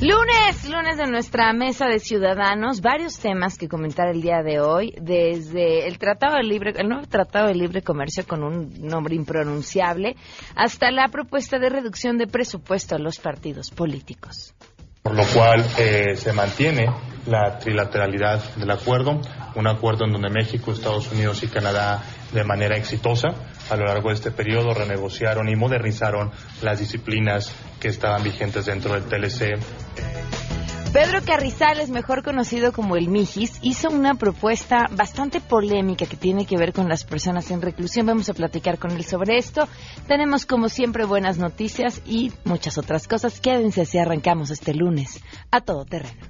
Lunes, 0.00 0.68
lunes 0.68 0.98
de 0.98 1.06
nuestra 1.06 1.54
mesa 1.54 1.86
de 1.86 1.98
ciudadanos, 1.98 2.82
varios 2.82 3.18
temas 3.18 3.56
que 3.56 3.66
comentar 3.66 4.08
el 4.08 4.20
día 4.20 4.42
de 4.42 4.60
hoy, 4.60 4.92
desde 5.00 5.88
el 5.88 5.98
Tratado 5.98 6.36
de 6.36 6.42
Libre, 6.42 6.74
el 6.76 6.86
nuevo 6.86 7.06
Tratado 7.06 7.46
de 7.46 7.54
Libre 7.54 7.80
Comercio 7.80 8.26
con 8.26 8.44
un 8.44 8.86
nombre 8.86 9.14
impronunciable, 9.14 10.14
hasta 10.54 10.90
la 10.90 11.08
propuesta 11.08 11.58
de 11.58 11.70
reducción 11.70 12.18
de 12.18 12.26
presupuesto 12.26 12.94
a 12.94 12.98
los 12.98 13.18
partidos 13.18 13.70
políticos. 13.70 14.54
Por 15.02 15.14
lo 15.14 15.24
cual 15.32 15.64
eh, 15.78 16.14
se 16.16 16.32
mantiene 16.34 16.90
la 17.26 17.58
trilateralidad 17.58 18.54
del 18.56 18.70
acuerdo, 18.70 19.22
un 19.54 19.66
acuerdo 19.66 20.04
en 20.04 20.12
donde 20.12 20.28
México, 20.28 20.72
Estados 20.72 21.10
Unidos 21.10 21.42
y 21.42 21.48
Canadá 21.48 22.02
de 22.32 22.44
manera 22.44 22.76
exitosa 22.76 23.28
a 23.70 23.76
lo 23.76 23.84
largo 23.84 24.08
de 24.08 24.14
este 24.14 24.30
periodo 24.30 24.74
renegociaron 24.74 25.48
y 25.48 25.56
modernizaron 25.56 26.30
las 26.62 26.78
disciplinas 26.78 27.52
que 27.80 27.88
estaban 27.88 28.22
vigentes 28.22 28.66
dentro 28.66 28.94
del 28.94 29.04
TLC. 29.04 29.58
Pedro 30.92 31.20
Carrizales, 31.26 31.90
mejor 31.90 32.22
conocido 32.22 32.72
como 32.72 32.96
el 32.96 33.08
Mijis, 33.08 33.58
hizo 33.60 33.90
una 33.90 34.14
propuesta 34.14 34.86
bastante 34.90 35.40
polémica 35.40 36.06
que 36.06 36.16
tiene 36.16 36.46
que 36.46 36.56
ver 36.56 36.72
con 36.72 36.88
las 36.88 37.04
personas 37.04 37.50
en 37.50 37.60
reclusión. 37.60 38.06
Vamos 38.06 38.30
a 38.30 38.34
platicar 38.34 38.78
con 38.78 38.92
él 38.92 39.04
sobre 39.04 39.36
esto. 39.36 39.68
Tenemos, 40.08 40.46
como 40.46 40.70
siempre, 40.70 41.04
buenas 41.04 41.36
noticias 41.36 42.00
y 42.06 42.32
muchas 42.44 42.78
otras 42.78 43.08
cosas. 43.08 43.40
Quédense 43.40 43.84
si 43.84 43.98
arrancamos 43.98 44.50
este 44.50 44.72
lunes 44.72 45.22
a 45.50 45.60
todo 45.60 45.84
terreno. 45.84 46.20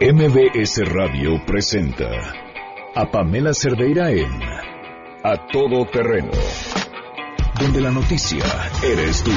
MBS 0.00 0.80
Radio 0.86 1.44
presenta 1.44 2.08
a 2.94 3.10
Pamela 3.10 3.52
Cerdeira 3.52 4.10
en 4.12 4.67
A 5.30 5.36
Todo 5.46 5.84
Terreno, 5.84 6.30
donde 7.60 7.82
la 7.82 7.90
noticia 7.90 8.46
eres 8.82 9.22
tú. 9.22 9.30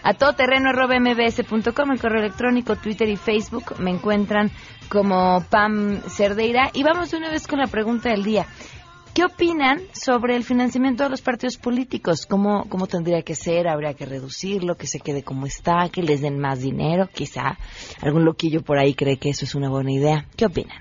a 0.03 0.13
todoterreno.mbs.com, 0.13 1.91
el 1.91 1.99
correo 1.99 2.21
electrónico, 2.21 2.75
Twitter 2.75 3.09
y 3.09 3.17
Facebook. 3.17 3.79
Me 3.79 3.89
encuentran 3.91 4.51
como 4.89 5.43
Pam 5.49 6.01
Cerdeira. 6.07 6.69
Y 6.73 6.83
vamos 6.83 7.13
una 7.13 7.29
vez 7.29 7.47
con 7.47 7.59
la 7.59 7.67
pregunta 7.67 8.09
del 8.09 8.23
día. 8.23 8.47
¿Qué 9.13 9.25
opinan 9.25 9.81
sobre 9.91 10.37
el 10.37 10.45
financiamiento 10.45 11.03
de 11.03 11.09
los 11.09 11.21
partidos 11.21 11.57
políticos? 11.57 12.25
¿Cómo, 12.25 12.63
¿Cómo 12.69 12.87
tendría 12.87 13.23
que 13.23 13.35
ser? 13.35 13.67
¿Habría 13.67 13.93
que 13.93 14.05
reducirlo? 14.05 14.75
¿Que 14.75 14.87
se 14.87 15.01
quede 15.01 15.21
como 15.21 15.45
está? 15.45 15.89
¿Que 15.91 16.01
les 16.01 16.21
den 16.21 16.39
más 16.39 16.61
dinero? 16.61 17.09
Quizá 17.13 17.57
algún 18.01 18.23
loquillo 18.23 18.61
por 18.61 18.79
ahí 18.79 18.93
cree 18.93 19.17
que 19.17 19.31
eso 19.31 19.43
es 19.43 19.53
una 19.53 19.69
buena 19.69 19.91
idea. 19.91 20.25
¿Qué 20.37 20.45
opinan? 20.45 20.77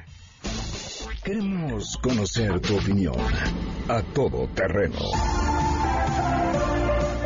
Queremos 1.24 1.96
conocer 1.96 2.60
tu 2.60 2.76
opinión 2.76 3.16
a 3.88 4.00
todo 4.14 4.46
terreno 4.54 5.00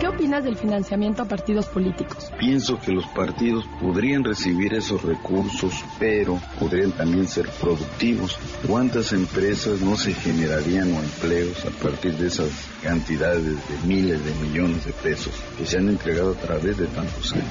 ¿Qué 0.05 0.09
opinas 0.09 0.45
del 0.45 0.57
financiamiento 0.57 1.23
a 1.23 1.25
partidos 1.25 1.65
políticos? 1.65 2.31
Pienso 2.39 2.79
que 2.79 2.93
los 2.93 3.07
partidos 3.07 3.65
podrían 3.81 4.23
recibir 4.23 4.75
esos 4.75 5.03
recursos, 5.03 5.83
pero 5.99 6.39
podrían 6.61 6.93
también 6.93 7.27
ser 7.27 7.49
productivos. 7.49 8.39
¿Cuántas 8.69 9.15
empresas 9.15 9.81
no 9.81 9.97
se 9.97 10.13
generarían 10.13 10.93
o 10.93 11.01
empleos 11.01 11.65
a 11.65 11.71
partir 11.83 12.19
de 12.19 12.27
esas 12.27 12.51
cantidades 12.83 13.47
de 13.47 13.87
miles 13.87 14.23
de 14.23 14.35
millones 14.47 14.85
de 14.85 14.93
pesos 14.93 15.33
que 15.57 15.65
se 15.65 15.79
han 15.79 15.89
entregado 15.89 16.33
a 16.33 16.37
través 16.37 16.77
de 16.77 16.87
tantos 16.89 17.33
años? 17.33 17.47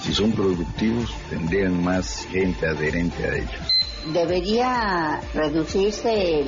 Si 0.00 0.14
son 0.14 0.32
productivos, 0.32 1.14
tendrían 1.28 1.84
más 1.84 2.26
gente 2.30 2.66
adherente 2.66 3.22
a 3.22 3.36
ellos 3.36 3.77
debería 4.12 5.20
reducirse 5.34 6.40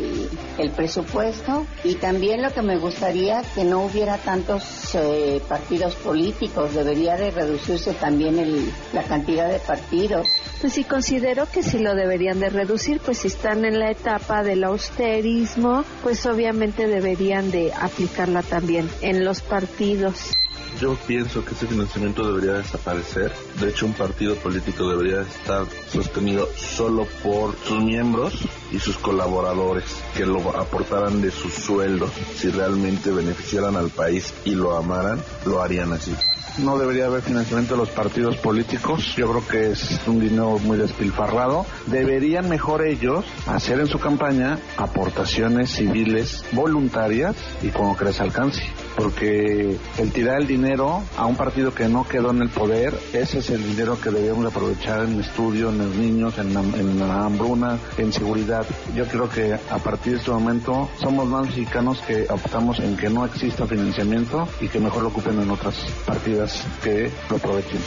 el, 0.58 0.70
presupuesto 0.70 1.66
y 1.84 1.96
también 1.96 2.42
lo 2.42 2.52
que 2.52 2.62
me 2.62 2.78
gustaría 2.78 3.42
que 3.54 3.64
no 3.64 3.84
hubiera 3.84 4.18
tantos 4.18 4.94
eh, 4.94 5.40
partidos 5.48 5.94
políticos, 5.96 6.74
debería 6.74 7.16
de 7.16 7.30
reducirse 7.30 7.92
también 7.94 8.38
el, 8.38 8.72
la 8.92 9.02
cantidad 9.02 9.50
de 9.50 9.58
partidos. 9.58 10.26
Pues 10.60 10.74
sí, 10.74 10.84
considero 10.84 11.46
que 11.50 11.62
si 11.62 11.78
lo 11.78 11.94
deberían 11.94 12.38
de 12.40 12.50
reducir, 12.50 13.00
pues 13.00 13.18
si 13.18 13.28
están 13.28 13.64
en 13.64 13.78
la 13.78 13.90
etapa 13.90 14.42
del 14.42 14.64
austerismo, 14.64 15.84
pues 16.02 16.24
obviamente 16.26 16.86
deberían 16.86 17.50
de 17.50 17.72
aplicarla 17.72 18.42
también 18.42 18.88
en 19.00 19.24
los 19.24 19.40
partidos. 19.40 20.32
Yo 20.78 20.94
pienso 21.06 21.44
que 21.44 21.54
ese 21.54 21.66
financiamiento 21.66 22.26
debería 22.26 22.58
desaparecer. 22.58 23.32
De 23.60 23.68
hecho, 23.68 23.86
un 23.86 23.92
partido 23.92 24.34
político 24.36 24.88
debería 24.88 25.22
estar 25.22 25.66
sostenido 25.90 26.48
solo 26.56 27.06
por 27.22 27.56
sus 27.64 27.82
miembros 27.82 28.34
y 28.70 28.78
sus 28.78 28.96
colaboradores 28.98 29.84
que 30.16 30.26
lo 30.26 30.56
aportaran 30.56 31.20
de 31.20 31.30
sus 31.30 31.52
sueldos. 31.52 32.10
Si 32.36 32.50
realmente 32.50 33.10
beneficiaran 33.10 33.76
al 33.76 33.90
país 33.90 34.32
y 34.44 34.54
lo 34.54 34.76
amaran, 34.76 35.22
lo 35.44 35.62
harían 35.62 35.92
así 35.92 36.14
no 36.58 36.78
debería 36.78 37.06
haber 37.06 37.22
financiamiento 37.22 37.74
de 37.74 37.80
los 37.80 37.90
partidos 37.90 38.36
políticos. 38.36 39.14
Yo 39.16 39.30
creo 39.30 39.48
que 39.48 39.70
es 39.72 40.00
un 40.06 40.20
dinero 40.20 40.58
muy 40.58 40.76
despilfarrado. 40.76 41.66
Deberían 41.86 42.48
mejor 42.48 42.86
ellos 42.86 43.24
hacer 43.46 43.80
en 43.80 43.86
su 43.86 43.98
campaña 43.98 44.58
aportaciones 44.76 45.70
civiles 45.70 46.44
voluntarias 46.52 47.36
y 47.62 47.68
como 47.68 47.96
que 47.96 48.06
les 48.06 48.20
alcance. 48.20 48.62
Porque 48.96 49.76
el 49.98 50.12
tirar 50.12 50.40
el 50.40 50.46
dinero 50.46 51.02
a 51.16 51.26
un 51.26 51.36
partido 51.36 51.74
que 51.74 51.88
no 51.88 52.06
quedó 52.06 52.30
en 52.30 52.42
el 52.42 52.50
poder, 52.50 52.96
ese 53.12 53.38
es 53.38 53.50
el 53.50 53.62
dinero 53.62 53.98
que 54.00 54.10
debemos 54.10 54.46
aprovechar 54.46 55.04
en 55.04 55.20
estudio, 55.20 55.70
en 55.70 55.78
los 55.78 55.96
niños, 55.96 56.38
en 56.38 56.54
la, 56.54 56.60
en 56.60 56.98
la 56.98 57.24
hambruna, 57.24 57.78
en 57.98 58.12
seguridad. 58.12 58.66
Yo 58.94 59.06
creo 59.06 59.28
que 59.28 59.54
a 59.54 59.78
partir 59.78 60.14
de 60.14 60.18
este 60.18 60.30
momento 60.30 60.88
somos 61.00 61.26
más 61.26 61.46
mexicanos 61.46 62.00
que 62.02 62.26
optamos 62.28 62.78
en 62.80 62.96
que 62.96 63.08
no 63.08 63.24
exista 63.24 63.66
financiamiento 63.66 64.48
y 64.60 64.68
que 64.68 64.80
mejor 64.80 65.02
lo 65.02 65.08
ocupen 65.08 65.40
en 65.40 65.50
otras 65.50 65.76
partidas 66.06 66.64
que 66.82 67.10
lo 67.28 67.36
aprovechen. 67.36 67.80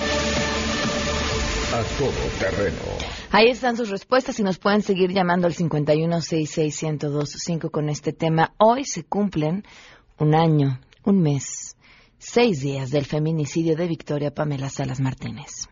A 1.74 1.82
todo 1.98 2.12
terreno. 2.40 2.78
Ahí 3.32 3.50
están 3.50 3.76
sus 3.76 3.90
respuestas 3.90 4.40
y 4.40 4.44
nos 4.44 4.60
pueden 4.60 4.84
seguir 4.84 5.12
llamando 5.12 5.48
al 5.48 5.56
5166125 5.56 7.72
con 7.72 7.90
este 7.90 8.14
tema. 8.14 8.54
Hoy 8.60 8.86
se 8.86 9.04
cumplen 9.04 9.64
un 10.20 10.36
año, 10.36 10.80
un 11.06 11.22
mes, 11.22 11.78
seis 12.18 12.62
días 12.62 12.90
del 12.90 13.06
feminicidio 13.06 13.76
de 13.76 13.88
Victoria 13.88 14.34
Pamela 14.34 14.70
Salas 14.70 15.00
Martínez. 15.00 15.68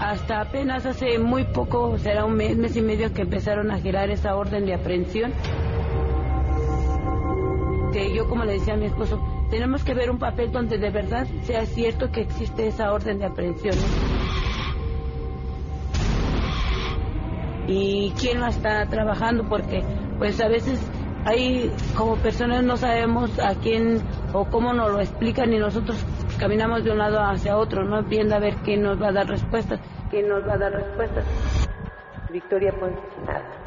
Hasta 0.00 0.40
apenas 0.40 0.86
hace 0.86 1.18
muy 1.18 1.44
poco, 1.44 1.98
será 1.98 2.24
un 2.24 2.34
mes, 2.34 2.56
mes 2.56 2.74
y 2.76 2.80
medio 2.80 3.12
que 3.12 3.22
empezaron 3.22 3.70
a 3.70 3.78
girar 3.78 4.10
esa 4.10 4.34
orden 4.34 4.64
de 4.64 4.74
aprehensión 4.74 5.32
que 7.92 8.14
yo 8.14 8.28
como 8.28 8.44
le 8.44 8.54
decía 8.54 8.74
a 8.74 8.76
mi 8.76 8.86
esposo, 8.86 9.20
tenemos 9.50 9.82
que 9.82 9.94
ver 9.94 10.10
un 10.10 10.18
papel 10.18 10.52
donde 10.52 10.78
de 10.78 10.90
verdad 10.90 11.26
sea 11.42 11.66
cierto 11.66 12.10
que 12.10 12.20
existe 12.20 12.68
esa 12.68 12.92
orden 12.92 13.18
de 13.18 13.26
aprehensión. 13.26 13.74
Y 17.66 18.12
quién 18.18 18.40
lo 18.40 18.46
está 18.46 18.86
trabajando, 18.86 19.48
porque 19.48 19.82
pues 20.20 20.38
a 20.42 20.48
veces 20.48 20.78
hay 21.24 21.72
como 21.96 22.16
personas 22.16 22.62
no 22.62 22.76
sabemos 22.76 23.38
a 23.38 23.54
quién 23.54 24.02
o 24.34 24.44
cómo 24.44 24.74
nos 24.74 24.92
lo 24.92 25.00
explican 25.00 25.50
y 25.54 25.58
nosotros 25.58 25.96
caminamos 26.38 26.84
de 26.84 26.90
un 26.90 26.98
lado 26.98 27.20
hacia 27.20 27.56
otro, 27.56 27.84
no 27.84 28.02
viendo 28.02 28.36
a 28.36 28.38
ver 28.38 28.56
quién 28.56 28.82
nos 28.82 29.00
va 29.00 29.08
a 29.08 29.12
dar 29.12 29.26
respuestas, 29.26 29.80
quién 30.10 30.28
nos 30.28 30.46
va 30.46 30.54
a 30.54 30.58
dar 30.58 30.72
respuestas. 30.72 31.24
Victoria 32.30 32.72
nada. 33.26 33.59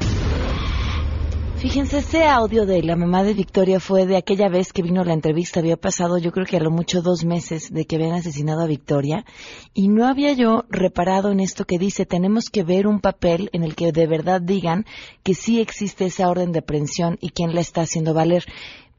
Fíjense, 1.64 2.00
ese 2.00 2.26
audio 2.26 2.66
de 2.66 2.82
la 2.82 2.94
mamá 2.94 3.24
de 3.24 3.32
Victoria 3.32 3.80
fue 3.80 4.04
de 4.04 4.18
aquella 4.18 4.50
vez 4.50 4.70
que 4.70 4.82
vino 4.82 5.02
la 5.02 5.14
entrevista. 5.14 5.60
Había 5.60 5.78
pasado, 5.78 6.18
yo 6.18 6.30
creo 6.30 6.44
que 6.44 6.58
a 6.58 6.60
lo 6.60 6.70
mucho 6.70 7.00
dos 7.00 7.24
meses 7.24 7.72
de 7.72 7.86
que 7.86 7.96
habían 7.96 8.12
asesinado 8.12 8.60
a 8.60 8.66
Victoria. 8.66 9.24
Y 9.72 9.88
no 9.88 10.06
había 10.06 10.34
yo 10.34 10.66
reparado 10.68 11.32
en 11.32 11.40
esto 11.40 11.64
que 11.64 11.78
dice, 11.78 12.04
tenemos 12.04 12.50
que 12.50 12.64
ver 12.64 12.86
un 12.86 13.00
papel 13.00 13.48
en 13.54 13.64
el 13.64 13.74
que 13.76 13.92
de 13.92 14.06
verdad 14.06 14.42
digan 14.42 14.84
que 15.22 15.32
sí 15.32 15.58
existe 15.58 16.04
esa 16.04 16.28
orden 16.28 16.52
de 16.52 16.58
aprehensión 16.58 17.16
y 17.22 17.30
quién 17.30 17.54
la 17.54 17.62
está 17.62 17.80
haciendo 17.80 18.12
valer. 18.12 18.44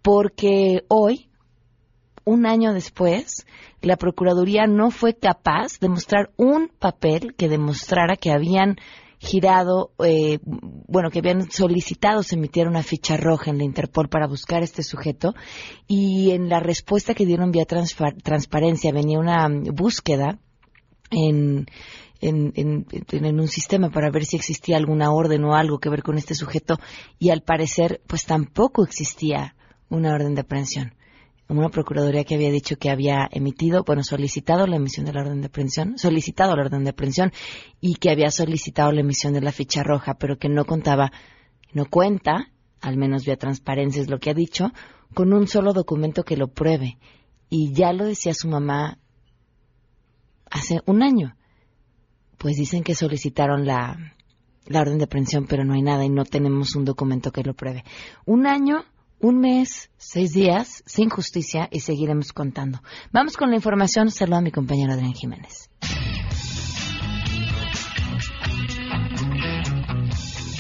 Porque 0.02 0.86
hoy, 0.88 1.30
un 2.24 2.48
año 2.48 2.74
después, 2.74 3.46
la 3.84 3.96
Procuraduría 3.96 4.66
no 4.66 4.90
fue 4.90 5.14
capaz 5.14 5.80
de 5.80 5.90
mostrar 5.90 6.32
un 6.36 6.70
papel 6.80 7.36
que 7.36 7.48
demostrara 7.48 8.16
que 8.16 8.32
habían 8.32 8.78
girado, 9.26 9.92
eh, 10.04 10.40
bueno, 10.44 11.10
que 11.10 11.20
habían 11.20 11.52
solicitado 11.52 12.24
se 12.24 12.36
emitiera 12.36 12.70
una 12.70 12.84
ficha 12.84 13.18
roja 13.18 13.52
en 13.52 13.58
la 13.58 13.64
Interpol 13.64 14.08
para 14.08 14.28
buscar 14.28 14.64
este 14.64 14.84
sujeto 14.84 15.34
y 15.88 16.32
en 16.32 16.48
la 16.48 16.60
respuesta 16.60 17.14
que 17.14 17.26
dieron 17.26 17.52
vía 17.52 17.66
transparencia 17.66 18.92
venía 18.94 19.20
una 19.20 19.48
búsqueda 19.74 20.40
en, 21.10 21.66
en, 22.22 22.54
en, 22.56 22.86
en, 23.12 23.40
un 23.40 23.48
sistema 23.48 23.90
para 23.90 24.12
ver 24.12 24.26
si 24.26 24.38
existía 24.38 24.78
alguna 24.78 25.12
orden 25.12 25.44
o 25.44 25.56
algo 25.56 25.80
que 25.80 25.90
ver 25.90 26.04
con 26.04 26.18
este 26.18 26.36
sujeto 26.36 26.78
y 27.20 27.32
al 27.32 27.42
parecer 27.42 28.02
pues 28.08 28.26
tampoco 28.26 28.84
existía 28.84 29.56
una 29.90 30.14
orden 30.14 30.36
de 30.36 30.42
aprehensión 30.42 30.94
una 31.48 31.70
procuraduría 31.70 32.24
que 32.24 32.36
había 32.36 32.52
dicho 32.52 32.78
que 32.78 32.90
había 32.90 33.30
emitido, 33.32 33.84
bueno, 33.84 34.04
solicitado 34.04 34.66
la 34.66 34.78
emisión 34.78 35.06
de 35.06 35.14
la 35.14 35.22
orden 35.22 35.42
de 35.42 35.48
aprehensión, 35.48 35.98
solicitado 35.98 36.56
la 36.56 36.64
orden 36.64 36.84
de 36.84 36.90
aprehensión 36.90 37.32
y 37.80 37.96
que 37.96 38.10
había 38.10 38.32
solicitado 38.32 38.92
la 38.92 39.02
emisión 39.02 39.34
de 39.34 39.42
la 39.42 39.52
ficha 39.52 39.84
roja, 39.84 40.16
pero 40.16 40.38
que 40.38 40.50
no 40.50 40.66
contaba, 40.66 41.12
no 41.72 41.86
cuenta, 41.86 42.52
al 42.82 42.98
menos 42.98 43.26
vía 43.26 43.38
transparencia 43.38 44.02
es 44.02 44.10
lo 44.10 44.20
que 44.20 44.32
ha 44.32 44.34
dicho, 44.34 44.72
con 45.14 45.34
un 45.34 45.48
solo 45.48 45.74
documento 45.74 46.24
que 46.24 46.38
lo 46.38 46.48
pruebe. 46.48 46.98
Y 47.50 47.74
ya 47.74 47.94
lo 47.94 48.06
decía 48.06 48.34
su 48.34 48.48
mamá 48.48 48.98
hace 50.50 50.82
un 50.86 51.04
año. 51.04 51.36
Pues 52.40 52.58
dicen 52.58 52.84
que 52.84 52.96
solicitaron 52.96 53.66
la, 53.66 54.16
la 54.66 54.82
orden 54.82 54.98
de 54.98 55.06
aprehensión, 55.06 55.46
pero 55.46 55.64
no 55.64 55.74
hay 55.74 55.84
nada 55.84 56.04
y 56.06 56.10
no 56.10 56.26
tenemos 56.26 56.76
un 56.76 56.86
documento 56.86 57.32
que 57.32 57.44
lo 57.44 57.54
pruebe. 57.54 57.84
Un 58.26 58.48
año 58.48 58.84
un 59.26 59.40
mes, 59.40 59.90
seis 59.98 60.34
días, 60.34 60.84
sin 60.86 61.10
justicia 61.10 61.68
y 61.72 61.80
seguiremos 61.80 62.32
contando. 62.32 62.84
Vamos 63.12 63.38
con 63.38 63.50
la 63.50 63.56
información. 63.56 64.12
Saludo 64.12 64.38
a 64.38 64.42
mi 64.42 64.52
compañero 64.52 64.94
Adrián 64.94 65.14
Jiménez. 65.14 65.65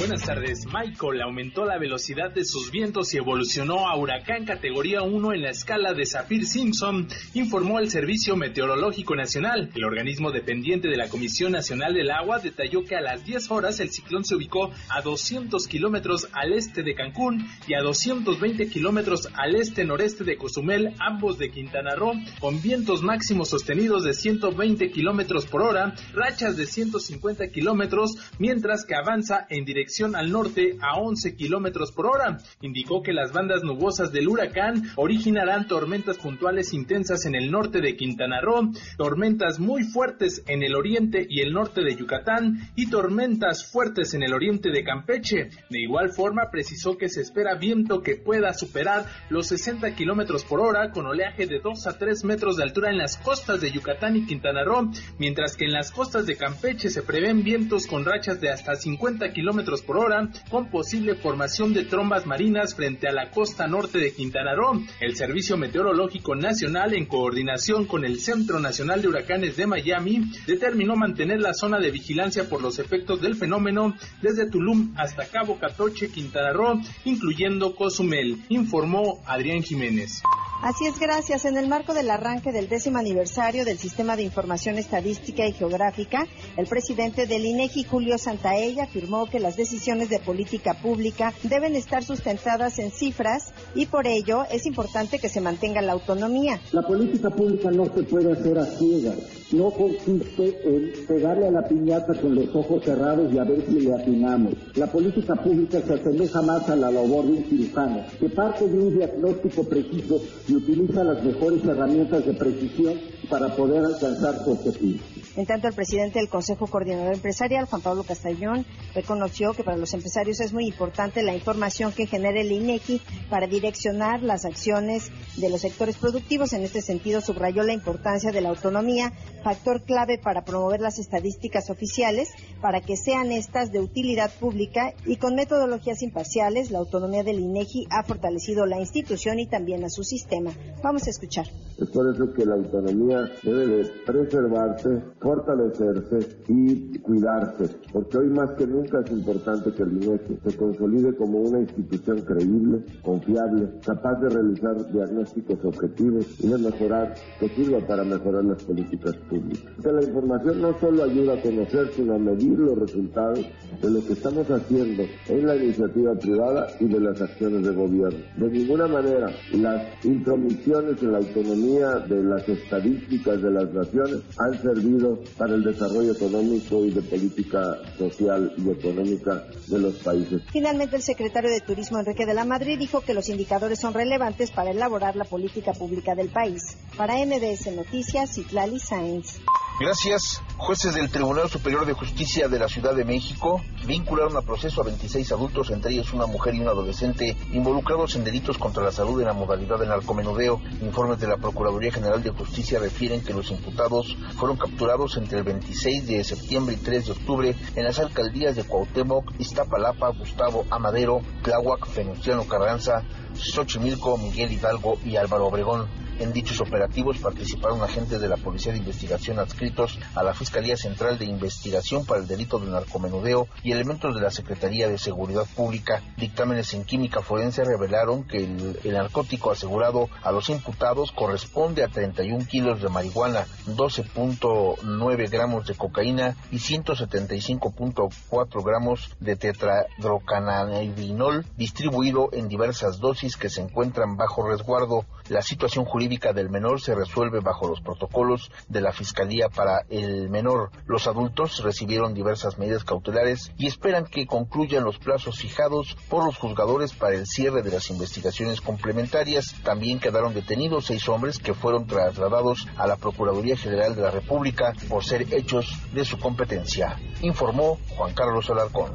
Buenas 0.07 0.23
tardes. 0.23 0.67
Michael 0.67 1.23
aumentó 1.23 1.65
la 1.65 1.79
velocidad 1.79 2.31
de 2.31 2.45
sus 2.45 2.69
vientos 2.69 3.11
y 3.15 3.17
evolucionó 3.17 3.89
a 3.89 3.97
huracán 3.97 4.45
categoría 4.45 5.01
1 5.01 5.33
en 5.33 5.41
la 5.41 5.49
escala 5.49 5.93
de 5.93 6.05
Saffir-Simpson, 6.05 7.07
informó 7.33 7.79
el 7.79 7.89
Servicio 7.89 8.35
Meteorológico 8.35 9.15
Nacional. 9.15 9.71
El 9.73 9.83
organismo 9.83 10.31
dependiente 10.31 10.89
de 10.89 10.97
la 10.97 11.09
Comisión 11.09 11.53
Nacional 11.53 11.95
del 11.95 12.11
Agua 12.11 12.37
detalló 12.37 12.83
que 12.83 12.95
a 12.95 13.01
las 13.01 13.25
10 13.25 13.49
horas 13.49 13.79
el 13.79 13.89
ciclón 13.89 14.23
se 14.23 14.35
ubicó 14.35 14.69
a 14.89 15.01
200 15.01 15.67
kilómetros 15.67 16.27
al 16.33 16.53
este 16.53 16.83
de 16.83 16.93
Cancún 16.93 17.43
y 17.67 17.73
a 17.73 17.81
220 17.81 18.69
kilómetros 18.69 19.27
al 19.33 19.55
este-noreste 19.55 20.23
de 20.23 20.37
Cozumel, 20.37 20.93
ambos 20.99 21.39
de 21.39 21.49
Quintana 21.49 21.95
Roo, 21.95 22.13
con 22.39 22.61
vientos 22.61 23.01
máximos 23.01 23.49
sostenidos 23.49 24.03
de 24.03 24.13
120 24.13 24.91
kilómetros 24.91 25.47
por 25.47 25.63
hora, 25.63 25.95
rachas 26.13 26.57
de 26.57 26.67
150 26.67 27.47
kilómetros, 27.47 28.11
mientras 28.37 28.85
que 28.85 28.93
avanza 28.93 29.47
en 29.49 29.65
dirección 29.65 29.94
al 30.03 30.30
norte 30.30 30.77
a 30.81 31.00
11 31.00 31.38
kilómetros 31.38 31.94
por 31.94 32.07
hora. 32.07 32.38
Indicó 32.62 33.01
que 33.01 33.13
las 33.13 33.31
bandas 33.31 33.63
nubosas 33.63 34.12
del 34.12 34.27
huracán 34.27 34.92
originarán 34.97 35.68
tormentas 35.68 36.18
puntuales 36.18 36.74
intensas 36.74 37.25
en 37.25 37.33
el 37.33 37.50
norte 37.50 37.80
de 37.80 37.95
Quintana 37.95 38.42
Roo, 38.42 38.74
tormentas 38.97 39.57
muy 39.57 39.83
fuertes 39.83 40.44
en 40.47 40.63
el 40.63 40.75
oriente 40.75 41.25
y 41.30 41.39
el 41.39 41.53
norte 41.53 41.81
de 41.81 41.95
Yucatán 41.95 42.69
y 42.75 42.89
tormentas 42.89 43.71
fuertes 43.71 44.13
en 44.13 44.24
el 44.24 44.33
oriente 44.33 44.69
de 44.69 44.83
Campeche. 44.83 45.50
De 45.69 45.81
igual 45.81 46.09
forma, 46.09 46.50
precisó 46.51 46.98
que 46.98 47.07
se 47.07 47.21
espera 47.21 47.56
viento 47.56 48.01
que 48.01 48.18
pueda 48.18 48.53
superar 48.53 49.06
los 49.30 49.48
60 49.48 49.95
kilómetros 49.95 50.44
por 50.44 50.59
hora 50.59 50.91
con 50.91 51.06
oleaje 51.06 51.48
de 51.48 51.62
2 51.62 51.88
a 51.88 51.98
3 51.98 52.25
metros 52.25 52.57
de 52.57 52.63
altura 52.63 52.89
en 52.89 52.98
las 52.98 53.15
costas 53.15 53.62
de 53.62 53.71
Yucatán 53.71 54.18
y 54.18 54.25
Quintana 54.25 54.65
Roo, 54.65 54.91
mientras 55.19 55.56
que 55.56 55.63
en 55.63 55.71
las 55.71 55.91
costas 55.91 56.25
de 56.25 56.36
Campeche 56.36 56.89
se 56.89 57.01
prevén 57.01 57.45
vientos 57.45 57.88
con 57.88 58.03
rachas 58.03 58.41
de 58.41 58.50
hasta 58.50 58.75
50 58.75 59.31
kilómetros 59.31 59.84
por 59.85 59.97
hora, 59.97 60.29
con 60.49 60.69
posible 60.69 61.15
formación 61.15 61.73
de 61.73 61.85
trombas 61.85 62.25
marinas 62.25 62.75
frente 62.75 63.07
a 63.07 63.13
la 63.13 63.29
costa 63.29 63.67
norte 63.67 63.99
de 63.99 64.13
Quintana 64.13 64.55
Roo. 64.55 64.83
El 64.99 65.15
Servicio 65.15 65.57
Meteorológico 65.57 66.35
Nacional, 66.35 66.93
en 66.93 67.05
coordinación 67.05 67.85
con 67.85 68.05
el 68.05 68.19
Centro 68.19 68.59
Nacional 68.59 69.01
de 69.01 69.07
Huracanes 69.07 69.55
de 69.57 69.67
Miami, 69.67 70.23
determinó 70.45 70.95
mantener 70.95 71.39
la 71.39 71.53
zona 71.53 71.79
de 71.79 71.91
vigilancia 71.91 72.49
por 72.49 72.61
los 72.61 72.79
efectos 72.79 73.21
del 73.21 73.35
fenómeno 73.35 73.95
desde 74.21 74.49
Tulum 74.49 74.93
hasta 74.97 75.27
Cabo 75.27 75.57
Catoche, 75.59 76.09
Quintana 76.09 76.51
Roo, 76.53 76.81
incluyendo 77.05 77.75
Cozumel, 77.75 78.38
informó 78.49 79.21
Adrián 79.25 79.61
Jiménez. 79.61 80.21
Así 80.65 80.88
es, 80.88 80.97
gracias. 80.97 81.45
En 81.45 81.57
el 81.57 81.67
marco 81.67 81.94
del 81.94 82.09
arranque 82.09 82.51
del 82.51 82.67
décimo 82.67 82.97
aniversario 82.97 83.65
del 83.65 83.77
Sistema 83.77 84.15
de 84.15 84.23
Información 84.23 84.79
Estadística 84.79 85.45
y 85.45 85.53
Geográfica, 85.53 86.25
el 86.57 86.65
presidente 86.65 87.27
del 87.27 87.45
INEGI, 87.45 87.83
Julio 87.83 88.17
Santaella, 88.17 88.85
afirmó 88.85 89.27
que 89.27 89.39
las 89.39 89.57
decisiones 89.57 90.09
de 90.09 90.17
política 90.17 90.73
pública 90.73 91.35
deben 91.44 91.75
estar 91.75 92.03
sustentadas 92.03 92.79
en 92.79 92.89
cifras 92.89 93.53
y 93.75 93.85
por 93.85 94.07
ello 94.07 94.44
es 94.50 94.65
importante 94.65 95.19
que 95.19 95.29
se 95.29 95.39
mantenga 95.39 95.83
la 95.83 95.91
autonomía. 95.91 96.59
La 96.71 96.81
política 96.81 97.29
pública 97.29 97.69
no 97.69 97.85
se 97.85 98.01
puede 98.01 98.31
hacer 98.31 98.57
a 98.57 98.65
ciegas. 98.65 99.17
No 99.51 99.69
consiste 99.69 100.59
en 100.63 101.06
pegarle 101.06 101.47
a 101.47 101.51
la 101.51 101.68
piñata 101.68 102.15
con 102.15 102.33
los 102.33 102.53
ojos 102.56 102.83
cerrados 102.83 103.31
y 103.31 103.38
a 103.38 103.44
ver 103.44 103.63
si 103.68 103.80
le 103.80 103.94
atinamos. 103.94 104.53
La 104.75 104.88
política 104.88 105.36
pública 105.36 105.80
se 105.81 105.94
asemeja 105.94 106.42
más 106.42 106.68
a 106.68 106.75
la 106.75 106.89
labor 106.89 107.25
de 107.25 107.33
un 107.33 107.44
cirujano, 107.44 108.01
que 108.19 108.30
parte 108.30 108.68
de 108.68 108.80
un 108.80 108.95
diagnóstico 108.97 109.63
preciso 109.63 110.19
y 110.47 110.56
utiliza 110.56 111.03
las 111.03 111.24
mejores 111.24 111.63
herramientas 111.63 112.25
de 112.25 112.33
precisión 112.33 112.95
para 113.30 113.56
poder 113.56 113.86
alcanzar 113.86 114.44
su 114.44 114.51
objetivo. 114.51 115.00
En 115.35 115.45
tanto, 115.45 115.67
el 115.67 115.73
presidente 115.73 116.19
del 116.19 116.29
Consejo 116.29 116.67
Coordinador 116.67 117.13
Empresarial, 117.13 117.65
Juan 117.65 117.81
Pablo 117.81 118.03
Castellón, 118.03 118.65
reconoció 118.93 119.53
que 119.53 119.65
para 119.65 119.75
los 119.75 119.93
empresarios 119.93 120.39
es 120.39 120.53
muy 120.53 120.65
importante 120.65 121.23
la 121.23 121.35
información 121.35 121.91
que 121.91 122.07
genere 122.07 122.41
el 122.41 122.53
INEGI 122.53 123.01
para 123.29 123.45
direccionar 123.45 124.23
las 124.23 124.45
acciones 124.45 125.11
de 125.36 125.50
los 125.50 125.62
sectores 125.62 125.98
productivos. 125.98 126.53
En 126.53 126.63
este 126.63 126.81
sentido, 126.81 127.19
subrayó 127.19 127.63
la 127.63 127.74
importancia 127.74 128.31
de 128.31 128.39
la 128.39 128.50
autonomía, 128.50 129.12
factor 129.43 129.83
clave 129.83 130.17
para 130.17 130.45
promover 130.45 130.79
las 130.79 131.00
estadísticas 131.00 131.69
oficiales, 131.69 132.29
para 132.62 132.79
que 132.79 132.95
sean 132.95 133.33
estas 133.33 133.74
de 133.74 133.81
utilidad 133.81 134.31
pública 134.39 134.93
y 135.05 135.17
con 135.17 135.36
metodologías 135.36 136.01
imparciales. 136.01 136.71
La 136.71 136.79
autonomía 136.79 137.24
del 137.24 137.39
INEGI 137.39 137.88
ha 137.89 138.03
fortalecido 138.03 138.65
la 138.65 138.79
institución 138.79 139.39
y 139.39 139.48
también 139.48 139.83
a 139.83 139.89
su 139.89 140.03
sistema. 140.03 140.51
Vamos 140.81 141.07
a 141.07 141.10
escuchar. 141.10 141.48
Es 141.77 141.89
por 141.89 142.07
eso 142.13 142.31
que 142.33 142.45
la 142.45 142.55
autonomía 142.55 143.29
debe 143.43 143.67
de 143.67 143.86
preservarse 144.05 145.01
fortalecerse 145.25 146.20
y 146.50 147.00
cuidarse, 147.00 147.67
porque 147.91 148.20
hoy 148.20 148.29
más 148.29 148.51
que 148.51 148.67
nunca 148.67 149.00
es 149.00 149.12
importante 149.12 149.74
que 149.74 149.82
el 149.82 149.94
INEGI 149.94 150.38
se 150.46 150.55
consolide 150.55 151.15
como 151.15 151.39
una 151.39 151.62
institución 151.62 152.22
creíble, 152.22 152.84
confiable, 153.01 153.72
capaz 153.84 154.22
de 154.22 154.29
realizar 154.29 154.91
diagnósticos 154.91 155.65
objetivos 155.65 156.27
y 156.44 156.48
de 156.48 156.60
mejorar, 156.60 157.15
que 157.39 157.50
sirva 157.50 157.79
para 157.88 158.03
mejorar 158.03 158.46
las 158.46 158.63
políticas 158.65 159.15
públicas. 159.27 159.74
Que 159.82 159.91
la 159.91 160.03
información 160.03 160.62
no 160.62 160.79
solo 160.79 161.03
ayuda 161.03 161.34
a 161.34 161.41
conocer, 161.41 161.88
sino 161.96 162.13
a 162.13 162.20
medir 162.20 162.60
los 162.60 162.77
resultados 162.77 163.39
de 163.82 163.89
lo 163.89 164.05
que 164.05 164.13
estamos 164.13 164.48
haciendo 164.51 165.03
en 165.27 165.48
la 165.48 165.55
iniciativa 165.55 166.13
privada 166.13 166.67
y 166.79 166.86
de 166.86 167.00
las 167.00 167.20
acciones 167.20 167.65
de 167.65 167.74
gobierno. 167.74 168.20
De 168.38 168.48
ninguna 168.51 168.86
manera 168.86 169.32
las 169.53 170.05
intromisiones 170.05 171.01
en 171.01 171.12
la 171.13 171.17
autonomía 171.17 171.96
de 172.08 172.24
las 172.24 172.48
estadísticas 172.48 173.41
de 173.41 173.50
las 173.50 173.74
naciones 173.74 174.22
han 174.38 174.53
servido 174.62 175.14
para 175.38 175.55
el 175.55 175.63
desarrollo 175.63 176.13
económico 176.13 176.86
y 176.86 176.91
de 176.91 177.01
política 177.01 177.77
social 177.98 178.53
y 178.57 178.69
económica 178.69 179.45
de 179.67 179.79
los 179.79 179.95
países. 179.95 180.41
Finalmente, 180.51 180.95
el 180.95 181.01
secretario 181.01 181.50
de 181.50 181.62
Turismo, 181.62 182.00
Enrique 182.00 182.25
de 182.25 182.34
la 182.34 182.45
Madrid, 182.45 182.77
dijo 182.77 183.01
que 183.01 183.13
los 183.13 183.29
indicadores 183.29 183.79
son 183.79 183.93
relevantes 183.93 184.51
para 184.51 184.72
elaborar 184.72 185.15
la 185.15 185.25
política 185.25 185.74
pública 185.74 186.15
del 186.15 186.29
país. 186.29 186.77
Para 186.98 187.15
MBS 187.15 187.75
Noticias, 187.75 188.36
Citlali 188.36 188.79
Sáenz. 188.79 189.39
Gracias. 189.77 190.41
Jueces 190.55 190.96
del 190.96 191.12
Tribunal 191.12 191.50
Superior 191.50 191.86
de 191.86 191.91
Justicia 191.91 192.48
de 192.48 192.60
la 192.60 192.70
Ciudad 192.70 192.96
de 192.96 193.03
México 193.03 193.62
vincularon 193.86 194.38
a 194.38 194.41
proceso 194.41 194.79
a 194.79 194.86
26 194.86 195.34
adultos, 195.34 195.70
entre 195.70 195.91
ellos 195.91 196.13
una 196.13 196.25
mujer 196.27 196.55
y 196.55 196.62
un 196.62 196.70
adolescente, 196.70 197.36
involucrados 197.51 198.15
en 198.15 198.24
delitos 198.24 198.58
contra 198.58 198.86
la 198.86 198.94
salud 198.94 199.20
en 199.20 199.27
la 199.27 199.34
modalidad 199.34 199.77
de 199.77 199.88
narcomenudeo. 199.88 200.62
Informes 200.82 201.20
de 201.20 201.27
la 201.27 201.36
Procuraduría 201.36 201.91
General 201.91 202.24
de 202.24 202.29
Justicia 202.29 202.79
refieren 202.79 203.22
que 203.22 203.34
los 203.34 203.51
imputados 203.51 204.15
fueron 204.38 204.55
capturados 204.55 205.17
entre 205.17 205.39
el 205.39 205.44
26 205.44 206.08
de 206.08 206.24
septiembre 206.24 206.75
y 206.75 206.84
3 206.84 207.08
de 207.08 207.12
octubre 207.12 207.55
en 207.75 207.84
las 207.84 208.00
alcaldías 208.00 208.55
de 208.55 208.63
Cuauhtémoc, 208.63 209.34
Iztapalapa, 209.39 210.08
Gustavo 210.12 210.63
Amadero, 210.70 211.20
Tláhuac, 211.44 211.94
Venustiano 211.94 212.48
Carranza, 212.48 213.03
Xochimilco, 213.34 214.17
Miguel 214.17 214.53
Hidalgo 214.53 214.98
y 215.03 215.17
Álvaro 215.17 215.48
Obregón. 215.48 216.04
En 216.17 216.31
dichos 216.31 216.62
operativos 216.62 217.17
participaron 217.17 217.84
agentes 217.84 218.22
de 218.22 218.29
la 218.29 218.38
Policía 218.38 218.72
de 218.72 218.77
Investigación 218.77 219.38
adscritos 219.38 220.00
a 220.15 220.24
la 220.24 220.34
Fiscalía 220.34 220.77
Central 220.77 221.19
de 221.19 221.25
Investigación 221.25 222.05
para 222.05 222.22
el 222.22 222.27
Delito 222.27 222.57
de 222.57 222.72
Narcomenudeo 222.72 223.50
y 223.63 223.74
elementos 223.74 224.15
de 224.15 224.22
la 224.22 224.31
Secretaría 224.31 224.88
de 224.88 224.98
Seguridad 224.98 225.45
Pública. 225.57 226.01
Dictámenes 226.15 226.74
en 226.74 226.86
química 226.86 227.22
forense 227.22 227.65
revelaron 227.65 228.24
que 228.24 228.38
el, 228.38 228.79
el 228.86 228.93
narcótico 228.93 229.51
asegurado 229.51 230.07
a 230.24 230.31
los 230.31 230.50
imputados 230.50 231.12
corresponde 231.12 231.84
a 231.84 231.89
31 231.89 232.45
kilos 232.45 232.81
de 232.81 232.88
marihuana, 232.88 233.45
12.9 233.67 235.29
gramos 235.29 235.67
de 235.67 235.75
cocaína 235.75 236.38
y 236.50 236.60
175.4 236.60 238.63
gramos 238.63 239.13
de 239.19 239.36
tetradrocannabinol 239.36 241.45
distribuido 241.57 242.29
en 242.31 242.48
diversas 242.48 243.00
dosis 243.00 243.36
que 243.36 243.50
se 243.50 243.62
encuentran 243.62 244.15
bajo 244.15 244.48
resguardo. 244.48 245.03
La 245.27 245.41
situación 245.41 245.86
jurídica 245.86 246.04
del 246.05 246.50
menor 246.50 246.81
se 246.81 246.93
resuelve 246.93 247.39
bajo 247.39 247.67
los 247.67 247.81
protocolos 247.81 248.51
de 248.69 248.79
la 248.79 248.91
Fiscalía 248.91 249.50
para 249.50 249.85
el 249.89 250.29
menor. 250.29 250.69
Los 250.85 251.07
adultos 251.07 251.63
recibieron 251.63 252.13
diversas 252.13 252.59
medidas 252.59 252.83
cautelares 252.83 253.51
y 253.57 253.65
esperan 253.65 254.05
que 254.05 254.27
concluyan 254.27 254.83
los 254.83 255.00
plazos 255.00 255.39
fijados 255.39 255.97
por 256.07 256.24
los 256.24 256.38
juzgadores 256.38 256.93
para 256.93 257.15
el 257.15 257.25
cierre 257.25 257.63
de 257.63 257.71
las 257.71 257.89
investigaciones 257.89 258.62
complementarias. 258.62 259.55
También 259.63 260.00
quedaron 260.00 260.35
detenidos 260.35 260.85
seis 260.85 261.09
hombres 261.09 261.39
que 261.39 261.55
fueron 261.55 261.88
trasladados 261.88 262.67
a 262.77 262.85
la 262.85 262.97
Procuraduría 262.97 263.57
General 263.57 263.95
de 263.95 264.03
la 264.03 264.12
República 264.12 264.74
por 264.88 265.03
ser 265.03 265.33
hechos 265.33 265.65
de 265.91 266.05
su 266.05 266.19
competencia, 266.19 267.00
informó 267.21 267.79
Juan 267.95 268.13
Carlos 268.13 268.50
Alarcón. 268.51 268.91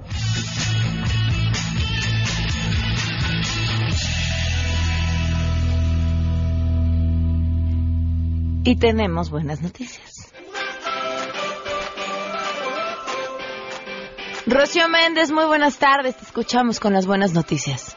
Y 8.70 8.76
tenemos 8.76 9.30
buenas 9.30 9.62
noticias. 9.62 10.32
Rocío 14.46 14.88
Méndez, 14.88 15.32
muy 15.32 15.44
buenas 15.46 15.78
tardes. 15.78 16.16
Te 16.16 16.24
escuchamos 16.24 16.78
con 16.78 16.92
las 16.92 17.04
buenas 17.04 17.32
noticias. 17.32 17.96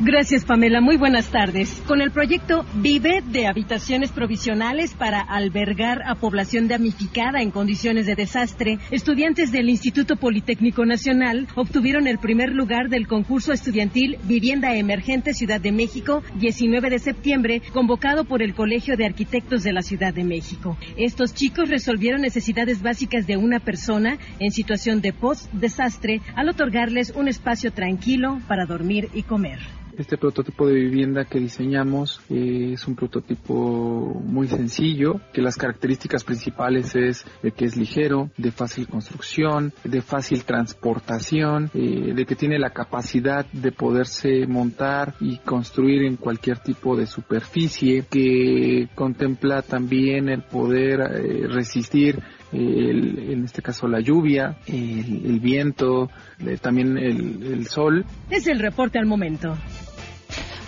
Gracias, 0.00 0.44
Pamela. 0.44 0.80
Muy 0.80 0.96
buenas 0.96 1.30
tardes. 1.30 1.80
Con 1.86 2.00
el 2.00 2.10
proyecto 2.10 2.64
Vive 2.74 3.22
de 3.24 3.46
habitaciones 3.46 4.10
provisionales 4.10 4.94
para 4.94 5.20
albergar 5.20 6.02
a 6.06 6.14
población 6.14 6.66
damnificada 6.66 7.42
en 7.42 7.50
condiciones 7.50 8.06
de 8.06 8.14
desastre, 8.14 8.78
estudiantes 8.90 9.52
del 9.52 9.68
Instituto 9.68 10.16
Politécnico 10.16 10.86
Nacional 10.86 11.46
obtuvieron 11.54 12.08
el 12.08 12.18
primer 12.18 12.52
lugar 12.52 12.88
del 12.88 13.06
concurso 13.06 13.52
estudiantil 13.52 14.16
Vivienda 14.24 14.74
Emergente 14.74 15.34
Ciudad 15.34 15.60
de 15.60 15.72
México 15.72 16.22
19 16.36 16.88
de 16.88 16.98
septiembre, 16.98 17.62
convocado 17.72 18.24
por 18.24 18.42
el 18.42 18.54
Colegio 18.54 18.96
de 18.96 19.04
Arquitectos 19.04 19.62
de 19.62 19.72
la 19.72 19.82
Ciudad 19.82 20.14
de 20.14 20.24
México. 20.24 20.78
Estos 20.96 21.34
chicos 21.34 21.68
resolvieron 21.68 22.22
necesidades 22.22 22.82
básicas 22.82 23.26
de 23.26 23.36
una 23.36 23.60
persona 23.60 24.18
en 24.40 24.52
situación 24.52 25.02
de 25.02 25.12
post-desastre 25.12 26.22
al 26.34 26.48
otorgarles 26.48 27.12
un 27.14 27.28
espacio 27.28 27.72
tranquilo 27.72 28.40
para 28.48 28.64
dormir 28.64 29.10
y 29.12 29.22
comer. 29.22 29.81
Este 29.98 30.16
prototipo 30.16 30.66
de 30.66 30.74
vivienda 30.74 31.26
que 31.26 31.38
diseñamos 31.38 32.20
eh, 32.30 32.70
es 32.72 32.86
un 32.86 32.96
prototipo 32.96 34.22
muy 34.24 34.48
sencillo, 34.48 35.20
que 35.34 35.42
las 35.42 35.56
características 35.56 36.24
principales 36.24 36.94
es 36.94 37.26
de 37.42 37.52
que 37.52 37.66
es 37.66 37.76
ligero, 37.76 38.30
de 38.38 38.52
fácil 38.52 38.88
construcción, 38.88 39.72
de 39.84 40.00
fácil 40.00 40.44
transportación, 40.44 41.70
eh, 41.74 42.14
de 42.14 42.24
que 42.24 42.36
tiene 42.36 42.58
la 42.58 42.70
capacidad 42.70 43.44
de 43.52 43.70
poderse 43.70 44.46
montar 44.46 45.14
y 45.20 45.38
construir 45.38 46.04
en 46.04 46.16
cualquier 46.16 46.58
tipo 46.58 46.96
de 46.96 47.06
superficie, 47.06 48.06
que 48.10 48.88
contempla 48.94 49.60
también 49.60 50.30
el 50.30 50.42
poder 50.42 51.00
eh, 51.00 51.46
resistir 51.48 52.22
el, 52.52 53.30
en 53.32 53.44
este 53.44 53.62
caso 53.62 53.88
la 53.88 54.00
lluvia, 54.00 54.58
el, 54.66 55.26
el 55.26 55.40
viento, 55.40 56.10
eh, 56.40 56.58
también 56.60 56.98
el, 56.98 57.42
el 57.42 57.66
sol. 57.66 58.04
Es 58.30 58.46
el 58.46 58.58
reporte 58.58 58.98
al 58.98 59.06
momento. 59.06 59.56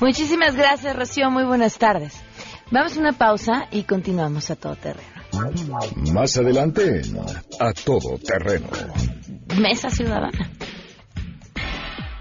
Muchísimas 0.01 0.57
gracias, 0.57 0.97
Rocío. 0.97 1.31
Muy 1.31 1.45
buenas 1.45 1.79
tardes. 1.79 2.21
Vamos 2.71 2.97
a 2.97 3.01
una 3.01 3.13
pausa 3.13 3.69
y 3.71 3.85
continuamos 3.85 4.51
a 4.51 4.57
todo 4.57 4.77
terreno. 4.77 5.15
Más 6.13 6.37
adelante, 6.37 7.03
a 7.61 7.73
todo 7.73 8.19
terreno. 8.19 8.69
Mesa 9.61 9.91
Ciudadana. 9.91 10.51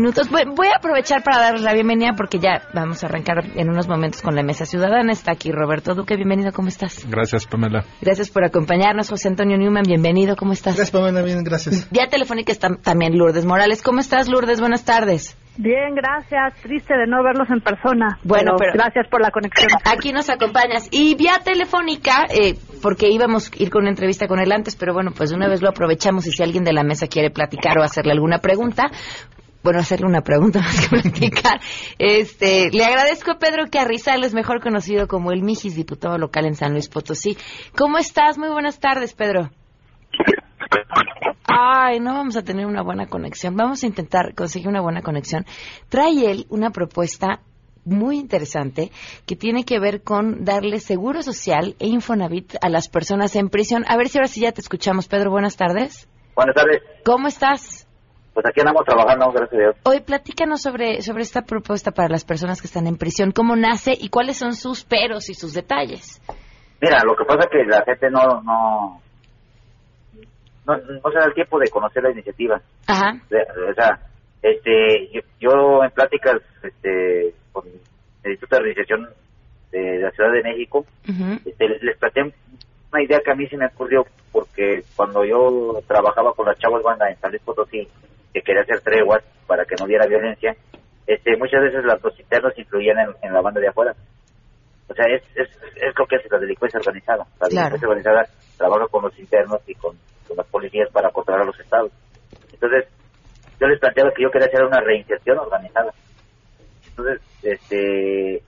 Minutos. 0.00 0.30
Voy, 0.30 0.42
voy 0.56 0.68
a 0.68 0.76
aprovechar 0.78 1.22
para 1.22 1.38
darles 1.38 1.62
la 1.62 1.74
bienvenida 1.74 2.14
porque 2.16 2.38
ya 2.38 2.62
vamos 2.72 3.04
a 3.04 3.06
arrancar 3.06 3.44
en 3.54 3.68
unos 3.68 3.86
momentos 3.86 4.22
con 4.22 4.34
la 4.34 4.42
Mesa 4.42 4.64
Ciudadana. 4.64 5.12
Está 5.12 5.32
aquí 5.32 5.52
Roberto 5.52 5.94
Duque. 5.94 6.16
Bienvenido, 6.16 6.52
¿cómo 6.52 6.68
estás? 6.68 7.06
Gracias, 7.08 7.46
Pamela. 7.46 7.84
Gracias 8.00 8.30
por 8.30 8.44
acompañarnos. 8.44 9.10
José 9.10 9.28
Antonio 9.28 9.58
Newman, 9.58 9.84
bienvenido, 9.86 10.36
¿cómo 10.36 10.52
estás? 10.52 10.76
Gracias, 10.76 10.90
Pamela, 10.90 11.22
bien, 11.22 11.44
gracias. 11.44 11.88
Ya 11.90 12.08
telefónica 12.08 12.50
está 12.50 12.68
también 12.82 13.18
Lourdes 13.18 13.44
Morales. 13.44 13.82
¿Cómo 13.82 14.00
estás, 14.00 14.28
Lourdes? 14.28 14.60
Buenas 14.60 14.84
tardes. 14.84 15.36
Bien, 15.58 15.94
gracias. 15.94 16.54
Triste 16.62 16.94
de 16.94 17.06
no 17.06 17.22
verlos 17.22 17.50
en 17.50 17.60
persona. 17.60 18.18
Bueno, 18.24 18.52
pero, 18.58 18.72
gracias 18.72 19.06
por 19.10 19.20
la 19.20 19.30
conexión. 19.30 19.68
Aquí 19.84 20.12
nos 20.12 20.30
acompañas. 20.30 20.88
Y 20.90 21.14
vía 21.16 21.40
telefónica, 21.44 22.24
eh, 22.30 22.54
porque 22.82 23.10
íbamos 23.10 23.50
a 23.50 23.62
ir 23.62 23.68
con 23.68 23.82
una 23.82 23.90
entrevista 23.90 24.26
con 24.26 24.38
él 24.40 24.52
antes, 24.52 24.76
pero 24.76 24.94
bueno, 24.94 25.10
pues 25.14 25.28
de 25.28 25.36
una 25.36 25.48
vez 25.48 25.60
lo 25.60 25.68
aprovechamos 25.68 26.26
y 26.26 26.30
si 26.30 26.42
alguien 26.42 26.64
de 26.64 26.72
la 26.72 26.82
mesa 26.82 27.08
quiere 27.08 27.30
platicar 27.30 27.78
o 27.78 27.82
hacerle 27.82 28.12
alguna 28.12 28.38
pregunta, 28.38 28.84
bueno, 29.62 29.80
hacerle 29.80 30.06
una 30.06 30.22
pregunta 30.22 30.60
más 30.60 30.80
que 30.80 30.88
platicar. 30.88 31.60
Este, 31.98 32.70
le 32.70 32.84
agradezco 32.84 33.32
a 33.32 33.38
Pedro 33.38 33.64
Carrizales, 33.70 34.34
mejor 34.34 34.60
conocido 34.60 35.06
como 35.06 35.32
el 35.32 35.42
Mijis, 35.42 35.74
diputado 35.74 36.18
local 36.18 36.46
en 36.46 36.54
San 36.54 36.72
Luis 36.72 36.88
Potosí. 36.88 37.36
¿Cómo 37.76 37.98
estás? 37.98 38.38
Muy 38.38 38.48
buenas 38.48 38.80
tardes, 38.80 39.14
Pedro. 39.14 39.50
Ay, 41.46 42.00
no 42.00 42.14
vamos 42.14 42.36
a 42.36 42.42
tener 42.42 42.66
una 42.66 42.82
buena 42.82 43.06
conexión. 43.06 43.56
Vamos 43.56 43.82
a 43.82 43.86
intentar 43.86 44.34
conseguir 44.34 44.68
una 44.68 44.80
buena 44.80 45.02
conexión. 45.02 45.44
Trae 45.88 46.30
él 46.30 46.46
una 46.48 46.70
propuesta 46.70 47.40
muy 47.84 48.18
interesante 48.18 48.90
que 49.26 49.36
tiene 49.36 49.64
que 49.64 49.80
ver 49.80 50.02
con 50.02 50.44
darle 50.44 50.80
seguro 50.80 51.22
social 51.22 51.74
e 51.78 51.88
Infonavit 51.88 52.54
a 52.60 52.68
las 52.68 52.88
personas 52.88 53.34
en 53.36 53.48
prisión. 53.48 53.84
A 53.88 53.96
ver 53.96 54.08
si 54.08 54.18
ahora 54.18 54.28
sí 54.28 54.40
ya 54.40 54.52
te 54.52 54.60
escuchamos, 54.60 55.08
Pedro. 55.08 55.30
Buenas 55.30 55.56
tardes. 55.56 56.08
Buenas 56.34 56.54
tardes. 56.54 56.82
¿Cómo 57.04 57.28
estás? 57.28 57.79
Pues 58.40 58.52
aquí 58.52 58.60
andamos 58.60 58.86
trabajando, 58.86 59.32
gracias 59.32 59.52
a 59.52 59.62
Dios. 59.62 59.76
Hoy 59.82 60.00
platícanos 60.00 60.62
sobre, 60.62 61.02
sobre 61.02 61.20
esta 61.20 61.42
propuesta 61.42 61.90
para 61.90 62.08
las 62.08 62.24
personas 62.24 62.62
que 62.62 62.68
están 62.68 62.86
en 62.86 62.96
prisión, 62.96 63.32
cómo 63.32 63.54
nace 63.54 63.92
y 63.92 64.08
cuáles 64.08 64.38
son 64.38 64.54
sus 64.54 64.82
peros 64.82 65.28
y 65.28 65.34
sus 65.34 65.52
detalles. 65.52 66.22
Mira, 66.80 67.02
lo 67.04 67.14
que 67.14 67.26
pasa 67.26 67.40
es 67.40 67.50
que 67.50 67.64
la 67.66 67.84
gente 67.84 68.08
no, 68.08 68.40
no, 68.40 69.02
no, 70.66 70.74
no 70.74 71.10
se 71.12 71.18
da 71.18 71.26
el 71.26 71.34
tiempo 71.34 71.58
de 71.58 71.68
conocer 71.68 72.02
la 72.02 72.12
iniciativa. 72.12 72.62
Ajá. 72.86 73.20
O 73.20 73.74
sea, 73.74 74.00
este, 74.40 75.10
yo, 75.12 75.20
yo 75.38 75.84
en 75.84 75.90
pláticas 75.90 76.40
este, 76.62 77.34
con 77.52 77.66
el 77.66 78.30
Instituto 78.30 78.56
de 78.56 78.62
Organización 78.62 79.10
de, 79.70 79.98
la 79.98 80.10
Ciudad 80.12 80.32
de 80.32 80.42
México, 80.44 80.86
este, 81.44 81.68
les, 81.68 81.82
les 81.82 81.98
planteé 81.98 82.22
una 82.90 83.02
idea 83.02 83.20
que 83.22 83.32
a 83.32 83.34
mí 83.34 83.46
se 83.48 83.58
me 83.58 83.66
ocurrió 83.66 84.06
porque 84.32 84.82
cuando 84.96 85.26
yo 85.26 85.82
trabajaba 85.86 86.32
con 86.32 86.46
las 86.46 86.58
chavos 86.58 86.82
banda 86.82 87.10
en 87.10 87.20
San 87.20 87.32
Luis 87.32 87.42
Potosí, 87.42 87.86
que 88.32 88.42
quería 88.42 88.62
hacer 88.62 88.80
treguas 88.80 89.22
para 89.46 89.64
que 89.64 89.74
no 89.78 89.86
hubiera 89.86 90.06
violencia, 90.06 90.54
este, 91.06 91.36
muchas 91.36 91.62
veces 91.62 91.84
los 91.84 92.20
internos 92.20 92.52
influían 92.56 92.98
en, 92.98 93.08
en 93.22 93.32
la 93.32 93.40
banda 93.40 93.60
de 93.60 93.68
afuera. 93.68 93.94
O 94.88 94.94
sea, 94.94 95.06
es, 95.06 95.22
es, 95.34 95.48
es 95.76 95.94
lo 95.98 96.06
que 96.06 96.16
es 96.16 96.22
la 96.30 96.38
delincuencia 96.38 96.78
organizada. 96.78 97.26
La 97.40 97.48
delincuencia 97.48 97.88
organizada 97.88 98.26
trabaja 98.56 98.86
con 98.88 99.02
los 99.02 99.18
internos 99.18 99.60
y 99.66 99.74
con, 99.74 99.96
con 100.26 100.36
las 100.36 100.46
policías 100.46 100.88
para 100.90 101.10
controlar 101.10 101.42
a 101.42 101.46
los 101.46 101.58
estados. 101.58 101.92
Entonces, 102.52 102.86
yo 103.60 103.66
les 103.66 103.78
planteaba 103.78 104.12
que 104.12 104.22
yo 104.22 104.30
quería 104.30 104.48
hacer 104.48 104.64
una 104.64 104.80
reinserción 104.80 105.38
organizada. 105.38 105.92
Entonces, 106.88 107.20
este, 107.42 108.42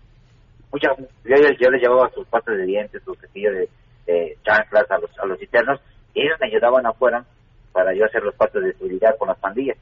mucha, 0.73 0.89
yo, 0.97 1.37
yo 1.61 1.71
les 1.71 1.83
llevaba 1.83 2.11
sus 2.11 2.27
pastas 2.27 2.57
de 2.57 2.65
dientes, 2.65 3.03
sus 3.05 3.19
cepillos 3.19 3.55
de, 3.55 3.69
de 4.07 4.37
chanclas 4.45 4.91
a 4.91 4.99
los, 4.99 5.11
a 5.19 5.27
los 5.27 5.41
internos 5.41 5.81
y 6.15 6.23
ellos 6.23 6.37
me 6.41 6.49
ayudaban 6.49 6.87
afuera 6.87 7.25
para 7.73 7.95
yo 7.95 8.05
hacer 8.05 8.23
los 8.23 8.35
pastos 8.35 8.63
de 8.63 8.73
seguridad 8.73 9.17
con 9.19 9.29
las 9.29 9.39
pandillas. 9.39 9.79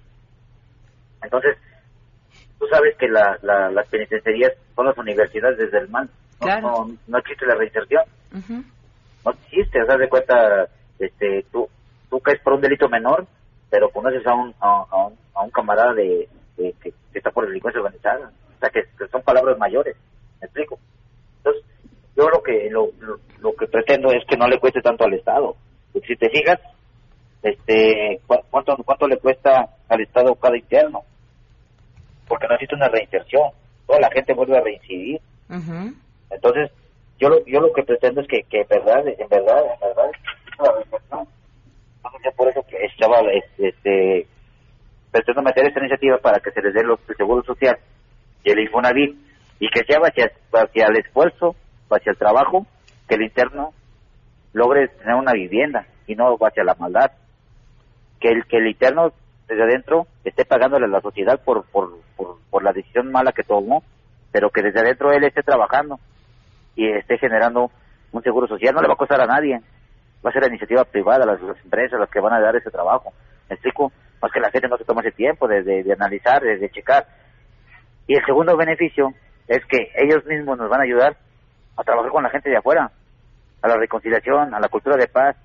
Entonces, 1.23 1.57
tú 2.59 2.67
sabes 2.69 2.97
que 2.97 3.09
la, 3.09 3.39
la, 3.43 3.71
las 3.71 3.89
penitenciarías 3.89 4.53
son 4.75 4.87
las 4.87 4.97
universidades 4.97 5.59
desde 5.59 5.79
el 5.79 5.89
mal. 5.89 6.09
No, 6.41 6.91
no, 7.07 7.19
existe 7.19 7.47
la 7.47 7.55
reinserción. 7.55 8.05
No 9.25 9.33
existe, 9.33 9.83
o 9.83 9.87
sea, 9.87 9.97
de 9.99 10.09
cuenta, 10.09 10.69
este, 10.99 11.45
tú, 11.53 11.69
tú 12.09 12.21
caes 12.21 12.41
por 12.41 12.55
un 12.55 12.63
delito 12.63 12.89
menor, 12.89 13.27
pero 13.69 13.91
conoces 13.91 14.27
a 14.27 14.35
un, 14.35 14.55
a, 14.61 15.07
un, 15.07 15.19
a 15.35 15.43
un 15.43 15.51
camarada 15.51 15.93
de, 15.93 16.29
que, 16.57 16.75
que, 16.83 16.93
está 17.13 17.31
por 17.31 17.47
delincuencia 17.47 17.81
organizada. 17.81 18.31
O 18.57 18.59
sea, 18.61 18.71
que, 18.71 18.85
son 19.11 19.23
palabras 19.23 19.59
mayores. 19.59 19.97
¿Me 20.41 20.47
explico? 20.47 20.79
Entonces, 21.39 21.65
yo 22.17 22.29
lo 22.29 22.43
que 22.43 22.69
lo, 22.71 22.89
lo, 23.41 23.53
que 23.55 23.67
pretendo 23.67 24.11
es 24.13 24.25
que 24.27 24.37
no 24.37 24.47
le 24.49 24.59
cueste 24.59 24.81
tanto 24.81 25.05
al 25.05 25.15
Estado. 25.15 25.57
Porque 25.93 26.09
si 26.09 26.17
te 26.17 26.31
fijas, 26.31 26.59
este, 27.43 28.21
¿cuánto, 28.27 28.77
cuánto 28.85 29.09
le 29.09 29.19
cuesta 29.19 29.69
al 29.89 30.01
Estado 30.01 30.35
cada 30.35 30.57
interno? 30.57 31.03
Porque 32.29 32.47
no 32.47 32.55
existe 32.55 32.75
una 32.75 32.89
reinserción. 32.89 33.51
Toda 33.87 34.01
la 34.01 34.11
gente 34.11 34.35
vuelve 34.35 34.59
a 34.59 34.63
reincidir. 34.63 35.21
Entonces, 36.31 36.71
yo 37.19 37.29
lo, 37.29 37.45
yo 37.47 37.61
lo 37.61 37.73
que 37.73 37.83
pretendo 37.83 38.21
es 38.21 38.29
que, 38.29 38.43
que 38.45 38.61
en 38.61 38.69
verdad, 38.69 39.07
en 39.07 39.29
verdad, 39.29 39.65
en 39.75 39.81
verdad, 39.81 40.11
entonces 42.05 42.35
por 42.37 42.49
eso 42.49 42.63
que 42.69 42.77
estaba, 42.85 43.21
este, 43.59 44.27
pretendo 45.11 45.43
meter 45.43 45.67
esta 45.67 45.81
iniciativa 45.81 46.19
para 46.19 46.41
que 46.41 46.51
se 46.51 46.63
les 46.63 46.75
dé 46.75 46.83
los, 46.83 47.01
el 47.09 47.17
Seguro 47.17 47.43
Social 47.43 47.79
y 48.45 48.51
el 48.51 48.61
Infonavit 48.61 49.17
y 49.59 49.69
que 49.69 49.85
sea 49.85 49.99
hacia, 49.99 50.31
hacia 50.53 50.87
el 50.87 50.97
esfuerzo, 50.97 51.55
hacia 51.91 52.13
el 52.13 52.19
trabajo, 52.19 52.67
que 53.09 53.17
el 53.17 53.23
interno 53.23 53.73
logre 54.53 54.89
tener 54.89 55.15
una 55.15 55.33
vivienda 55.33 55.87
y 56.07 56.15
no 56.15 56.37
hacia 56.41 56.65
la 56.65 56.75
maldad. 56.75 57.11
Que 58.21 58.29
el, 58.29 58.45
que 58.47 58.59
el 58.59 58.69
interno 58.69 59.13
desde 59.49 59.65
adentro 59.65 60.07
esté 60.25 60.45
pagándole 60.45 60.85
a 60.85 60.89
la 60.89 61.01
sociedad 61.01 61.41
por, 61.43 61.65
por, 61.65 61.99
por, 62.17 62.37
por 62.51 62.63
la 62.63 62.73
decisión 62.73 63.11
mala 63.11 63.33
que 63.33 63.43
tomó, 63.43 63.83
pero 64.31 64.51
que 64.51 64.63
desde 64.63 64.81
adentro 64.81 65.13
él 65.13 65.25
esté 65.25 65.43
trabajando 65.43 65.99
y 66.77 66.89
esté 66.89 67.19
generando 67.19 67.71
un 68.13 68.23
seguro 68.23 68.47
social. 68.47 68.75
No 68.75 68.81
le 68.81 68.89
va 68.89 68.95
a 68.95 68.99
costar 68.99 69.21
a 69.21 69.27
nadie. 69.27 69.61
Va 70.25 70.31
a 70.31 70.33
ser 70.33 70.43
la 70.43 70.49
iniciativa 70.49 70.85
privada, 70.85 71.27
las, 71.27 71.41
empresas 71.65 71.99
las 71.99 72.11
que 72.11 72.21
van 72.21 72.35
a 72.35 72.41
dar 72.41 72.55
ese 72.57 72.71
trabajo. 72.71 73.13
¿Me 73.49 73.55
explico? 73.55 73.93
Más 74.23 74.31
que 74.31 74.41
la 74.41 74.51
gente 74.51 74.69
no 74.69 74.77
se 74.77 74.85
toma 74.85 75.01
ese 75.01 75.13
tiempo 75.13 75.49
de, 75.49 75.63
de, 75.63 75.93
analizar, 75.93 76.43
de, 76.43 76.59
de, 76.59 76.71
checar. 76.71 77.07
Y 78.07 78.15
el 78.15 78.25
segundo 78.27 78.57
beneficio 78.57 79.15
es 79.49 79.65
que 79.67 79.91
ellos 79.97 80.25
mismos 80.27 80.59
nos 80.59 80.69
van 80.69 80.81
a 80.81 80.85
ayudar 80.85 81.17
a 81.77 81.83
trabajar 81.83 82.13
con 82.13 82.23
la 82.23 82.31
gente 82.31 82.51
de 82.51 82.59
afuera, 82.59 82.91
a 83.63 83.69
la 83.69 83.77
reconciliación, 83.77 84.55
a 84.55 84.61
la 84.61 84.69
cultura 84.69 84.97
de 84.97 85.09
paz, 85.09 85.37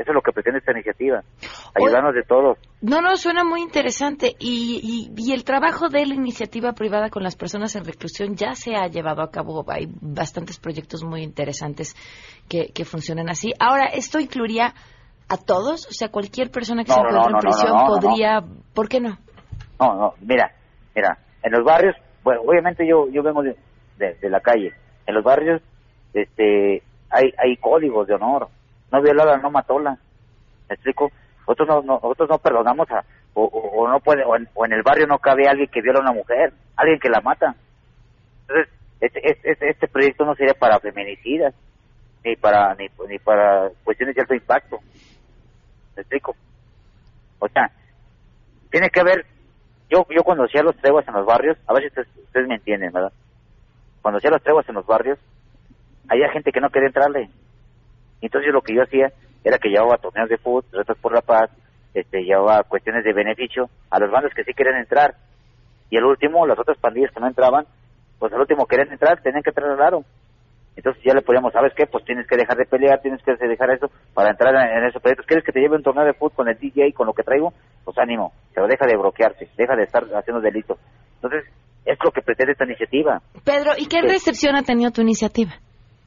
eso 0.00 0.12
es 0.12 0.14
lo 0.14 0.22
que 0.22 0.32
pretende 0.32 0.60
esta 0.60 0.72
iniciativa, 0.72 1.22
ayudarnos 1.74 2.14
de 2.14 2.22
todos. 2.22 2.56
No, 2.80 3.02
no, 3.02 3.16
suena 3.16 3.44
muy 3.44 3.60
interesante. 3.60 4.34
Y, 4.38 5.10
y, 5.14 5.32
el 5.32 5.44
trabajo 5.44 5.90
de 5.90 6.06
la 6.06 6.14
iniciativa 6.14 6.72
privada 6.72 7.10
con 7.10 7.22
las 7.22 7.36
personas 7.36 7.76
en 7.76 7.84
reclusión 7.84 8.34
ya 8.34 8.54
se 8.54 8.74
ha 8.74 8.86
llevado 8.86 9.20
a 9.20 9.30
cabo. 9.30 9.62
Hay 9.68 9.88
bastantes 10.00 10.58
proyectos 10.58 11.04
muy 11.04 11.22
interesantes 11.22 11.94
que, 12.48 12.72
que 12.72 12.86
funcionan 12.86 13.28
así. 13.28 13.52
Ahora, 13.60 13.88
¿esto 13.92 14.18
incluiría 14.18 14.72
a 15.28 15.36
todos? 15.36 15.86
O 15.86 15.92
sea, 15.92 16.08
cualquier 16.08 16.50
persona 16.50 16.82
que 16.82 16.92
se 16.92 16.98
encuentre 16.98 17.32
en 17.32 17.38
prisión 17.38 17.76
podría... 17.86 18.40
¿Por 18.74 18.88
qué 18.88 19.00
no? 19.00 19.18
No, 19.78 19.94
no, 19.96 20.14
mira, 20.22 20.50
mira, 20.94 21.18
en 21.42 21.52
los 21.52 21.62
barrios, 21.62 21.94
bueno, 22.24 22.40
obviamente 22.46 22.86
yo, 22.88 23.06
yo 23.10 23.22
vengo 23.22 23.42
de, 23.42 23.54
de, 23.98 24.30
la 24.30 24.40
calle. 24.40 24.72
En 25.06 25.14
los 25.14 25.22
barrios 25.22 25.60
este, 26.14 26.82
hay, 27.10 27.34
hay 27.36 27.56
códigos 27.58 28.06
de 28.06 28.14
honor 28.14 28.48
no 28.90 29.02
violala, 29.02 29.36
no 29.38 29.50
matóla. 29.50 29.98
¿Me 30.68 30.74
explico? 30.74 31.10
Nosotros 31.40 31.84
no, 31.84 31.98
nosotros 32.00 32.28
no 32.28 32.38
perdonamos 32.38 32.90
a, 32.90 33.04
o, 33.34 33.88
no 33.88 34.00
puede, 34.00 34.24
o 34.24 34.36
en, 34.36 34.72
el 34.72 34.82
barrio 34.82 35.06
no 35.06 35.18
cabe 35.18 35.48
alguien 35.48 35.68
que 35.68 35.80
viola 35.80 36.00
a 36.00 36.02
una 36.02 36.12
mujer, 36.12 36.52
alguien 36.76 36.98
que 36.98 37.08
la 37.08 37.20
mata. 37.20 37.54
Entonces, 38.42 38.72
este, 39.00 39.50
este, 39.50 39.70
este 39.70 39.88
proyecto 39.88 40.24
no 40.24 40.34
sería 40.34 40.54
para 40.54 40.78
feminicidas, 40.80 41.54
ni 42.24 42.36
para, 42.36 42.74
ni, 42.74 43.18
para 43.18 43.70
cuestiones 43.84 44.14
de 44.14 44.22
alto 44.22 44.34
impacto. 44.34 44.78
¿Me 45.96 46.02
explico? 46.02 46.34
O 47.38 47.48
sea, 47.48 47.70
tiene 48.70 48.90
que 48.90 49.00
haber, 49.00 49.24
yo, 49.88 50.06
yo 50.10 50.22
cuando 50.22 50.44
hacía 50.44 50.62
los 50.62 50.76
treguas 50.76 51.06
en 51.08 51.14
los 51.14 51.26
barrios, 51.26 51.56
a 51.66 51.72
ver 51.72 51.82
si 51.82 51.88
ustedes, 51.88 52.08
ustedes 52.24 52.46
me 52.46 52.56
entienden, 52.56 52.92
¿verdad? 52.92 53.12
Cuando 54.02 54.18
hacía 54.18 54.30
los 54.30 54.42
treguas 54.42 54.68
en 54.68 54.74
los 54.74 54.86
barrios, 54.86 55.18
había 56.08 56.30
gente 56.30 56.52
que 56.52 56.60
no 56.60 56.70
quería 56.70 56.88
entrarle 56.88 57.30
entonces 58.26 58.52
lo 58.52 58.62
que 58.62 58.74
yo 58.74 58.82
hacía 58.82 59.12
era 59.44 59.58
que 59.58 59.70
llevaba 59.70 59.98
torneos 59.98 60.28
de 60.28 60.38
fútbol, 60.38 60.64
retos 60.72 60.98
por 60.98 61.14
la 61.14 61.22
paz, 61.22 61.50
este, 61.94 62.22
llevaba 62.22 62.62
cuestiones 62.62 63.04
de 63.04 63.12
beneficio 63.12 63.68
a 63.90 63.98
los 63.98 64.10
bandos 64.10 64.32
que 64.34 64.44
sí 64.44 64.52
querían 64.54 64.76
entrar. 64.76 65.14
Y 65.90 65.96
el 65.96 66.04
último, 66.04 66.46
las 66.46 66.58
otras 66.58 66.78
pandillas 66.78 67.10
que 67.12 67.20
no 67.20 67.26
entraban, 67.26 67.66
pues 68.18 68.32
al 68.32 68.40
último 68.40 68.66
querían 68.66 68.92
entrar, 68.92 69.20
tenían 69.22 69.42
que 69.42 69.52
aro. 69.82 70.04
Entonces 70.76 71.02
ya 71.04 71.14
le 71.14 71.22
podíamos, 71.22 71.52
¿sabes 71.52 71.72
qué? 71.74 71.86
Pues 71.86 72.04
tienes 72.04 72.26
que 72.26 72.36
dejar 72.36 72.56
de 72.56 72.64
pelear, 72.64 73.00
tienes 73.00 73.20
que 73.22 73.34
dejar 73.34 73.70
eso 73.70 73.90
para 74.14 74.30
entrar 74.30 74.54
en, 74.54 74.84
esos 74.84 75.02
proyectos. 75.02 75.26
¿Quieres 75.26 75.44
que 75.44 75.52
te 75.52 75.60
lleve 75.60 75.76
un 75.76 75.82
torneo 75.82 76.04
de 76.04 76.14
fútbol 76.14 76.32
con 76.32 76.48
el 76.48 76.58
DJ 76.58 76.88
y 76.88 76.92
con 76.92 77.06
lo 77.06 77.12
que 77.12 77.24
traigo? 77.24 77.52
Pues 77.84 77.98
ánimo, 77.98 78.32
pero 78.54 78.66
deja 78.68 78.86
de 78.86 78.96
bloquearse, 78.96 79.48
deja 79.56 79.74
de 79.74 79.82
estar 79.82 80.04
haciendo 80.14 80.40
delitos. 80.40 80.78
Entonces, 81.16 81.44
es 81.84 81.98
lo 82.04 82.12
que 82.12 82.22
pretende 82.22 82.52
esta 82.52 82.64
iniciativa. 82.64 83.20
Pedro, 83.44 83.72
¿y 83.76 83.86
qué 83.86 84.00
recepción 84.00 84.54
ha 84.54 84.62
tenido 84.62 84.90
tu 84.90 85.02
iniciativa? 85.02 85.52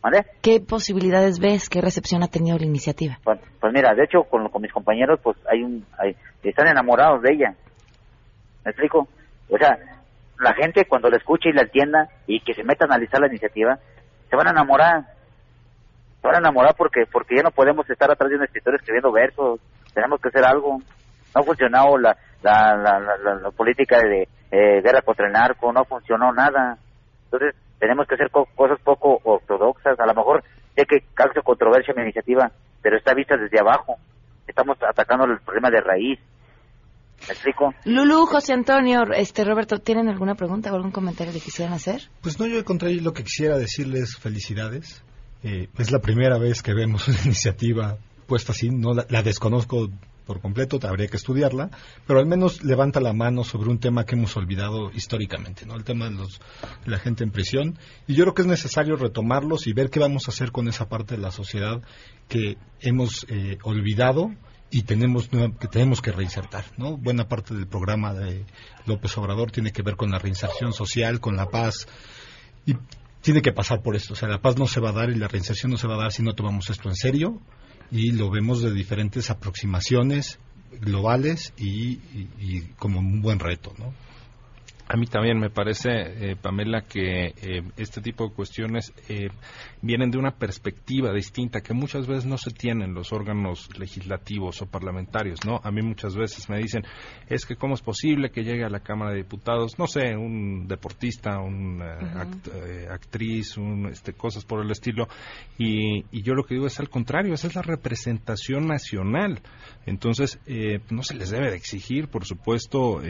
¿Vale? 0.04 0.26
¿Qué 0.42 0.60
posibilidades 0.60 1.39
ves? 1.39 1.70
¿Qué 1.70 1.80
recepción 1.80 2.24
ha 2.24 2.28
tenido 2.28 2.58
la 2.58 2.66
iniciativa? 2.66 3.18
Pues, 3.24 3.39
pues 3.62 3.72
mira, 3.72 3.94
de 3.94 4.04
hecho, 4.04 4.24
con, 4.24 4.50
con, 4.50 4.62
mis 4.62 4.74
compañeros, 4.74 5.18
pues 5.24 5.38
hay 5.50 5.63
un, 5.63 5.86
hay, 5.98 6.18
están 6.44 6.68
enamorados 6.68 7.22
de 7.22 7.32
ella. 7.32 7.56
¿Me 8.66 8.72
explico? 8.72 9.08
O 9.50 9.58
sea, 9.58 9.78
la 10.39 10.54
gente 10.56 10.84
cuando 10.89 11.10
la 11.10 11.16
escucha 11.16 11.48
y 11.48 11.54
la 11.54 11.62
entienda 11.62 12.10
y 12.28 12.42
que 12.42 12.54
se 12.54 12.66
meta 12.66 12.84
a 12.84 12.94
analizar 12.94 13.22
la 13.22 13.28
iniciativa, 13.28 13.80
se 14.30 14.36
van 14.36 14.48
a 14.48 14.52
enamorar. 14.52 15.06
Se 16.22 16.28
van 16.28 16.36
a 16.36 16.39
enamorar 16.39 16.76
porque 16.78 17.06
porque 17.10 17.38
ya 17.38 17.44
no 17.44 17.52
podemos 17.52 17.89
estar 17.89 18.12
atrás 18.12 18.30
de 18.30 18.36
un 18.36 18.44
escritor 18.44 18.76
escribiendo 18.76 19.10
versos. 19.10 19.62
Tenemos 19.94 20.20
que 20.20 20.28
hacer 20.28 20.44
algo. 20.44 20.80
No 21.34 21.42
ha 21.42 21.44
funcionado 21.44 21.98
la, 21.98 22.18
la, 22.42 22.76
la, 22.76 23.00
la, 23.00 23.52
política 23.52 23.98
de 24.00 24.28
eh, 24.52 24.82
guerra 24.82 25.02
contra 25.02 25.28
el 25.28 25.32
narco, 25.32 25.72
no 25.72 25.86
funcionó 25.86 26.34
nada. 26.34 26.78
Entonces, 27.26 27.56
tenemos 27.80 28.08
que 28.08 28.16
hacer 28.16 28.30
cosas 28.32 28.80
poco 28.84 29.20
ortodoxas. 29.24 30.00
A 30.00 30.06
lo 30.06 30.14
mejor 30.14 30.44
sé 30.76 30.86
que 30.86 31.06
causa 31.14 31.42
controversia 31.42 31.94
mi 31.96 32.04
iniciativa, 32.04 32.52
pero 32.82 32.98
está 32.98 33.14
vista 33.14 33.38
desde 33.38 33.60
abajo. 33.60 33.98
Estamos 34.48 34.78
atacando 34.82 35.26
el 35.26 35.40
problema 35.40 35.70
de 35.70 35.82
raíz. 35.82 36.20
¿Me 37.28 37.34
explico? 37.34 37.74
Lulu, 37.86 38.26
José 38.26 38.54
Antonio, 38.54 39.04
este 39.16 39.46
Roberto, 39.46 39.80
¿tienen 39.80 40.10
alguna 40.10 40.36
pregunta 40.36 40.72
o 40.72 40.76
algún 40.76 40.92
comentario 40.92 41.32
que 41.32 41.40
quisieran 41.40 41.74
hacer? 41.74 42.02
Pues 42.22 42.40
no, 42.40 42.46
yo 42.46 42.64
contra 42.66 42.90
lo 42.90 43.14
que 43.14 43.24
quisiera 43.24 43.58
decirles 43.58 44.18
felicidades. 44.18 45.04
Eh, 45.44 45.68
es 45.78 45.92
la 45.92 46.00
primera 46.00 46.38
vez 46.38 46.62
que 46.62 46.74
vemos 46.74 47.08
una 47.08 47.22
iniciativa 47.24 47.98
puesta 48.28 48.52
así, 48.52 48.70
no 48.70 48.94
la 48.94 49.22
desconozco 49.22 49.90
por 50.26 50.42
completo, 50.42 50.80
habría 50.88 51.08
que 51.08 51.18
estudiarla, 51.18 51.70
pero 52.08 52.20
al 52.20 52.26
menos 52.26 52.64
levanta 52.64 53.00
la 53.00 53.14
mano 53.14 53.44
sobre 53.44 53.70
un 53.70 53.80
tema 53.80 54.06
que 54.06 54.16
hemos 54.16 54.36
olvidado 54.38 54.92
históricamente, 54.92 55.66
¿no? 55.66 55.76
El 55.76 55.84
tema 55.84 56.06
de, 56.06 56.16
los, 56.16 56.42
la 56.86 57.00
gente 57.00 57.24
en 57.24 57.32
prisión. 57.32 57.78
Y 58.08 58.16
yo 58.16 58.24
creo 58.24 58.34
que 58.34 58.42
es 58.44 58.48
necesario 58.48 58.96
retomarlos 58.96 59.68
y 59.68 59.74
ver 59.74 59.90
qué 59.90 60.00
vamos 60.00 60.28
a 60.28 60.32
hacer 60.32 60.52
con 60.52 60.68
esa 60.68 60.90
parte 60.90 61.16
de 61.16 61.22
la 61.22 61.32
sociedad 61.32 61.82
que 62.28 62.58
hemos 62.82 63.26
eh, 63.30 63.58
olvidado 63.64 64.32
y 64.74 64.82
tenemos 64.84 65.30
que 65.30 65.68
tenemos 65.68 66.02
que 66.02 66.12
reinsertar, 66.12 66.66
¿no? 66.78 66.98
Buena 66.98 67.28
parte 67.28 67.54
del 67.54 67.68
programa 67.68 68.12
de 68.14 68.44
López 68.88 69.16
Obrador 69.20 69.52
tiene 69.52 69.72
que 69.72 69.84
ver 69.84 69.96
con 69.96 70.10
la 70.10 70.18
reinserción 70.18 70.74
social, 70.74 71.20
con 71.20 71.36
la 71.36 71.50
paz 71.50 71.88
y 72.66 72.76
tiene 73.22 73.44
que 73.44 73.54
pasar 73.54 73.84
por 73.84 73.96
esto, 73.96 74.14
o 74.14 74.16
sea, 74.16 74.28
la 74.28 74.42
paz 74.42 74.58
no 74.58 74.66
se 74.66 74.80
va 74.80 74.90
a 74.90 74.94
dar 74.94 75.12
y 75.12 75.16
la 75.16 75.28
reinserción 75.28 75.72
no 75.72 75.78
se 75.78 75.88
va 75.88 75.94
a 75.94 76.02
dar 76.02 76.12
si 76.12 76.24
no 76.24 76.34
tomamos 76.34 76.72
esto 76.72 76.90
en 76.90 76.96
serio 76.96 77.40
y 77.93 78.12
lo 78.12 78.32
vemos 78.32 78.63
de 78.63 78.73
diferentes 78.73 79.29
aproximaciones 79.29 80.39
globales 80.82 81.53
y, 81.58 81.99
como 82.79 82.99
un 82.99 83.21
buen 83.21 83.38
reto, 83.38 83.73
¿no? 83.77 83.93
A 84.86 84.98
mí 84.98 85.06
también 85.06 85.39
me 85.39 85.50
parece, 85.50 85.89
eh, 85.91 86.36
Pamela, 86.36 86.82
que 86.82 87.28
eh, 87.28 87.63
este 87.78 88.02
tipo 88.02 88.28
de 88.28 88.34
cuestiones 88.34 88.93
eh, 89.08 89.30
vienen 89.82 90.12
de 90.12 90.17
una 90.17 90.32
perspectiva 90.32 91.13
distinta 91.13 91.62
que 91.62 91.74
muchas 91.74 92.06
veces 92.06 92.26
no 92.26 92.38
se 92.38 92.52
tiene 92.52 92.84
en 92.84 92.93
los 92.93 93.13
órganos 93.13 93.69
legislativos 93.80 94.62
o 94.62 94.65
parlamentarios, 94.65 95.46
¿no? 95.46 95.62
A 95.63 95.72
mí 95.72 95.82
muchas 95.82 96.17
veces 96.17 96.50
me 96.50 96.58
dicen, 96.58 96.84
es 97.28 97.46
que 97.46 97.56
cómo 97.56 97.76
es 97.76 97.82
posible 97.82 98.30
que 98.30 98.43
llegue 98.43 98.65
a 98.65 98.69
la 98.69 98.82
Cámara 98.82 99.12
de 99.12 99.17
Diputados, 99.19 99.80
no 99.80 99.88
sé, 99.88 100.17
un 100.17 100.67
deportista, 100.67 101.39
una 101.39 102.28
actriz, 102.89 103.58
un, 103.58 103.88
este, 103.88 104.13
cosas 104.13 104.43
por 104.43 104.62
el 104.62 104.69
estilo, 104.69 105.08
y, 105.58 106.00
y, 106.12 106.24
yo 106.24 106.34
lo 106.34 106.43
que 106.43 106.56
digo 106.56 106.67
es 106.67 106.80
al 106.82 106.89
contrario, 106.89 107.34
esa 107.34 107.48
es 107.48 107.56
la 107.56 107.62
representación 107.62 108.67
nacional. 108.67 109.41
Entonces, 109.86 110.39
no 110.89 111.04
se 111.04 111.15
les 111.15 111.30
debe 111.30 111.50
de 111.50 111.56
exigir, 111.56 112.10
por 112.10 112.26
supuesto, 112.26 113.02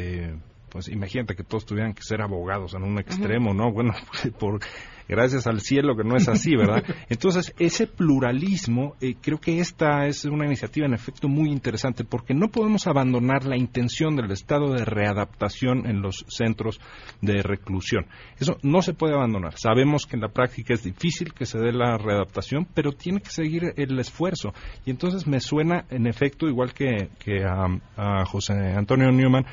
pues 0.74 0.88
imagínate 0.88 1.36
que 1.36 1.44
todos 1.44 1.68
tuvieran 1.68 1.94
que 1.94 2.02
ser 2.02 2.20
abogados 2.24 2.74
en 2.74 2.82
un 2.82 2.98
extremo, 2.98 3.54
¿no? 3.54 3.72
Bueno, 3.72 3.94
por 4.40 4.60
gracias 5.08 5.46
al 5.46 5.62
cielo 5.62 5.96
que 5.96 6.04
no 6.04 6.16
es 6.16 6.28
así, 6.28 6.56
¿verdad? 6.56 6.84
Entonces, 7.10 7.54
ese 7.60 7.86
pluralismo, 7.86 8.96
eh, 9.00 9.14
creo 9.22 9.38
que 9.38 9.60
esta 9.60 10.08
es 10.08 10.26
una 10.26 10.48
iniciativa 10.48 10.88
en 10.88 10.96
efecto 10.96 11.28
muy 11.28 11.52
interesante 11.52 12.04
porque 12.04 12.34
no 12.34 12.48
podemos 12.48 12.88
abandonar 12.88 13.46
la 13.46 13.56
intención 13.56 14.16
del 14.16 14.32
estado 14.32 14.74
de 14.74 14.84
readaptación 14.84 15.86
en 15.86 16.02
los 16.02 16.26
centros 16.28 16.82
de 17.22 17.44
reclusión. 17.44 18.08
Eso 18.40 18.58
no 18.64 18.82
se 18.82 18.96
puede 18.96 19.14
abandonar. 19.14 19.54
Sabemos 19.60 20.08
que 20.08 20.16
en 20.16 20.24
la 20.24 20.30
práctica 20.30 20.74
es 20.74 20.84
difícil 20.84 21.36
que 21.36 21.46
se 21.46 21.60
dé 21.60 21.72
la 21.72 22.00
readaptación, 22.00 22.68
pero 22.74 22.94
tiene 22.94 23.22
que 23.22 23.30
seguir 23.30 23.76
el 23.78 24.00
esfuerzo. 24.00 24.56
Y 24.88 24.90
entonces 24.90 25.28
me 25.28 25.40
suena, 25.40 25.86
en 25.92 26.08
efecto, 26.08 26.48
igual 26.48 26.74
que, 26.74 27.10
que 27.20 27.44
a, 27.44 27.68
a 27.96 28.26
José 28.26 28.54
Antonio 28.76 29.12
Newman, 29.12 29.46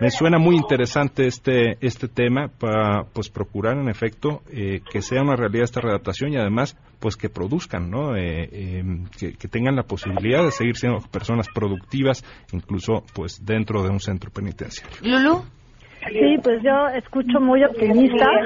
me 0.00 0.10
suena 0.10 0.38
muy 0.38 0.56
interesante 0.56 1.26
este, 1.26 1.76
este 1.80 2.08
tema 2.08 2.48
para 2.48 3.04
pues 3.12 3.28
procurar 3.28 3.76
en 3.78 3.88
efecto 3.88 4.42
eh, 4.52 4.80
que 4.90 5.02
sea 5.02 5.22
una 5.22 5.36
realidad 5.36 5.64
esta 5.64 5.80
redactación 5.80 6.32
y 6.32 6.36
además 6.36 6.76
pues 7.00 7.16
que 7.16 7.28
produzcan, 7.28 7.90
¿no? 7.90 8.16
Eh, 8.16 8.78
em, 8.78 9.04
que, 9.18 9.48
tengan 9.48 9.76
la 9.76 9.82
posibilidad 9.82 10.44
de 10.44 10.50
seguir 10.50 10.76
siendo 10.76 11.00
personas 11.10 11.48
productivas 11.52 12.24
incluso 12.52 13.02
pues 13.14 13.44
dentro 13.44 13.82
de 13.82 13.90
un 13.90 14.00
centro 14.00 14.30
penitenciario. 14.30 14.98
Lulu. 15.02 15.42
Sí, 16.08 16.36
pues 16.42 16.60
yo 16.62 16.88
escucho 16.96 17.40
muy 17.40 17.64
optimista. 17.64 18.26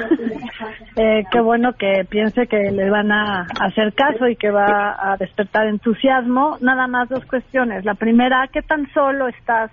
Eh, 0.98 1.24
qué 1.30 1.40
bueno 1.42 1.74
que 1.74 2.06
piense 2.09 2.46
que 2.46 2.70
le 2.72 2.88
van 2.88 3.12
a 3.12 3.42
hacer 3.61 3.92
caso 3.92 4.26
y 4.28 4.37
que 4.37 4.50
va 4.50 4.96
a 4.98 5.18
despertar 5.18 5.66
entusiasmo. 5.66 6.56
Nada 6.62 6.87
más 6.87 7.11
dos 7.11 7.22
cuestiones. 7.26 7.85
La 7.85 7.92
primera, 7.92 8.48
¿qué 8.50 8.62
tan 8.62 8.90
solo 8.94 9.28
estás 9.28 9.70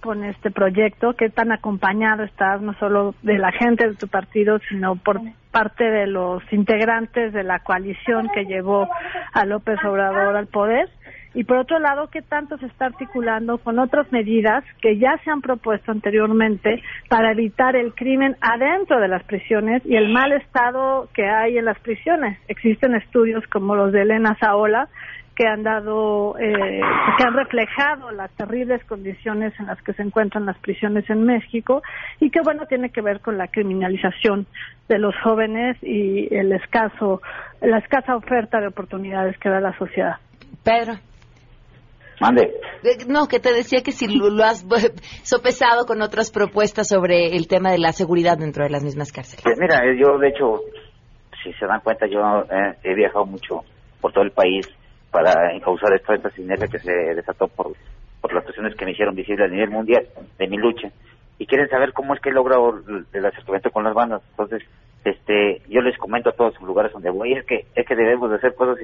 con 0.00 0.24
este 0.24 0.50
proyecto, 0.50 1.14
qué 1.14 1.28
tan 1.28 1.52
acompañado 1.52 2.24
estás 2.24 2.60
no 2.60 2.74
solo 2.74 3.14
de 3.22 3.38
la 3.38 3.52
gente 3.52 3.88
de 3.88 3.94
tu 3.94 4.08
partido, 4.08 4.58
sino 4.68 4.96
por 4.96 5.20
parte 5.50 5.84
de 5.84 6.06
los 6.06 6.42
integrantes 6.52 7.32
de 7.32 7.42
la 7.42 7.60
coalición 7.60 8.28
que 8.34 8.44
llevó 8.44 8.88
a 9.32 9.44
López 9.44 9.78
Obrador 9.84 10.36
al 10.36 10.46
poder. 10.46 10.88
Y 11.32 11.44
por 11.44 11.58
otro 11.58 11.78
lado, 11.78 12.08
qué 12.10 12.22
tanto 12.22 12.58
se 12.58 12.66
está 12.66 12.86
articulando 12.86 13.58
con 13.58 13.78
otras 13.78 14.10
medidas 14.10 14.64
que 14.82 14.98
ya 14.98 15.16
se 15.22 15.30
han 15.30 15.40
propuesto 15.40 15.92
anteriormente 15.92 16.82
para 17.08 17.30
evitar 17.30 17.76
el 17.76 17.94
crimen 17.94 18.36
adentro 18.40 19.00
de 19.00 19.06
las 19.06 19.22
prisiones 19.22 19.80
y 19.86 19.94
el 19.94 20.08
mal 20.12 20.32
estado 20.32 21.08
que 21.14 21.28
hay 21.28 21.56
en 21.56 21.66
las 21.66 21.78
prisiones. 21.78 22.36
Existen 22.48 22.96
estudios 22.96 23.46
como 23.46 23.76
los 23.76 23.92
de 23.92 24.02
Elena 24.02 24.36
Saola 24.40 24.88
que 25.36 25.46
han 25.46 25.62
dado, 25.62 26.36
eh, 26.38 26.80
que 27.16 27.24
han 27.24 27.34
reflejado 27.34 28.10
las 28.10 28.30
terribles 28.32 28.84
condiciones 28.84 29.52
en 29.58 29.66
las 29.66 29.80
que 29.82 29.92
se 29.94 30.02
encuentran 30.02 30.46
las 30.46 30.58
prisiones 30.58 31.08
en 31.08 31.24
México 31.24 31.82
y 32.20 32.30
que 32.30 32.40
bueno 32.42 32.66
tiene 32.66 32.90
que 32.90 33.00
ver 33.00 33.20
con 33.20 33.38
la 33.38 33.48
criminalización 33.48 34.46
de 34.88 34.98
los 34.98 35.14
jóvenes 35.22 35.76
y 35.82 36.34
el 36.34 36.52
escaso, 36.52 37.22
la 37.60 37.78
escasa 37.78 38.16
oferta 38.16 38.60
de 38.60 38.66
oportunidades 38.66 39.38
que 39.38 39.48
da 39.48 39.60
la 39.60 39.76
sociedad. 39.78 40.16
Pedro. 40.62 40.94
Mande. 42.20 42.52
No, 43.08 43.26
que 43.26 43.40
te 43.40 43.54
decía 43.54 43.82
que 43.82 43.92
si 43.92 44.06
lo, 44.06 44.44
has 44.44 44.66
sopesado 45.22 45.86
con 45.86 46.02
otras 46.02 46.30
propuestas 46.30 46.88
sobre 46.88 47.34
el 47.34 47.48
tema 47.48 47.70
de 47.70 47.78
la 47.78 47.92
seguridad 47.92 48.36
dentro 48.36 48.64
de 48.64 48.70
las 48.70 48.84
mismas 48.84 49.10
cárceles. 49.10 49.42
Pues 49.42 49.58
mira, 49.58 49.80
yo 49.98 50.18
de 50.18 50.28
hecho, 50.28 50.60
si 51.42 51.50
se 51.54 51.64
dan 51.64 51.80
cuenta, 51.80 52.06
yo 52.06 52.20
eh, 52.42 52.76
he 52.84 52.94
viajado 52.94 53.24
mucho 53.24 53.64
por 54.02 54.12
todo 54.12 54.24
el 54.24 54.32
país 54.32 54.68
para 55.10 55.54
encauzar 55.54 55.92
esta, 55.94 56.30
sinergia 56.30 56.68
que 56.68 56.78
se 56.78 56.92
desató 56.92 57.48
por, 57.48 57.72
por 58.20 58.32
las 58.32 58.44
cuestiones 58.44 58.74
que 58.76 58.84
me 58.84 58.92
hicieron 58.92 59.14
visible 59.14 59.44
a 59.44 59.48
nivel 59.48 59.70
mundial 59.70 60.06
de 60.38 60.48
mi 60.48 60.56
lucha. 60.56 60.90
Y 61.38 61.46
quieren 61.46 61.68
saber 61.68 61.92
cómo 61.92 62.14
es 62.14 62.20
que 62.20 62.28
he 62.28 62.32
logrado 62.32 62.80
el 63.12 63.26
acercamiento 63.26 63.70
con 63.70 63.84
las 63.84 63.94
bandas. 63.94 64.22
Entonces 64.30 64.62
este 65.04 65.62
yo 65.68 65.80
les 65.80 65.96
comento 65.96 66.28
a 66.28 66.32
todos 66.32 66.54
los 66.54 66.62
lugares 66.64 66.92
donde 66.92 67.08
voy 67.08 67.32
es 67.32 67.44
que 67.46 67.64
es 67.74 67.86
que 67.86 67.96
debemos 67.96 68.28
de 68.28 68.36
hacer 68.36 68.54
cosas 68.54 68.76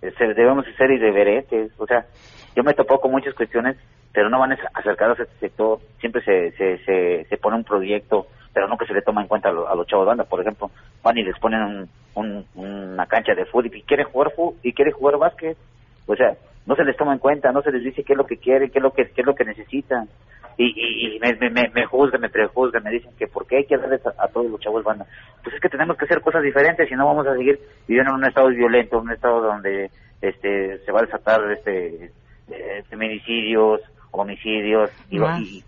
debemos 0.00 0.64
ser 0.76 0.90
irreverentes. 0.92 1.72
O 1.78 1.86
sea 1.86 2.06
yo 2.54 2.62
me 2.62 2.74
topo 2.74 3.00
con 3.00 3.10
muchas 3.10 3.34
cuestiones 3.34 3.76
pero 4.12 4.30
no 4.30 4.38
van 4.38 4.56
acercados 4.74 5.18
a 5.18 5.24
este 5.24 5.38
sector. 5.40 5.80
Siempre 5.98 6.22
se, 6.22 6.52
se, 6.52 6.78
se, 6.84 7.26
se 7.28 7.36
pone 7.36 7.56
un 7.56 7.64
proyecto 7.64 8.28
pero 8.54 8.68
no 8.68 8.78
que 8.78 8.86
se 8.86 8.94
le 8.94 9.02
toma 9.02 9.20
en 9.20 9.28
cuenta 9.28 9.48
a, 9.48 9.74
los 9.74 9.86
chavos 9.86 10.06
de 10.06 10.08
banda. 10.08 10.24
Por 10.24 10.40
ejemplo, 10.40 10.70
van 11.02 11.18
y 11.18 11.24
les 11.24 11.38
ponen 11.38 11.88
un, 12.14 12.46
una 12.54 13.06
cancha 13.06 13.34
de 13.34 13.44
fútbol 13.44 13.66
y 13.66 13.82
quieren 13.82 14.06
jugar 14.06 14.32
fútbol 14.34 14.54
y 14.62 14.72
quieren 14.72 14.94
jugar 14.94 15.18
básquet. 15.18 15.58
O 16.06 16.14
sea, 16.14 16.36
no 16.66 16.76
se 16.76 16.84
les 16.84 16.96
toma 16.96 17.12
en 17.12 17.18
cuenta, 17.18 17.52
no 17.52 17.62
se 17.62 17.72
les 17.72 17.82
dice 17.82 18.04
qué 18.04 18.12
es 18.12 18.16
lo 18.16 18.26
que 18.26 18.38
quieren, 18.38 18.70
qué 18.70 18.78
es 18.78 18.82
lo 18.82 18.92
que, 18.92 19.10
qué 19.10 19.20
es 19.20 19.26
lo 19.26 19.34
que 19.34 19.44
necesitan. 19.44 20.08
Y, 20.56 21.16
y, 21.16 21.18
me, 21.18 21.34
me, 21.50 21.68
me, 21.68 21.84
juzgan, 21.84 22.20
me 22.20 22.28
prejuzgan, 22.28 22.84
me 22.84 22.92
dicen 22.92 23.10
que 23.18 23.26
por 23.26 23.44
qué 23.44 23.56
hay 23.56 23.66
que 23.66 23.76
darles 23.76 24.00
a, 24.06 24.28
todos 24.28 24.48
los 24.48 24.60
chavos 24.60 24.84
banda. 24.84 25.04
Pues 25.42 25.56
es 25.56 25.60
que 25.60 25.68
tenemos 25.68 25.96
que 25.96 26.04
hacer 26.04 26.20
cosas 26.20 26.42
diferentes, 26.42 26.88
si 26.88 26.94
no 26.94 27.06
vamos 27.06 27.26
a 27.26 27.34
seguir 27.34 27.58
viviendo 27.88 28.12
en 28.12 28.18
un 28.18 28.24
estado 28.24 28.48
violento, 28.48 29.00
un 29.00 29.10
estado 29.10 29.40
donde 29.40 29.90
este 30.22 30.78
se 30.78 30.92
va 30.92 31.00
a 31.00 31.04
desatar 31.06 31.50
este 31.50 32.12
eh, 32.48 32.84
feminicidios, 32.88 33.80
homicidios, 34.12 34.90
y, 35.10 35.18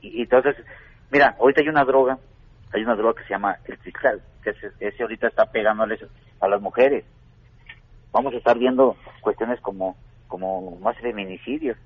y, 0.02 0.22
entonces, 0.22 0.54
mira, 1.10 1.34
ahorita 1.40 1.62
hay 1.62 1.68
una 1.68 1.84
droga 1.84 2.16
hay 2.72 2.82
una 2.82 2.96
droga 2.96 3.20
que 3.20 3.26
se 3.26 3.30
llama 3.30 3.56
el 3.64 3.78
cristal, 3.78 4.22
que 4.42 4.50
ese, 4.80 5.02
ahorita 5.02 5.28
está 5.28 5.46
pegándoles 5.46 6.00
a 6.40 6.48
las 6.48 6.60
mujeres. 6.60 7.04
Vamos 8.12 8.34
a 8.34 8.36
estar 8.36 8.58
viendo 8.58 8.96
cuestiones 9.20 9.60
como, 9.60 9.96
como 10.28 10.76
más 10.78 10.96
feminicidios. 10.98 11.76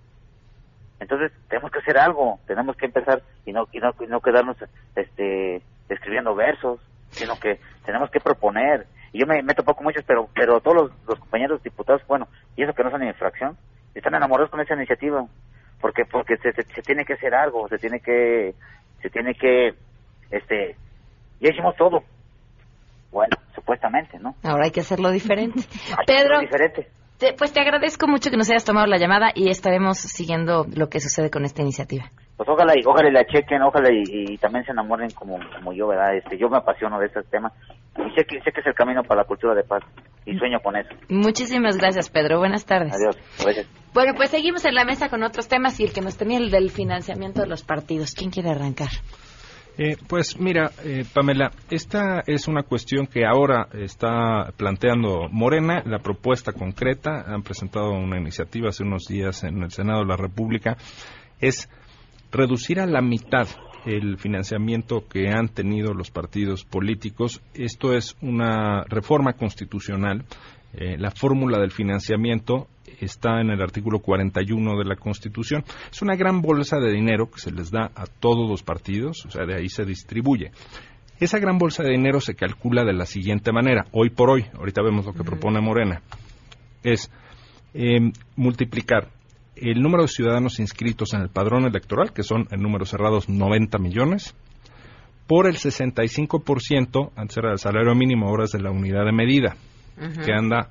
Entonces 0.98 1.32
tenemos 1.48 1.70
que 1.70 1.78
hacer 1.78 1.98
algo, 1.98 2.38
tenemos 2.46 2.76
que 2.76 2.86
empezar 2.86 3.22
y 3.46 3.52
no, 3.52 3.66
y 3.72 3.78
no, 3.78 3.94
no 4.08 4.20
quedarnos 4.20 4.56
este, 4.94 5.62
escribiendo 5.88 6.34
versos, 6.34 6.80
sino 7.10 7.38
que 7.38 7.58
tenemos 7.84 8.10
que 8.10 8.20
proponer. 8.20 8.86
Y 9.12 9.20
yo 9.20 9.26
me, 9.26 9.42
me 9.42 9.54
topo 9.54 9.74
con 9.74 9.84
muchos, 9.84 10.04
pero, 10.04 10.28
pero 10.34 10.60
todos 10.60 10.92
los, 11.06 11.18
compañeros 11.18 11.62
diputados, 11.62 12.06
bueno, 12.06 12.28
y 12.56 12.62
eso 12.62 12.74
que 12.74 12.84
no 12.84 12.90
son 12.90 13.02
infracción, 13.02 13.56
están 13.94 14.14
enamorados 14.14 14.50
con 14.50 14.60
esa 14.60 14.74
iniciativa, 14.74 15.26
porque 15.80 16.04
porque 16.04 16.36
se, 16.36 16.52
se 16.52 16.82
tiene 16.82 17.04
que 17.04 17.14
hacer 17.14 17.34
algo, 17.34 17.66
se 17.68 17.78
tiene 17.78 18.00
que 18.00 18.54
se 19.02 19.10
tiene 19.10 19.34
que 19.34 19.74
este, 20.30 20.76
ya 21.40 21.50
hicimos 21.50 21.76
todo. 21.76 22.02
Bueno, 23.10 23.36
supuestamente, 23.54 24.18
¿no? 24.18 24.34
Ahora 24.42 24.66
hay 24.66 24.70
que 24.70 24.80
hacerlo 24.80 25.10
diferente. 25.10 25.60
Pedro, 26.06 26.40
diferente. 26.40 26.88
pues 27.36 27.52
te 27.52 27.60
agradezco 27.60 28.06
mucho 28.06 28.30
que 28.30 28.36
nos 28.36 28.50
hayas 28.50 28.64
tomado 28.64 28.86
la 28.86 28.98
llamada 28.98 29.32
y 29.34 29.50
estaremos 29.50 29.98
siguiendo 29.98 30.66
lo 30.74 30.88
que 30.88 31.00
sucede 31.00 31.30
con 31.30 31.44
esta 31.44 31.62
iniciativa. 31.62 32.04
Pues 32.36 32.48
ojalá 32.48 32.72
y 32.74 32.82
ojalá 32.86 33.10
la 33.10 33.24
chequen, 33.26 33.60
ojalá 33.62 33.90
y, 33.92 34.38
también 34.38 34.64
se 34.64 34.72
enamoren 34.72 35.10
como, 35.10 35.38
como 35.54 35.72
yo, 35.74 35.88
¿verdad? 35.88 36.16
Este, 36.16 36.38
yo 36.38 36.48
me 36.48 36.56
apasiono 36.56 36.98
de 36.98 37.06
estos 37.06 37.26
temas 37.26 37.52
y 37.98 38.10
sé 38.14 38.24
que, 38.24 38.40
sé 38.40 38.52
que 38.52 38.60
es 38.60 38.66
el 38.66 38.74
camino 38.74 39.02
para 39.02 39.22
la 39.22 39.26
cultura 39.26 39.54
de 39.54 39.62
paz 39.62 39.82
y 40.24 40.38
sueño 40.38 40.60
con 40.60 40.76
eso. 40.76 40.88
Muchísimas 41.08 41.76
gracias, 41.76 42.08
Pedro. 42.08 42.38
Buenas 42.38 42.64
tardes. 42.64 42.94
Adiós. 42.94 43.18
Bueno, 43.92 44.14
pues 44.16 44.30
seguimos 44.30 44.64
en 44.64 44.74
la 44.74 44.84
mesa 44.84 45.10
con 45.10 45.22
otros 45.22 45.48
temas 45.48 45.78
y 45.80 45.84
el 45.84 45.92
que 45.92 46.00
nos 46.00 46.16
tenía 46.16 46.38
el 46.38 46.50
del 46.50 46.70
financiamiento 46.70 47.42
de 47.42 47.48
los 47.48 47.62
partidos. 47.62 48.14
¿Quién 48.14 48.30
quiere 48.30 48.50
arrancar? 48.50 48.88
Eh, 49.78 49.96
pues 50.08 50.38
mira, 50.38 50.72
eh, 50.84 51.04
Pamela, 51.12 51.50
esta 51.70 52.22
es 52.26 52.48
una 52.48 52.62
cuestión 52.62 53.06
que 53.06 53.24
ahora 53.24 53.68
está 53.72 54.52
planteando 54.56 55.28
Morena, 55.30 55.82
la 55.86 56.00
propuesta 56.00 56.52
concreta, 56.52 57.24
han 57.26 57.42
presentado 57.42 57.92
una 57.92 58.18
iniciativa 58.18 58.68
hace 58.68 58.82
unos 58.82 59.06
días 59.06 59.42
en 59.44 59.62
el 59.62 59.70
Senado 59.70 60.00
de 60.00 60.06
la 60.06 60.16
República, 60.16 60.76
es 61.40 61.68
reducir 62.30 62.80
a 62.80 62.86
la 62.86 63.00
mitad 63.00 63.48
el 63.86 64.18
financiamiento 64.18 65.06
que 65.08 65.30
han 65.30 65.48
tenido 65.48 65.94
los 65.94 66.10
partidos 66.10 66.64
políticos. 66.64 67.40
Esto 67.54 67.94
es 67.94 68.16
una 68.20 68.84
reforma 68.84 69.32
constitucional. 69.32 70.24
Eh, 70.72 70.96
la 70.98 71.10
fórmula 71.10 71.58
del 71.58 71.72
financiamiento 71.72 72.68
está 73.00 73.40
en 73.40 73.50
el 73.50 73.60
artículo 73.60 73.98
41 74.00 74.78
de 74.78 74.84
la 74.84 74.96
Constitución. 74.96 75.64
Es 75.90 76.02
una 76.02 76.14
gran 76.14 76.40
bolsa 76.42 76.78
de 76.78 76.92
dinero 76.92 77.30
que 77.30 77.40
se 77.40 77.50
les 77.50 77.70
da 77.70 77.90
a 77.94 78.06
todos 78.06 78.48
los 78.48 78.62
partidos, 78.62 79.24
o 79.26 79.30
sea, 79.30 79.46
de 79.46 79.56
ahí 79.56 79.68
se 79.68 79.84
distribuye. 79.84 80.52
Esa 81.18 81.38
gran 81.38 81.58
bolsa 81.58 81.82
de 81.82 81.90
dinero 81.90 82.20
se 82.20 82.34
calcula 82.34 82.84
de 82.84 82.94
la 82.94 83.04
siguiente 83.04 83.52
manera, 83.52 83.86
hoy 83.92 84.10
por 84.10 84.30
hoy, 84.30 84.46
ahorita 84.56 84.82
vemos 84.82 85.04
lo 85.04 85.12
que 85.12 85.24
propone 85.24 85.60
Morena, 85.60 86.02
es 86.82 87.10
em, 87.74 88.12
multiplicar 88.36 89.08
el 89.56 89.82
número 89.82 90.04
de 90.04 90.08
ciudadanos 90.08 90.58
inscritos 90.60 91.12
en 91.12 91.20
el 91.20 91.28
padrón 91.28 91.66
electoral, 91.66 92.12
que 92.14 92.22
son 92.22 92.48
en 92.50 92.62
números 92.62 92.88
cerrados 92.88 93.28
90 93.28 93.76
millones, 93.78 94.34
por 95.26 95.46
el 95.46 95.56
65%, 95.56 97.12
antes 97.14 97.36
era 97.36 97.52
el 97.52 97.58
salario 97.58 97.94
mínimo, 97.94 98.26
ahora 98.26 98.44
es 98.44 98.52
de 98.52 98.62
la 98.62 98.70
unidad 98.70 99.04
de 99.04 99.12
medida, 99.12 99.56
que 100.24 100.32
anda 100.32 100.70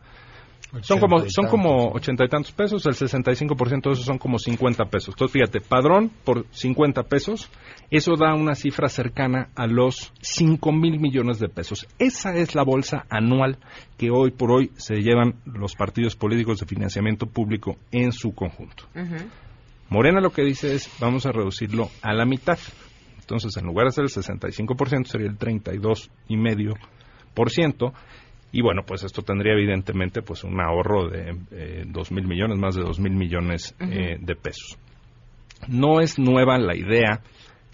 son 0.82 1.00
como, 1.00 1.28
son 1.28 1.48
como 1.48 1.94
ochenta 1.94 2.24
y 2.24 2.28
tantos 2.28 2.52
pesos, 2.52 2.86
el 2.86 2.94
65% 2.94 3.82
de 3.82 3.92
esos 3.92 4.06
son 4.06 4.20
como 4.20 4.38
50 4.38 4.86
pesos. 4.86 5.15
Entonces, 5.15 5.34
fíjate, 5.34 5.62
padrón 5.62 6.12
por 6.24 6.46
50 6.52 7.02
pesos, 7.04 7.50
eso 7.89 8.13
da 8.15 8.36
una 8.36 8.54
cifra 8.54 8.88
cercana 8.88 9.50
a 9.56 9.65
los 9.65 10.13
5 10.22 10.72
mil 10.72 11.00
millones 11.00 11.39
de 11.39 11.50
pesos. 11.50 11.88
Esa 11.98 12.36
es 12.36 12.54
la 12.54 12.62
bolsa 12.63 13.08
anual 13.10 13.58
que 13.98 14.12
hoy 14.12 14.30
por 14.32 14.52
hoy 14.52 14.70
se 14.78 14.98
llevan 14.98 15.39
los 15.46 15.74
partidos 15.76 16.15
políticos 16.15 16.60
de 16.60 16.68
financiamiento 16.68 17.26
público 17.26 17.78
en 17.92 18.12
su 18.12 18.36
conjunto. 18.36 18.84
Morena 19.89 20.22
lo 20.22 20.30
que 20.30 20.44
dice 20.44 20.76
es, 20.76 20.88
vamos 21.00 21.26
a 21.26 21.32
reducirlo 21.32 21.89
a 22.04 22.13
la 22.13 22.26
mitad. 22.26 22.60
Entonces, 23.20 23.58
en 23.58 23.65
lugar 23.65 23.88
de 23.88 23.92
ser 23.92 24.04
el 24.04 24.12
65%, 24.12 25.06
sería 25.06 25.28
el 25.28 25.39
32,5%. 25.39 27.92
Y 28.51 28.62
bueno, 28.62 28.81
pues 28.85 29.03
esto 29.03 29.21
tendría 29.21 29.53
evidentemente 29.53 30.21
pues 30.21 30.43
un 30.43 30.59
ahorro 30.59 31.09
de 31.09 31.35
eh, 31.51 31.83
dos 31.88 32.12
mil 32.12 32.27
millones, 32.27 32.57
más 32.57 32.75
de 32.75 32.81
dos 32.81 32.99
mil 32.99 33.13
millones 33.13 33.75
eh, 33.79 34.17
de 34.19 34.35
pesos. 34.35 34.77
No 35.67 36.01
es 36.01 36.17
nueva 36.17 36.57
la 36.57 36.75
idea 36.75 37.21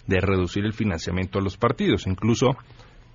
de 0.08 0.20
reducir 0.20 0.66
el 0.66 0.74
financiamiento 0.74 1.40
a 1.40 1.42
los 1.42 1.58
partidos. 1.58 2.08
Incluso 2.08 2.58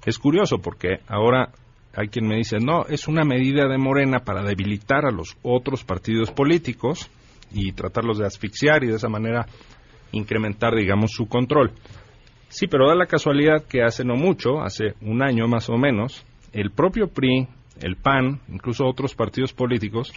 es 0.04 0.18
curioso 0.18 0.58
porque 0.58 1.00
ahora 1.06 1.50
hay 1.94 2.08
quien 2.08 2.26
me 2.26 2.36
dice, 2.36 2.58
no, 2.58 2.86
es 2.86 3.08
una 3.08 3.24
medida 3.24 3.68
de 3.68 3.76
Morena 3.76 4.20
para 4.20 4.42
debilitar 4.42 5.04
a 5.04 5.10
los 5.10 5.36
otros 5.42 5.84
partidos 5.84 6.30
políticos 6.30 7.10
y 7.52 7.72
tratarlos 7.72 8.18
de 8.18 8.26
asfixiar 8.26 8.84
y 8.84 8.88
de 8.88 8.96
esa 8.96 9.08
manera 9.08 9.46
incrementar, 10.12 10.74
digamos, 10.74 11.10
su 11.12 11.26
control. 11.26 11.72
Sí, 12.48 12.66
pero 12.66 12.88
da 12.88 12.94
la 12.94 13.06
casualidad 13.06 13.64
que 13.68 13.82
hace 13.82 14.04
no 14.04 14.14
mucho, 14.14 14.60
hace 14.60 14.94
un 15.02 15.22
año 15.22 15.46
más 15.46 15.68
o 15.68 15.76
menos, 15.76 16.24
el 16.52 16.70
propio 16.70 17.08
PRI, 17.08 17.48
el 17.80 17.96
PAN, 17.96 18.40
incluso 18.48 18.86
otros 18.86 19.14
partidos 19.14 19.52
políticos, 19.52 20.12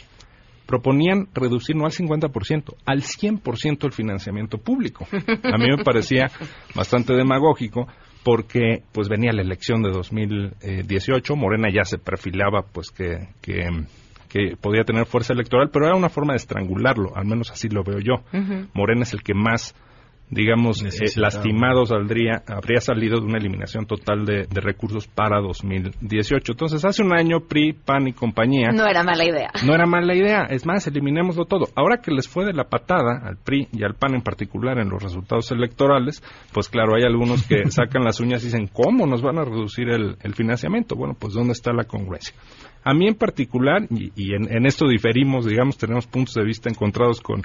proponían 0.65 1.28
reducir 1.34 1.76
no 1.76 1.86
al 1.86 1.91
50%, 1.91 2.76
al 2.86 3.02
100% 3.02 3.86
el 3.86 3.91
financiamiento 3.91 4.58
público. 4.58 5.06
A 5.12 5.58
mí 5.58 5.65
me 5.69 5.84
parecía 5.84 6.32
bastante 6.74 7.13
demagógico 7.13 7.88
porque 8.24 8.84
pues 8.93 9.10
venía 9.10 9.34
la 9.34 9.41
elección 9.41 9.84
de 9.84 9.91
2018, 9.91 11.36
Morena 11.36 11.67
ya 11.74 11.84
se 11.84 11.98
perfilaba 11.98 12.62
pues 12.62 12.89
que, 12.89 13.28
que, 13.41 13.67
podía 14.60 14.84
tener 14.84 15.06
fuerza 15.06 15.34
electoral, 15.34 15.69
pero 15.72 15.86
era 15.86 15.96
una 15.96 16.10
forma 16.10 16.34
de 16.34 16.38
estrangularlo, 16.38 17.15
al 17.15 17.26
menos 17.26 17.52
así 17.52 17.67
lo 17.69 17.84
veo 17.84 18.00
yo. 18.00 18.24
Morena 18.74 19.04
es 19.04 19.13
el 19.13 19.22
que 19.22 19.34
más 19.34 19.76
digamos, 20.34 20.84
eh, 20.84 21.06
lastimados 21.15 21.89
saldría, 21.89 22.43
habría 22.48 22.80
salido 22.80 23.19
de 23.19 23.26
una 23.26 23.38
eliminación 23.38 23.86
total 23.86 24.26
de, 24.26 24.48
recursos 24.54 25.08
para 25.08 25.41
2018. 25.41 26.54
Entonces, 26.54 26.86
hace 26.86 27.04
un 27.04 27.13
año, 27.13 27.41
PRI, 27.41 27.74
PAN 27.74 28.08
y 28.08 28.13
compañía. 28.13 28.72
No 28.72 28.88
era 28.88 29.04
mala 29.04 29.26
idea. 29.26 29.50
No 29.65 29.74
era 29.74 29.86
mala 29.86 30.15
idea. 30.15 30.43
Es 30.50 30.65
más, 30.65 30.88
eliminémoslo 30.88 31.46
todo. 31.46 31.67
Ahora 31.76 31.98
que 31.98 32.12
les 32.12 32.28
fue 32.28 32.46
de 32.46 32.54
la 32.54 32.65
patada 32.65 33.22
al 33.24 33.38
PRI 33.38 33.67
y 33.72 33.84
al 33.84 33.96
PAN 33.96 34.15
en 34.15 34.22
particular 34.22 34.80
en 34.80 34.89
los 34.89 35.02
resultados 35.02 35.52
electorales, 35.52 36.24
pues 36.54 36.69
claro, 36.69 36.96
hay 36.96 37.04
algunos 37.04 37.48
que 37.48 37.65
sacan 37.69 38.04
las 38.04 38.19
uñas 38.19 38.43
y 38.43 38.48
dicen, 38.48 38.67
¿cómo 38.67 39.06
nos 39.06 39.22
van 39.22 39.38
a 39.38 39.46
reducir 39.46 39.89
el, 39.89 40.17
financiamiento? 40.34 40.96
Bueno, 40.96 41.15
pues 41.19 41.34
¿dónde 41.34 41.54
está 41.54 41.72
la 41.74 41.84
congruencia? 41.84 42.36
A 42.84 42.93
mí 42.93 43.08
en 43.08 43.15
particular, 43.15 43.84
y, 43.89 44.34
en, 44.34 44.54
en, 44.54 44.65
esto 44.65 44.88
diferimos, 44.88 45.46
digamos, 45.46 45.78
tenemos 45.78 46.06
puntos 46.08 46.34
de 46.34 46.43
vista 46.43 46.69
encontrados 46.69 47.22
con 47.22 47.41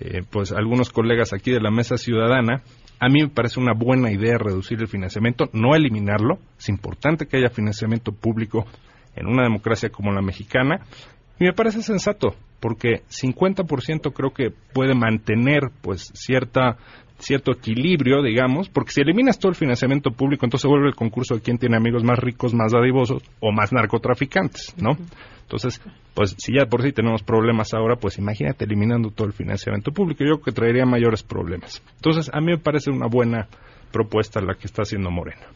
eh, 0.00 0.22
pues 0.28 0.52
algunos 0.52 0.90
colegas 0.90 1.32
aquí 1.32 1.50
de 1.50 1.60
la 1.60 1.70
mesa 1.70 1.96
ciudadana, 1.96 2.62
a 2.98 3.08
mí 3.08 3.22
me 3.22 3.28
parece 3.28 3.60
una 3.60 3.72
buena 3.74 4.10
idea 4.10 4.38
reducir 4.38 4.80
el 4.80 4.88
financiamiento, 4.88 5.48
no 5.52 5.74
eliminarlo. 5.74 6.38
Es 6.58 6.68
importante 6.68 7.26
que 7.26 7.36
haya 7.36 7.50
financiamiento 7.50 8.12
público 8.12 8.66
en 9.14 9.26
una 9.26 9.42
democracia 9.42 9.90
como 9.90 10.12
la 10.12 10.22
mexicana. 10.22 10.80
Y 11.38 11.44
me 11.44 11.52
parece 11.52 11.82
sensato, 11.82 12.34
porque 12.60 13.02
50% 13.08 14.12
creo 14.12 14.32
que 14.32 14.50
puede 14.72 14.94
mantener 14.94 15.70
pues 15.80 16.10
cierta 16.14 16.76
cierto 17.20 17.52
equilibrio, 17.52 18.22
digamos, 18.22 18.68
porque 18.68 18.92
si 18.92 19.00
eliminas 19.00 19.38
todo 19.38 19.50
el 19.50 19.56
financiamiento 19.56 20.10
público, 20.10 20.44
entonces 20.44 20.68
vuelve 20.68 20.88
el 20.88 20.94
concurso 20.94 21.34
de 21.34 21.40
quién 21.40 21.58
tiene 21.58 21.76
amigos 21.76 22.02
más 22.02 22.18
ricos, 22.18 22.54
más 22.54 22.72
dadivosos 22.72 23.22
o 23.40 23.52
más 23.52 23.72
narcotraficantes, 23.72 24.74
¿no? 24.76 24.96
Entonces, 25.42 25.80
pues 26.14 26.36
si 26.38 26.54
ya 26.54 26.66
por 26.66 26.82
sí 26.82 26.92
tenemos 26.92 27.22
problemas 27.22 27.74
ahora, 27.74 27.96
pues 27.96 28.18
imagínate 28.18 28.64
eliminando 28.64 29.10
todo 29.10 29.26
el 29.26 29.32
financiamiento 29.32 29.92
público, 29.92 30.24
yo 30.24 30.34
creo 30.34 30.42
que 30.42 30.52
traería 30.52 30.86
mayores 30.86 31.22
problemas. 31.22 31.82
Entonces, 31.96 32.30
a 32.32 32.40
mí 32.40 32.52
me 32.52 32.58
parece 32.58 32.90
una 32.90 33.06
buena 33.06 33.48
propuesta 33.90 34.40
la 34.40 34.54
que 34.54 34.66
está 34.66 34.82
haciendo 34.82 35.10
Morena. 35.10 35.46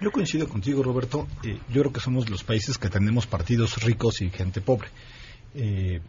Yo 0.00 0.10
coincido 0.10 0.48
contigo, 0.48 0.82
Roberto. 0.82 1.26
Eh, 1.44 1.58
yo 1.68 1.82
creo 1.82 1.92
que 1.92 2.00
somos 2.00 2.28
los 2.28 2.42
países 2.42 2.76
que 2.76 2.88
tenemos 2.88 3.26
partidos 3.26 3.82
ricos 3.82 4.20
y 4.20 4.30
gente 4.30 4.60
pobre. 4.60 4.88
Eh, 5.54 6.00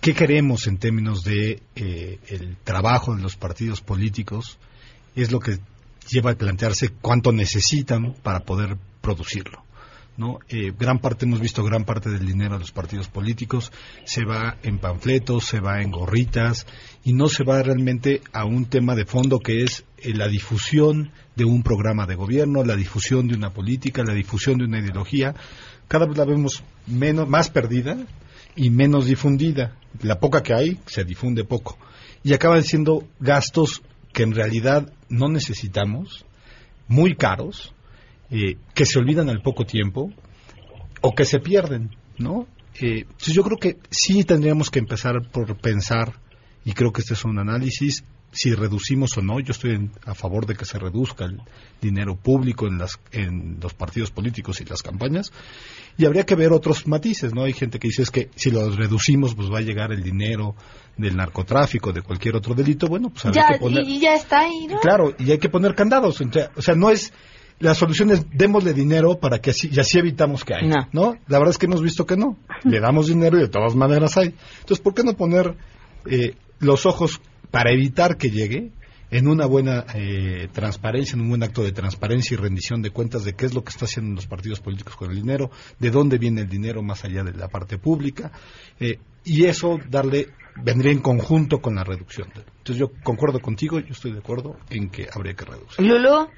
¿Qué 0.00 0.14
queremos 0.14 0.66
en 0.66 0.78
términos 0.78 1.24
de 1.24 1.62
eh, 1.74 2.18
el 2.28 2.56
trabajo 2.64 3.14
de 3.14 3.22
los 3.22 3.36
partidos 3.36 3.80
políticos? 3.80 4.58
Es 5.14 5.30
lo 5.30 5.40
que 5.40 5.58
lleva 6.08 6.30
a 6.30 6.34
plantearse 6.34 6.90
cuánto 7.00 7.32
necesitan 7.32 8.14
para 8.22 8.40
poder 8.40 8.76
producirlo. 9.00 9.62
¿no? 10.16 10.38
Eh, 10.48 10.72
gran 10.78 10.98
parte, 10.98 11.24
hemos 11.24 11.40
visto 11.40 11.64
gran 11.64 11.84
parte 11.84 12.10
del 12.10 12.26
dinero 12.26 12.54
de 12.54 12.60
los 12.60 12.72
partidos 12.72 13.08
políticos, 13.08 13.72
se 14.04 14.24
va 14.24 14.56
en 14.62 14.78
panfletos, 14.78 15.46
se 15.46 15.60
va 15.60 15.80
en 15.82 15.90
gorritas 15.90 16.66
y 17.04 17.12
no 17.12 17.28
se 17.28 17.44
va 17.44 17.62
realmente 17.62 18.20
a 18.32 18.44
un 18.44 18.66
tema 18.66 18.94
de 18.94 19.06
fondo 19.06 19.38
que 19.38 19.62
es 19.62 19.84
eh, 19.98 20.12
la 20.14 20.28
difusión 20.28 21.10
de 21.36 21.44
un 21.44 21.62
programa 21.62 22.06
de 22.06 22.16
gobierno, 22.16 22.64
la 22.64 22.76
difusión 22.76 23.28
de 23.28 23.34
una 23.34 23.50
política, 23.50 24.04
la 24.04 24.14
difusión 24.14 24.58
de 24.58 24.64
una 24.64 24.80
ideología. 24.80 25.34
Cada 25.88 26.06
vez 26.06 26.18
la 26.18 26.24
vemos 26.24 26.62
menos, 26.86 27.28
más 27.28 27.50
perdida 27.50 27.96
y 28.56 28.70
menos 28.70 29.06
difundida. 29.06 29.76
La 30.02 30.18
poca 30.18 30.42
que 30.42 30.54
hay 30.54 30.78
se 30.86 31.04
difunde 31.04 31.44
poco. 31.44 31.78
Y 32.22 32.32
acaban 32.32 32.62
siendo 32.62 33.08
gastos 33.18 33.82
que 34.12 34.22
en 34.22 34.34
realidad 34.34 34.92
no 35.08 35.28
necesitamos, 35.28 36.24
muy 36.88 37.14
caros, 37.16 37.74
eh, 38.30 38.56
que 38.74 38.86
se 38.86 38.98
olvidan 38.98 39.28
al 39.28 39.42
poco 39.42 39.64
tiempo 39.64 40.12
o 41.00 41.14
que 41.14 41.24
se 41.24 41.38
pierden, 41.38 41.90
¿no? 42.18 42.46
Eh, 42.80 43.00
entonces 43.02 43.34
yo 43.34 43.42
creo 43.42 43.58
que 43.58 43.78
sí 43.90 44.24
tendríamos 44.24 44.70
que 44.70 44.78
empezar 44.78 45.14
por 45.30 45.56
pensar, 45.56 46.14
y 46.64 46.72
creo 46.72 46.92
que 46.92 47.00
este 47.00 47.14
es 47.14 47.24
un 47.24 47.38
análisis, 47.38 48.04
si 48.32 48.54
reducimos 48.54 49.16
o 49.16 49.22
no. 49.22 49.40
Yo 49.40 49.52
estoy 49.52 49.90
a 50.04 50.14
favor 50.14 50.46
de 50.46 50.54
que 50.54 50.64
se 50.64 50.78
reduzca 50.78 51.24
el 51.24 51.40
dinero 51.80 52.16
público 52.16 52.66
en, 52.66 52.78
las, 52.78 52.98
en 53.12 53.58
los 53.60 53.74
partidos 53.74 54.10
políticos 54.10 54.60
y 54.60 54.64
las 54.64 54.82
campañas. 54.82 55.32
Y 55.98 56.04
habría 56.04 56.24
que 56.24 56.34
ver 56.34 56.52
otros 56.52 56.86
matices, 56.86 57.34
¿no? 57.34 57.44
Hay 57.44 57.52
gente 57.52 57.78
que 57.78 57.88
dice 57.88 58.02
es 58.02 58.10
que 58.10 58.30
si 58.36 58.50
lo 58.50 58.70
reducimos, 58.70 59.34
pues 59.34 59.50
va 59.50 59.58
a 59.58 59.62
llegar 59.62 59.92
el 59.92 60.02
dinero 60.02 60.54
del 60.96 61.16
narcotráfico, 61.16 61.92
de 61.92 62.02
cualquier 62.02 62.36
otro 62.36 62.54
delito. 62.54 62.86
Bueno, 62.86 63.10
pues 63.10 63.26
habría 63.26 63.42
ya, 63.42 63.54
que 63.54 63.60
poner... 63.60 63.84
Y 63.84 64.00
ya 64.00 64.14
está 64.14 64.40
ahí, 64.40 64.66
¿no? 64.68 64.78
Claro, 64.80 65.14
y 65.18 65.30
hay 65.30 65.38
que 65.38 65.48
poner 65.48 65.74
candados. 65.74 66.20
O 66.56 66.62
sea, 66.62 66.74
no 66.74 66.90
es 66.90 67.12
la 67.60 67.74
solución 67.74 68.10
es 68.10 68.26
démosle 68.30 68.72
dinero 68.72 69.20
para 69.20 69.38
que 69.38 69.50
así, 69.50 69.68
y 69.70 69.78
así 69.78 69.98
evitamos 69.98 70.44
que 70.44 70.54
haya. 70.54 70.88
No. 70.92 71.16
La 71.28 71.38
verdad 71.38 71.50
es 71.50 71.58
que 71.58 71.66
hemos 71.66 71.82
visto 71.82 72.06
que 72.06 72.16
no. 72.16 72.38
Le 72.64 72.80
damos 72.80 73.08
dinero 73.08 73.36
y 73.36 73.42
de 73.42 73.48
todas 73.48 73.76
maneras 73.76 74.16
hay. 74.16 74.34
Entonces, 74.60 74.80
¿por 74.80 74.94
qué 74.94 75.04
no 75.04 75.14
poner 75.14 75.56
eh, 76.06 76.36
los 76.58 76.86
ojos 76.86 77.20
para 77.50 77.72
evitar 77.72 78.16
que 78.16 78.30
llegue 78.30 78.70
en 79.10 79.26
una 79.26 79.46
buena 79.46 79.84
eh, 79.94 80.48
transparencia, 80.52 81.16
en 81.16 81.22
un 81.22 81.30
buen 81.30 81.42
acto 81.42 81.62
de 81.62 81.72
transparencia 81.72 82.34
y 82.34 82.38
rendición 82.38 82.80
de 82.80 82.90
cuentas 82.90 83.24
de 83.24 83.34
qué 83.34 83.46
es 83.46 83.54
lo 83.54 83.62
que 83.62 83.70
está 83.70 83.86
haciendo 83.86 84.14
los 84.14 84.26
partidos 84.26 84.60
políticos 84.60 84.96
con 84.96 85.10
el 85.10 85.16
dinero, 85.16 85.50
de 85.78 85.90
dónde 85.90 86.18
viene 86.18 86.42
el 86.42 86.48
dinero 86.48 86.82
más 86.82 87.04
allá 87.04 87.24
de 87.24 87.32
la 87.32 87.48
parte 87.48 87.78
pública, 87.78 88.30
eh, 88.78 88.98
y 89.24 89.46
eso 89.46 89.78
darle 89.88 90.28
vendría 90.62 90.92
en 90.92 91.00
conjunto 91.00 91.58
con 91.58 91.74
la 91.74 91.84
reducción. 91.84 92.28
Entonces 92.34 92.76
yo 92.76 92.90
concuerdo 93.02 93.40
contigo, 93.40 93.78
yo 93.80 93.92
estoy 93.92 94.12
de 94.12 94.18
acuerdo 94.18 94.56
en 94.68 94.90
que 94.90 95.06
habría 95.12 95.34
que 95.34 95.44
reducir. 95.44 95.86
Lulu. 95.86 96.28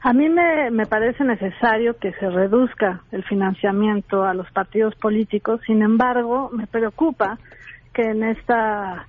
A 0.00 0.12
mí 0.12 0.28
me, 0.28 0.70
me 0.70 0.86
parece 0.86 1.24
necesario 1.24 1.96
que 1.98 2.12
se 2.12 2.30
reduzca 2.30 3.02
el 3.10 3.24
financiamiento 3.24 4.22
a 4.22 4.32
los 4.32 4.48
partidos 4.52 4.94
políticos, 4.94 5.60
sin 5.66 5.82
embargo, 5.82 6.50
me 6.52 6.68
preocupa 6.68 7.38
que 7.92 8.02
en 8.02 8.22
esta 8.22 9.08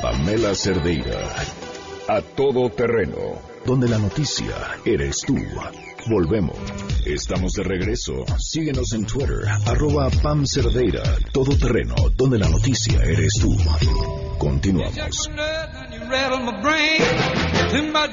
Pamela 0.00 0.54
Cerdeira. 0.54 1.18
A 2.06 2.22
todo 2.22 2.70
terreno. 2.70 3.16
Donde 3.66 3.88
la 3.88 3.98
noticia 3.98 4.54
eres 4.84 5.22
tú. 5.26 5.36
Volvemos. 6.06 6.56
Estamos 7.04 7.54
de 7.54 7.64
regreso. 7.64 8.24
Síguenos 8.38 8.92
en 8.92 9.04
Twitter, 9.04 9.48
arroba 9.66 10.10
Pam 10.10 10.46
Cerdeira, 10.46 11.02
todo 11.32 11.58
terreno, 11.58 11.96
donde 12.16 12.38
la 12.38 12.48
noticia 12.48 13.02
eres 13.02 13.32
tú. 13.40 13.56
Continuamos. 14.38 15.28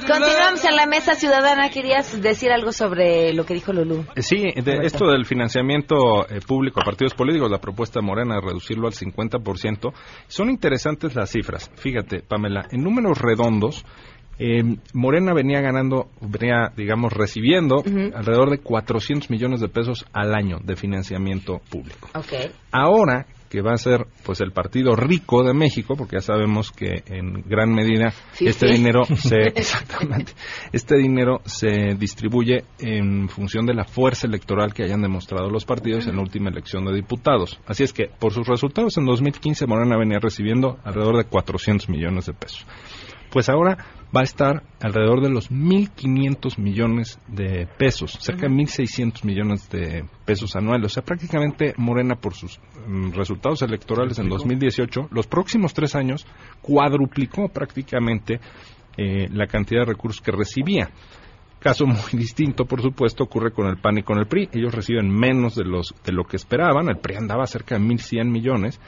Continuamos 0.08 0.66
en 0.66 0.76
la 0.76 0.86
mesa 0.88 1.14
ciudadana. 1.16 1.70
¿Querías 1.70 2.20
decir 2.22 2.52
algo 2.52 2.72
sobre 2.72 3.34
lo 3.34 3.46
que 3.46 3.54
dijo 3.54 3.74
Lulú? 3.74 4.06
Eh, 4.16 4.22
sí, 4.22 4.38
de 4.38 4.80
esto 4.84 5.08
del 5.12 5.26
financiamiento 5.26 6.28
eh, 6.28 6.40
público 6.46 6.82
a 6.82 6.84
partidos 6.84 7.14
políticos, 7.14 7.52
la 7.52 7.60
propuesta 7.60 8.02
Morena 8.02 8.36
de 8.36 8.42
reducirlo 8.42 8.88
al 8.88 8.94
50%, 8.94 9.94
son 10.28 10.50
interesantes 10.50 11.16
las 11.16 11.30
cifras. 11.30 11.70
Fíjate, 11.76 12.22
Pamela, 12.22 12.66
en 12.72 12.82
números 12.84 13.20
redondos, 13.20 13.86
eh, 14.40 14.64
Morena 14.94 15.34
venía 15.34 15.62
ganando, 15.62 16.10
venía, 16.22 16.72
digamos, 16.76 17.14
recibiendo 17.14 17.84
alrededor 18.16 18.50
de 18.50 18.60
400 18.60 19.30
millones 19.30 19.60
de 19.60 19.68
pesos 19.68 20.06
al 20.14 20.34
año 20.34 20.58
de 20.64 20.76
financiamiento 20.76 21.62
público. 21.70 22.10
Ahora 22.72 23.28
que 23.52 23.62
va 23.62 23.74
a 23.74 23.78
ser 23.78 24.08
pues 24.24 24.40
el 24.40 24.54
partido 24.54 24.96
rico 24.96 25.44
de 25.44 25.54
México, 25.54 25.96
porque 25.98 26.16
ya 26.16 26.22
sabemos 26.22 26.72
que 26.72 27.04
en 27.06 27.44
gran 27.46 27.74
medida 27.74 28.14
este 28.40 28.68
dinero 28.68 29.04
se 29.04 29.36
exactamente 29.56 30.32
este 30.72 30.96
dinero 30.98 31.42
se 31.46 31.96
distribuye 32.00 32.64
en 32.80 33.28
función 33.28 33.66
de 33.66 33.74
la 33.74 33.84
fuerza 33.84 34.26
electoral 34.26 34.74
que 34.74 34.84
hayan 34.84 35.02
demostrado 35.02 35.50
los 35.50 35.66
partidos 35.66 36.08
en 36.08 36.16
la 36.16 36.22
última 36.22 36.50
elección 36.50 36.86
de 36.86 36.96
diputados. 36.96 37.60
Así 37.68 37.84
es 37.84 37.92
que 37.92 38.08
por 38.08 38.32
sus 38.32 38.48
resultados 38.48 38.98
en 38.98 39.06
2015 39.06 39.68
Morena 39.68 39.98
venía 39.98 40.20
recibiendo 40.20 40.80
alrededor 40.86 41.18
de 41.18 41.26
400 41.26 41.90
millones 41.90 42.28
de 42.28 42.34
pesos 42.34 42.66
pues 43.32 43.50
ahora 43.50 43.78
va 44.16 44.22
a 44.22 44.24
estar 44.24 44.62
alrededor 44.82 45.22
de 45.22 45.30
los 45.30 45.50
1.500 45.52 46.58
millones 46.60 47.20
de 47.28 47.68
pesos, 47.78 48.18
cerca 48.20 48.48
de 48.48 48.54
1.600 48.54 49.24
millones 49.24 49.70
de 49.70 50.06
pesos 50.26 50.56
anuales. 50.56 50.92
O 50.92 50.94
sea, 50.94 51.04
prácticamente 51.04 51.74
Morena, 51.78 52.16
por 52.16 52.36
sus 52.36 52.60
mm, 52.88 53.12
resultados 53.14 53.62
electorales 53.62 54.20
en 54.20 54.28
2018, 54.28 55.08
los 55.12 55.28
próximos 55.28 55.74
tres 55.74 55.96
años 55.96 56.28
cuadruplicó 56.62 57.48
prácticamente 57.48 58.42
eh, 58.98 59.30
la 59.32 59.48
cantidad 59.48 59.82
de 59.82 59.94
recursos 59.94 60.22
que 60.22 60.32
recibía. 60.32 60.90
Caso 61.62 61.86
muy 61.86 62.00
distinto, 62.14 62.66
por 62.66 62.82
supuesto, 62.82 63.24
ocurre 63.24 63.52
con 63.52 63.68
el 63.68 63.78
PAN 63.78 64.00
y 64.00 64.04
con 64.04 64.18
el 64.18 64.26
PRI. 64.26 64.50
Ellos 64.52 64.74
reciben 64.74 65.10
menos 65.10 65.56
de, 65.56 65.64
los, 65.64 65.94
de 66.04 66.12
lo 66.12 66.24
que 66.24 66.38
esperaban. 66.38 66.90
El 66.90 66.98
PRI 66.98 67.18
andaba 67.18 67.46
cerca 67.46 67.78
de 67.78 67.82
1.100 67.82 68.26
millones 68.26 68.80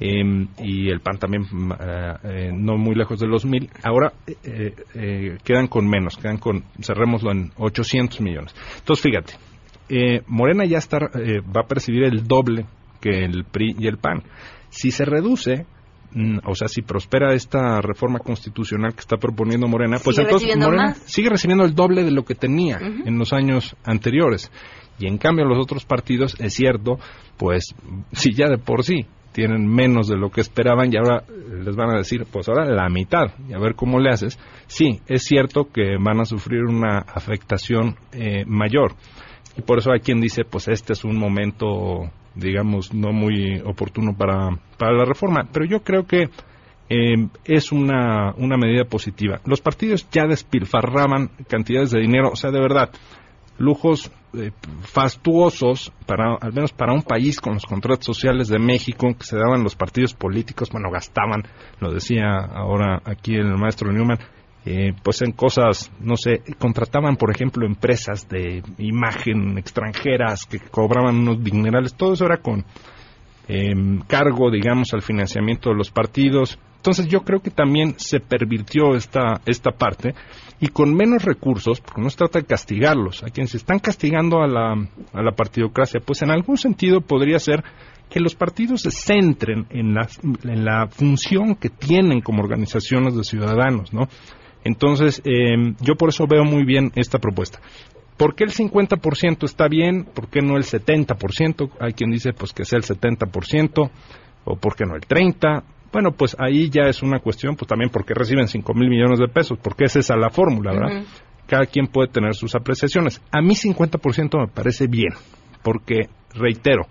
em, 0.00 0.48
y 0.58 0.88
el 0.88 1.00
PAN 1.00 1.18
también 1.18 1.44
eh, 1.44 2.14
eh, 2.24 2.50
no 2.52 2.78
muy 2.78 2.94
lejos 2.94 3.20
de 3.20 3.26
los 3.26 3.46
1.000. 3.46 3.68
Ahora 3.82 4.14
eh, 4.42 5.36
quedan 5.44 5.68
con 5.68 5.86
menos, 5.86 6.16
quedan 6.16 6.38
con, 6.38 6.64
cerrémoslo 6.80 7.30
en 7.30 7.52
800 7.58 8.20
millones. 8.22 8.54
Entonces, 8.78 9.02
fíjate, 9.02 9.34
Morena 10.26 10.64
ya 10.64 10.78
está, 10.78 10.98
va 10.98 11.60
a 11.60 11.66
percibir 11.68 12.04
el 12.04 12.26
doble 12.26 12.64
que 13.02 13.10
el 13.10 13.44
PRI 13.44 13.76
y 13.78 13.86
el 13.86 13.98
PAN. 13.98 14.22
Si 14.70 14.90
se 14.90 15.04
reduce, 15.04 15.66
Mm, 15.66 15.73
o 16.44 16.54
sea, 16.54 16.68
si 16.68 16.82
prospera 16.82 17.34
esta 17.34 17.80
reforma 17.80 18.18
constitucional 18.18 18.94
que 18.94 19.00
está 19.00 19.16
proponiendo 19.16 19.66
Morena, 19.66 19.98
pues 20.02 20.18
entonces 20.18 20.56
Morena 20.56 20.94
sigue 21.06 21.30
recibiendo 21.30 21.64
el 21.64 21.74
doble 21.74 22.04
de 22.04 22.12
lo 22.12 22.24
que 22.24 22.34
tenía 22.34 22.78
en 22.78 23.18
los 23.18 23.32
años 23.32 23.76
anteriores. 23.84 24.50
Y 24.98 25.08
en 25.08 25.18
cambio 25.18 25.44
los 25.44 25.58
otros 25.58 25.84
partidos, 25.84 26.36
es 26.38 26.54
cierto, 26.54 26.98
pues 27.36 27.74
si 28.12 28.32
ya 28.32 28.48
de 28.48 28.58
por 28.58 28.84
sí 28.84 29.06
tienen 29.32 29.66
menos 29.66 30.06
de 30.06 30.16
lo 30.16 30.30
que 30.30 30.40
esperaban 30.40 30.92
y 30.92 30.96
ahora 30.96 31.24
les 31.64 31.74
van 31.74 31.90
a 31.90 31.98
decir, 31.98 32.24
pues 32.30 32.48
ahora 32.48 32.64
la 32.66 32.88
mitad, 32.88 33.34
y 33.48 33.52
a 33.52 33.58
ver 33.58 33.74
cómo 33.74 33.98
le 33.98 34.10
haces. 34.10 34.38
Sí, 34.68 35.00
es 35.08 35.24
cierto 35.24 35.68
que 35.72 35.96
van 35.98 36.20
a 36.20 36.24
sufrir 36.24 36.62
una 36.62 36.98
afectación 36.98 37.96
eh, 38.12 38.44
mayor. 38.46 38.94
Y 39.56 39.62
por 39.62 39.78
eso 39.78 39.90
hay 39.90 40.00
quien 40.00 40.20
dice, 40.20 40.44
pues 40.44 40.68
este 40.68 40.92
es 40.92 41.04
un 41.04 41.18
momento 41.18 42.10
digamos, 42.34 42.92
no 42.92 43.12
muy 43.12 43.60
oportuno 43.64 44.16
para, 44.16 44.50
para 44.78 44.92
la 44.92 45.04
reforma. 45.04 45.48
Pero 45.52 45.66
yo 45.66 45.82
creo 45.82 46.06
que 46.06 46.28
eh, 46.88 47.28
es 47.44 47.72
una, 47.72 48.34
una 48.36 48.56
medida 48.56 48.84
positiva. 48.84 49.40
Los 49.44 49.60
partidos 49.60 50.08
ya 50.10 50.26
despilfarraban 50.26 51.30
cantidades 51.48 51.90
de 51.90 52.00
dinero, 52.00 52.30
o 52.32 52.36
sea, 52.36 52.50
de 52.50 52.60
verdad, 52.60 52.90
lujos 53.58 54.10
eh, 54.34 54.50
fastuosos, 54.82 55.92
para, 56.06 56.36
al 56.40 56.52
menos 56.52 56.72
para 56.72 56.92
un 56.92 57.02
país 57.02 57.40
con 57.40 57.54
los 57.54 57.64
contratos 57.66 58.04
sociales 58.04 58.48
de 58.48 58.58
México 58.58 59.14
que 59.16 59.24
se 59.24 59.36
daban 59.36 59.62
los 59.62 59.76
partidos 59.76 60.12
políticos, 60.14 60.70
bueno, 60.70 60.90
gastaban, 60.90 61.42
lo 61.80 61.92
decía 61.92 62.38
ahora 62.38 63.00
aquí 63.04 63.34
el 63.34 63.56
maestro 63.56 63.92
Newman, 63.92 64.18
eh, 64.66 64.94
pues 65.02 65.20
en 65.20 65.32
cosas, 65.32 65.92
no 66.00 66.16
sé, 66.16 66.42
contrataban, 66.58 67.16
por 67.16 67.30
ejemplo, 67.30 67.66
empresas 67.66 68.26
de 68.28 68.62
imagen 68.78 69.58
extranjeras 69.58 70.46
que 70.46 70.58
cobraban 70.58 71.16
unos 71.16 71.44
dinerales, 71.44 71.94
todo 71.94 72.14
eso 72.14 72.24
era 72.24 72.38
con 72.38 72.64
em, 73.46 74.00
cargo, 74.06 74.50
digamos, 74.50 74.94
al 74.94 75.02
financiamiento 75.02 75.68
de 75.68 75.76
los 75.76 75.90
partidos. 75.90 76.58
Entonces 76.76 77.08
yo 77.08 77.20
creo 77.20 77.40
que 77.40 77.50
también 77.50 77.94
se 77.98 78.20
pervirtió 78.20 78.94
esta, 78.94 79.40
esta 79.44 79.70
parte 79.70 80.14
y 80.60 80.68
con 80.68 80.94
menos 80.94 81.24
recursos, 81.24 81.80
porque 81.80 82.00
no 82.00 82.08
se 82.08 82.16
trata 82.16 82.38
de 82.38 82.46
castigarlos, 82.46 83.22
a 83.22 83.28
quienes 83.28 83.50
se 83.50 83.58
están 83.58 83.78
castigando 83.78 84.42
a 84.42 84.46
la, 84.46 84.72
a 85.12 85.22
la 85.22 85.32
partidocracia, 85.32 86.00
pues 86.00 86.22
en 86.22 86.30
algún 86.30 86.56
sentido 86.56 87.02
podría 87.02 87.38
ser 87.38 87.64
que 88.08 88.20
los 88.20 88.34
partidos 88.34 88.82
se 88.82 88.90
centren 88.90 89.66
en 89.70 89.94
la, 89.94 90.08
en 90.44 90.64
la 90.64 90.86
función 90.86 91.54
que 91.56 91.68
tienen 91.68 92.20
como 92.20 92.42
organizaciones 92.42 93.14
de 93.16 93.24
ciudadanos, 93.24 93.92
¿no? 93.92 94.08
Entonces, 94.64 95.20
eh, 95.24 95.74
yo 95.80 95.94
por 95.94 96.08
eso 96.08 96.26
veo 96.26 96.44
muy 96.44 96.64
bien 96.64 96.90
esta 96.94 97.18
propuesta. 97.18 97.60
¿Por 98.16 98.34
qué 98.34 98.44
el 98.44 98.50
50% 98.50 99.44
está 99.44 99.68
bien? 99.68 100.04
¿Por 100.04 100.28
qué 100.28 100.40
no 100.40 100.56
el 100.56 100.62
70%? 100.62 101.70
Hay 101.80 101.92
quien 101.92 102.10
dice 102.10 102.32
pues 102.32 102.52
que 102.52 102.64
sea 102.64 102.78
el 102.78 102.84
70% 102.84 103.90
o 104.44 104.56
por 104.56 104.76
qué 104.76 104.84
no 104.84 104.94
el 104.94 105.02
30%. 105.02 105.62
Bueno, 105.92 106.10
pues 106.10 106.36
ahí 106.40 106.70
ya 106.70 106.88
es 106.88 107.02
una 107.02 107.20
cuestión, 107.20 107.54
pues 107.54 107.68
también 107.68 107.90
porque 107.90 108.14
reciben 108.14 108.48
5 108.48 108.74
mil 108.74 108.88
millones 108.88 109.20
de 109.20 109.28
pesos, 109.28 109.58
porque 109.62 109.84
es 109.84 109.94
esa 109.94 110.16
la 110.16 110.28
fórmula, 110.28 110.72
¿verdad? 110.72 111.04
Cada 111.46 111.66
quien 111.66 111.86
puede 111.86 112.08
tener 112.08 112.34
sus 112.34 112.56
apreciaciones. 112.56 113.22
A 113.30 113.40
mí 113.40 113.54
50% 113.54 114.40
me 114.40 114.48
parece 114.48 114.88
bien, 114.88 115.12
porque, 115.62 116.08
reitero, 116.34 116.88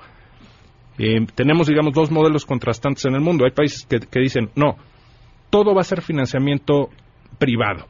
eh, 0.98 1.26
tenemos, 1.36 1.68
digamos, 1.68 1.94
dos 1.94 2.12
modelos 2.12 2.46
contrastantes 2.46 3.04
en 3.04 3.16
el 3.16 3.20
mundo. 3.20 3.44
Hay 3.44 3.52
países 3.52 3.86
que, 3.86 4.00
que 4.00 4.22
dicen, 4.22 4.52
no, 4.56 4.78
todo 5.50 5.76
va 5.76 5.82
a 5.82 5.84
ser 5.84 6.02
financiamiento 6.02 6.90
privado. 7.44 7.86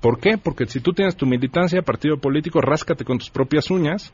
¿Por 0.00 0.18
qué? 0.18 0.36
Porque 0.36 0.66
si 0.66 0.80
tú 0.80 0.92
tienes 0.92 1.16
tu 1.16 1.26
militancia, 1.26 1.80
partido 1.82 2.16
político, 2.16 2.60
ráscate 2.60 3.04
con 3.04 3.18
tus 3.18 3.30
propias 3.30 3.70
uñas 3.70 4.12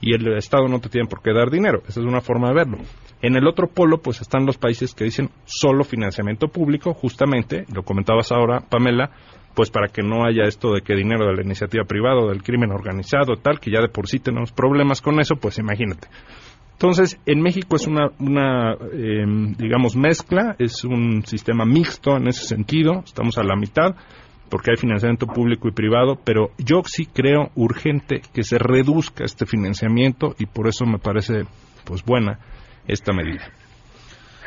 y 0.00 0.14
el 0.14 0.36
Estado 0.36 0.68
no 0.68 0.78
te 0.78 0.88
tiene 0.88 1.08
por 1.08 1.22
qué 1.22 1.32
dar 1.32 1.50
dinero. 1.50 1.82
Esa 1.88 1.98
es 2.00 2.06
una 2.06 2.20
forma 2.20 2.48
de 2.48 2.54
verlo. 2.54 2.78
En 3.20 3.34
el 3.34 3.48
otro 3.48 3.66
polo, 3.66 3.98
pues 3.98 4.20
están 4.20 4.46
los 4.46 4.56
países 4.56 4.94
que 4.94 5.02
dicen 5.02 5.30
solo 5.44 5.82
financiamiento 5.82 6.46
público, 6.46 6.94
justamente, 6.94 7.64
lo 7.74 7.82
comentabas 7.82 8.30
ahora, 8.30 8.60
Pamela, 8.60 9.10
pues 9.56 9.70
para 9.70 9.88
que 9.88 10.02
no 10.02 10.24
haya 10.24 10.44
esto 10.44 10.72
de 10.72 10.82
que 10.82 10.94
dinero 10.94 11.26
de 11.26 11.34
la 11.34 11.42
iniciativa 11.42 11.82
privada 11.82 12.20
o 12.20 12.28
del 12.28 12.44
crimen 12.44 12.70
organizado, 12.70 13.34
tal, 13.42 13.58
que 13.58 13.72
ya 13.72 13.80
de 13.80 13.88
por 13.88 14.06
sí 14.06 14.20
tenemos 14.20 14.52
problemas 14.52 15.02
con 15.02 15.18
eso, 15.18 15.34
pues 15.34 15.58
imagínate. 15.58 16.06
Entonces, 16.74 17.20
en 17.26 17.40
México 17.40 17.74
es 17.74 17.88
una, 17.88 18.12
una 18.20 18.74
em, 18.92 19.52
digamos, 19.54 19.96
mezcla, 19.96 20.54
es 20.60 20.84
un 20.84 21.26
sistema 21.26 21.64
mixto 21.64 22.16
en 22.16 22.28
ese 22.28 22.46
sentido, 22.46 23.02
estamos 23.04 23.36
a 23.36 23.42
la 23.42 23.56
mitad, 23.56 23.96
porque 24.48 24.70
hay 24.70 24.76
financiamiento 24.76 25.26
público 25.26 25.68
y 25.68 25.72
privado, 25.72 26.16
pero 26.24 26.50
yo 26.58 26.82
sí 26.84 27.06
creo 27.06 27.50
urgente 27.54 28.22
que 28.32 28.42
se 28.42 28.58
reduzca 28.58 29.24
este 29.24 29.46
financiamiento 29.46 30.34
y 30.38 30.46
por 30.46 30.68
eso 30.68 30.86
me 30.86 30.98
parece, 30.98 31.44
pues, 31.84 32.04
buena 32.04 32.38
esta 32.86 33.12
medida. 33.12 33.44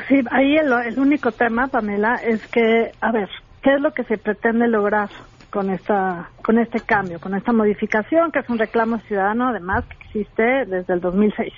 Sí, 0.08 0.16
ahí 0.30 0.56
el, 0.56 0.72
el 0.72 0.98
único 0.98 1.30
tema, 1.30 1.68
Pamela, 1.68 2.14
es 2.16 2.46
que, 2.48 2.90
a 3.00 3.12
ver, 3.12 3.28
¿qué 3.62 3.74
es 3.74 3.80
lo 3.80 3.92
que 3.92 4.04
se 4.04 4.18
pretende 4.18 4.66
lograr 4.68 5.08
con 5.50 5.70
esta 5.70 6.30
con 6.42 6.58
este 6.58 6.80
cambio, 6.80 7.20
con 7.20 7.34
esta 7.34 7.52
modificación, 7.52 8.32
que 8.32 8.40
es 8.40 8.48
un 8.48 8.58
reclamo 8.58 8.98
ciudadano, 9.00 9.48
además, 9.48 9.84
que 9.84 9.96
existe 10.06 10.42
desde 10.66 10.94
el 10.94 11.00
2006? 11.00 11.52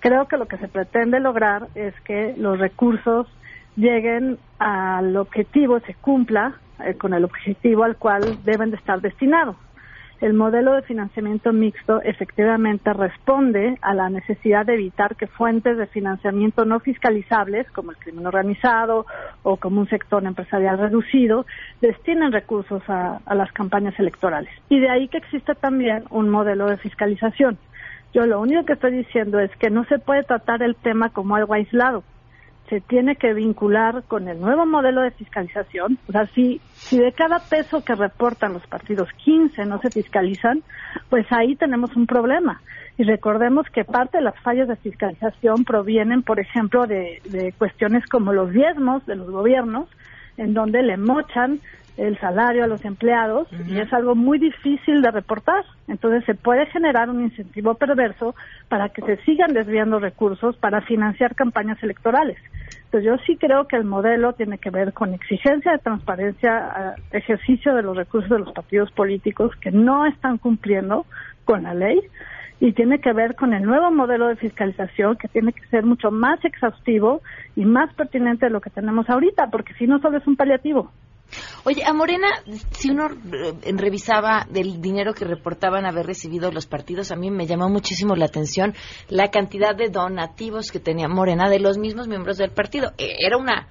Creo 0.00 0.26
que 0.26 0.36
lo 0.36 0.46
que 0.46 0.56
se 0.56 0.66
pretende 0.66 1.20
lograr 1.20 1.68
es 1.76 1.94
que 2.00 2.34
los 2.36 2.58
recursos 2.58 3.28
lleguen 3.76 4.38
al 4.58 5.16
objetivo, 5.16 5.78
se 5.80 5.94
cumpla 5.94 6.54
eh, 6.80 6.94
con 6.94 7.14
el 7.14 7.24
objetivo 7.24 7.84
al 7.84 7.96
cual 7.96 8.38
deben 8.44 8.70
de 8.70 8.76
estar 8.76 9.00
destinados. 9.00 9.56
El 10.22 10.34
modelo 10.34 10.74
de 10.74 10.82
financiamiento 10.82 11.52
mixto 11.52 12.00
efectivamente 12.00 12.92
responde 12.92 13.76
a 13.82 13.92
la 13.92 14.08
necesidad 14.08 14.64
de 14.64 14.74
evitar 14.74 15.16
que 15.16 15.26
fuentes 15.26 15.76
de 15.76 15.88
financiamiento 15.88 16.64
no 16.64 16.78
fiscalizables, 16.78 17.68
como 17.72 17.90
el 17.90 17.96
crimen 17.96 18.28
organizado 18.28 19.04
o 19.42 19.56
como 19.56 19.80
un 19.80 19.88
sector 19.88 20.24
empresarial 20.24 20.78
reducido, 20.78 21.44
destinen 21.80 22.30
recursos 22.30 22.88
a, 22.88 23.18
a 23.26 23.34
las 23.34 23.50
campañas 23.50 23.98
electorales. 23.98 24.52
Y 24.68 24.78
de 24.78 24.90
ahí 24.90 25.08
que 25.08 25.18
existe 25.18 25.56
también 25.56 26.04
un 26.10 26.30
modelo 26.30 26.66
de 26.66 26.76
fiscalización. 26.76 27.58
Yo 28.14 28.24
lo 28.24 28.40
único 28.40 28.64
que 28.64 28.74
estoy 28.74 28.92
diciendo 28.92 29.40
es 29.40 29.50
que 29.56 29.70
no 29.70 29.84
se 29.86 29.98
puede 29.98 30.22
tratar 30.22 30.62
el 30.62 30.76
tema 30.76 31.08
como 31.08 31.34
algo 31.34 31.54
aislado. 31.54 32.04
Se 32.72 32.80
tiene 32.80 33.16
que 33.16 33.34
vincular 33.34 34.02
con 34.08 34.28
el 34.28 34.40
nuevo 34.40 34.64
modelo 34.64 35.02
de 35.02 35.10
fiscalización. 35.10 35.98
O 36.08 36.12
sea, 36.12 36.24
si, 36.28 36.58
si 36.72 36.96
de 36.96 37.12
cada 37.12 37.38
peso 37.38 37.84
que 37.84 37.94
reportan 37.94 38.54
los 38.54 38.66
partidos 38.66 39.10
15 39.26 39.66
no 39.66 39.78
se 39.82 39.90
fiscalizan, 39.90 40.62
pues 41.10 41.26
ahí 41.32 41.54
tenemos 41.54 41.94
un 41.96 42.06
problema. 42.06 42.62
Y 42.96 43.02
recordemos 43.02 43.66
que 43.68 43.84
parte 43.84 44.16
de 44.16 44.24
las 44.24 44.40
fallas 44.40 44.68
de 44.68 44.76
fiscalización 44.76 45.64
provienen, 45.64 46.22
por 46.22 46.40
ejemplo, 46.40 46.86
de, 46.86 47.20
de 47.26 47.52
cuestiones 47.52 48.06
como 48.06 48.32
los 48.32 48.50
diezmos 48.54 49.04
de 49.04 49.16
los 49.16 49.30
gobiernos, 49.30 49.86
en 50.38 50.54
donde 50.54 50.82
le 50.82 50.96
mochan 50.96 51.60
el 51.96 52.18
salario 52.18 52.64
a 52.64 52.66
los 52.66 52.84
empleados 52.84 53.48
y 53.68 53.78
es 53.78 53.92
algo 53.92 54.14
muy 54.14 54.38
difícil 54.38 55.02
de 55.02 55.10
reportar. 55.10 55.64
Entonces 55.88 56.24
se 56.24 56.34
puede 56.34 56.66
generar 56.66 57.10
un 57.10 57.22
incentivo 57.22 57.74
perverso 57.74 58.34
para 58.68 58.88
que 58.88 59.02
se 59.02 59.16
sigan 59.24 59.52
desviando 59.52 59.98
recursos 59.98 60.56
para 60.56 60.80
financiar 60.82 61.34
campañas 61.34 61.82
electorales. 61.82 62.38
Entonces 62.84 63.04
yo 63.04 63.16
sí 63.26 63.36
creo 63.36 63.66
que 63.68 63.76
el 63.76 63.84
modelo 63.84 64.32
tiene 64.34 64.58
que 64.58 64.70
ver 64.70 64.92
con 64.92 65.14
exigencia 65.14 65.72
de 65.72 65.78
transparencia, 65.78 66.94
ejercicio 67.10 67.74
de 67.74 67.82
los 67.82 67.96
recursos 67.96 68.30
de 68.30 68.38
los 68.38 68.52
partidos 68.52 68.90
políticos 68.92 69.52
que 69.60 69.70
no 69.70 70.06
están 70.06 70.38
cumpliendo 70.38 71.06
con 71.44 71.62
la 71.64 71.74
ley 71.74 72.00
y 72.60 72.72
tiene 72.72 73.00
que 73.00 73.12
ver 73.12 73.34
con 73.34 73.54
el 73.54 73.64
nuevo 73.64 73.90
modelo 73.90 74.28
de 74.28 74.36
fiscalización 74.36 75.16
que 75.16 75.26
tiene 75.28 75.52
que 75.52 75.66
ser 75.66 75.84
mucho 75.84 76.10
más 76.10 76.44
exhaustivo 76.44 77.20
y 77.56 77.64
más 77.64 77.92
pertinente 77.94 78.46
de 78.46 78.50
lo 78.50 78.60
que 78.60 78.70
tenemos 78.70 79.10
ahorita, 79.10 79.48
porque 79.50 79.74
si 79.74 79.86
no 79.86 79.98
solo 79.98 80.18
es 80.18 80.26
un 80.28 80.36
paliativo. 80.36 80.92
Oye, 81.64 81.84
a 81.84 81.92
Morena, 81.92 82.28
si 82.72 82.90
uno 82.90 83.08
revisaba 83.62 84.46
del 84.50 84.80
dinero 84.80 85.14
que 85.14 85.24
reportaban 85.24 85.86
haber 85.86 86.06
recibido 86.06 86.50
los 86.50 86.66
partidos, 86.66 87.12
a 87.12 87.16
mí 87.16 87.30
me 87.30 87.46
llamó 87.46 87.68
muchísimo 87.68 88.14
la 88.16 88.26
atención 88.26 88.74
la 89.08 89.30
cantidad 89.30 89.74
de 89.74 89.88
donativos 89.88 90.70
que 90.70 90.80
tenía 90.80 91.08
Morena 91.08 91.48
de 91.48 91.60
los 91.60 91.78
mismos 91.78 92.08
miembros 92.08 92.38
del 92.38 92.50
partido. 92.50 92.92
E, 92.98 93.16
era 93.26 93.36
una 93.36 93.68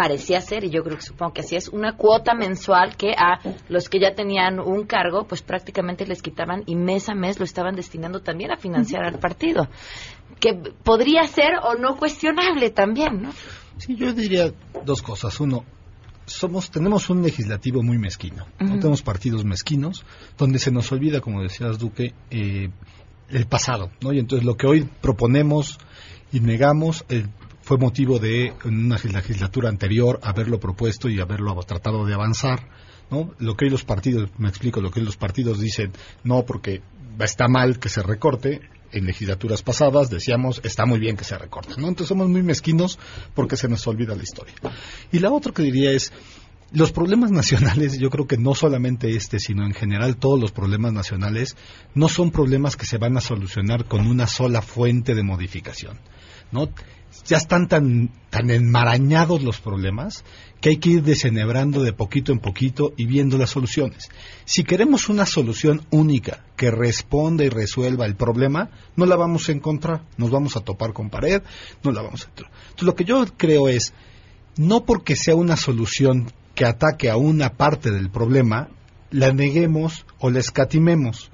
parecía 0.00 0.40
ser, 0.40 0.64
y 0.64 0.70
yo 0.70 0.82
creo 0.82 0.96
que 0.96 1.02
supongo 1.02 1.34
que 1.34 1.42
así 1.42 1.56
es, 1.56 1.68
una 1.68 1.94
cuota 1.94 2.32
mensual 2.34 2.96
que 2.96 3.12
a 3.12 3.38
los 3.68 3.90
que 3.90 4.00
ya 4.00 4.14
tenían 4.14 4.58
un 4.58 4.86
cargo, 4.86 5.24
pues 5.24 5.42
prácticamente 5.42 6.06
les 6.06 6.22
quitaban 6.22 6.62
y 6.64 6.74
mes 6.74 7.10
a 7.10 7.14
mes 7.14 7.38
lo 7.38 7.44
estaban 7.44 7.76
destinando 7.76 8.20
también 8.20 8.50
a 8.50 8.56
financiar 8.56 9.04
al 9.04 9.18
partido. 9.18 9.68
Que 10.40 10.54
podría 10.54 11.24
ser 11.24 11.52
o 11.62 11.74
no 11.74 11.98
cuestionable 11.98 12.70
también, 12.70 13.20
¿no? 13.20 13.32
Sí, 13.76 13.94
yo 13.94 14.14
diría 14.14 14.54
dos 14.86 15.02
cosas. 15.02 15.38
Uno, 15.38 15.66
somos 16.30 16.70
tenemos 16.70 17.10
un 17.10 17.22
legislativo 17.22 17.82
muy 17.82 17.98
mezquino. 17.98 18.46
¿no? 18.58 18.78
Tenemos 18.78 19.02
partidos 19.02 19.44
mezquinos 19.44 20.04
donde 20.38 20.58
se 20.58 20.70
nos 20.70 20.90
olvida, 20.92 21.20
como 21.20 21.42
decías 21.42 21.78
Duque, 21.78 22.14
eh, 22.30 22.70
el 23.28 23.46
pasado, 23.46 23.90
¿no? 24.00 24.12
Y 24.12 24.18
entonces 24.18 24.44
lo 24.44 24.56
que 24.56 24.66
hoy 24.66 24.88
proponemos 25.00 25.78
y 26.32 26.40
negamos 26.40 27.04
eh, 27.08 27.26
fue 27.62 27.78
motivo 27.78 28.18
de 28.18 28.54
en 28.64 28.86
una 28.86 28.96
legislatura 28.96 29.68
anterior 29.68 30.18
haberlo 30.22 30.58
propuesto 30.58 31.08
y 31.08 31.20
haberlo 31.20 31.54
tratado 31.62 32.04
de 32.06 32.14
avanzar, 32.14 32.68
¿no? 33.10 33.32
Lo 33.38 33.56
que 33.56 33.66
hoy 33.66 33.70
los 33.70 33.84
partidos, 33.84 34.30
me 34.38 34.48
explico, 34.48 34.80
lo 34.80 34.90
que 34.90 35.00
hoy 35.00 35.06
los 35.06 35.16
partidos 35.16 35.60
dicen, 35.60 35.92
no 36.24 36.44
porque 36.44 36.82
está 37.20 37.48
mal 37.48 37.78
que 37.78 37.88
se 37.88 38.02
recorte, 38.02 38.60
en 38.92 39.06
legislaturas 39.06 39.62
pasadas 39.62 40.10
decíamos 40.10 40.60
está 40.64 40.86
muy 40.86 40.98
bien 40.98 41.16
que 41.16 41.24
se 41.24 41.38
recorte, 41.38 41.74
¿no? 41.78 41.88
Entonces 41.88 42.08
somos 42.08 42.28
muy 42.28 42.42
mezquinos 42.42 42.98
porque 43.34 43.56
se 43.56 43.68
nos 43.68 43.86
olvida 43.86 44.14
la 44.14 44.22
historia. 44.22 44.54
Y 45.12 45.18
la 45.18 45.30
otra 45.30 45.52
que 45.52 45.62
diría 45.62 45.92
es 45.92 46.12
los 46.72 46.92
problemas 46.92 47.30
nacionales, 47.30 47.98
yo 47.98 48.10
creo 48.10 48.26
que 48.26 48.36
no 48.36 48.54
solamente 48.54 49.16
este, 49.16 49.38
sino 49.40 49.64
en 49.64 49.74
general 49.74 50.16
todos 50.16 50.38
los 50.38 50.52
problemas 50.52 50.92
nacionales, 50.92 51.56
no 51.94 52.08
son 52.08 52.30
problemas 52.30 52.76
que 52.76 52.86
se 52.86 52.98
van 52.98 53.16
a 53.16 53.20
solucionar 53.20 53.86
con 53.86 54.06
una 54.06 54.26
sola 54.26 54.62
fuente 54.62 55.14
de 55.14 55.22
modificación. 55.22 55.98
¿no? 56.52 56.68
Ya 57.26 57.36
están 57.36 57.68
tan, 57.68 58.10
tan 58.30 58.50
enmarañados 58.50 59.42
los 59.42 59.60
problemas 59.60 60.24
que 60.60 60.70
hay 60.70 60.76
que 60.76 60.90
ir 60.90 61.02
desenebrando 61.02 61.82
de 61.82 61.92
poquito 61.92 62.32
en 62.32 62.38
poquito 62.38 62.92
y 62.96 63.06
viendo 63.06 63.38
las 63.38 63.50
soluciones. 63.50 64.10
Si 64.44 64.64
queremos 64.64 65.08
una 65.08 65.26
solución 65.26 65.86
única 65.90 66.44
que 66.56 66.70
responda 66.70 67.44
y 67.44 67.48
resuelva 67.48 68.06
el 68.06 68.16
problema, 68.16 68.70
no 68.96 69.06
la 69.06 69.16
vamos 69.16 69.48
a 69.48 69.52
encontrar, 69.52 70.04
nos 70.16 70.30
vamos 70.30 70.56
a 70.56 70.60
topar 70.60 70.92
con 70.92 71.08
pared, 71.08 71.42
no 71.82 71.92
la 71.92 72.02
vamos 72.02 72.22
a 72.22 72.24
encontrar. 72.24 72.50
Entonces 72.62 72.86
lo 72.86 72.94
que 72.94 73.04
yo 73.04 73.24
creo 73.36 73.68
es, 73.68 73.94
no 74.56 74.84
porque 74.84 75.16
sea 75.16 75.34
una 75.34 75.56
solución 75.56 76.32
que 76.54 76.66
ataque 76.66 77.08
a 77.08 77.16
una 77.16 77.54
parte 77.54 77.90
del 77.90 78.10
problema, 78.10 78.68
la 79.10 79.32
neguemos 79.32 80.04
o 80.18 80.30
la 80.30 80.40
escatimemos. 80.40 81.30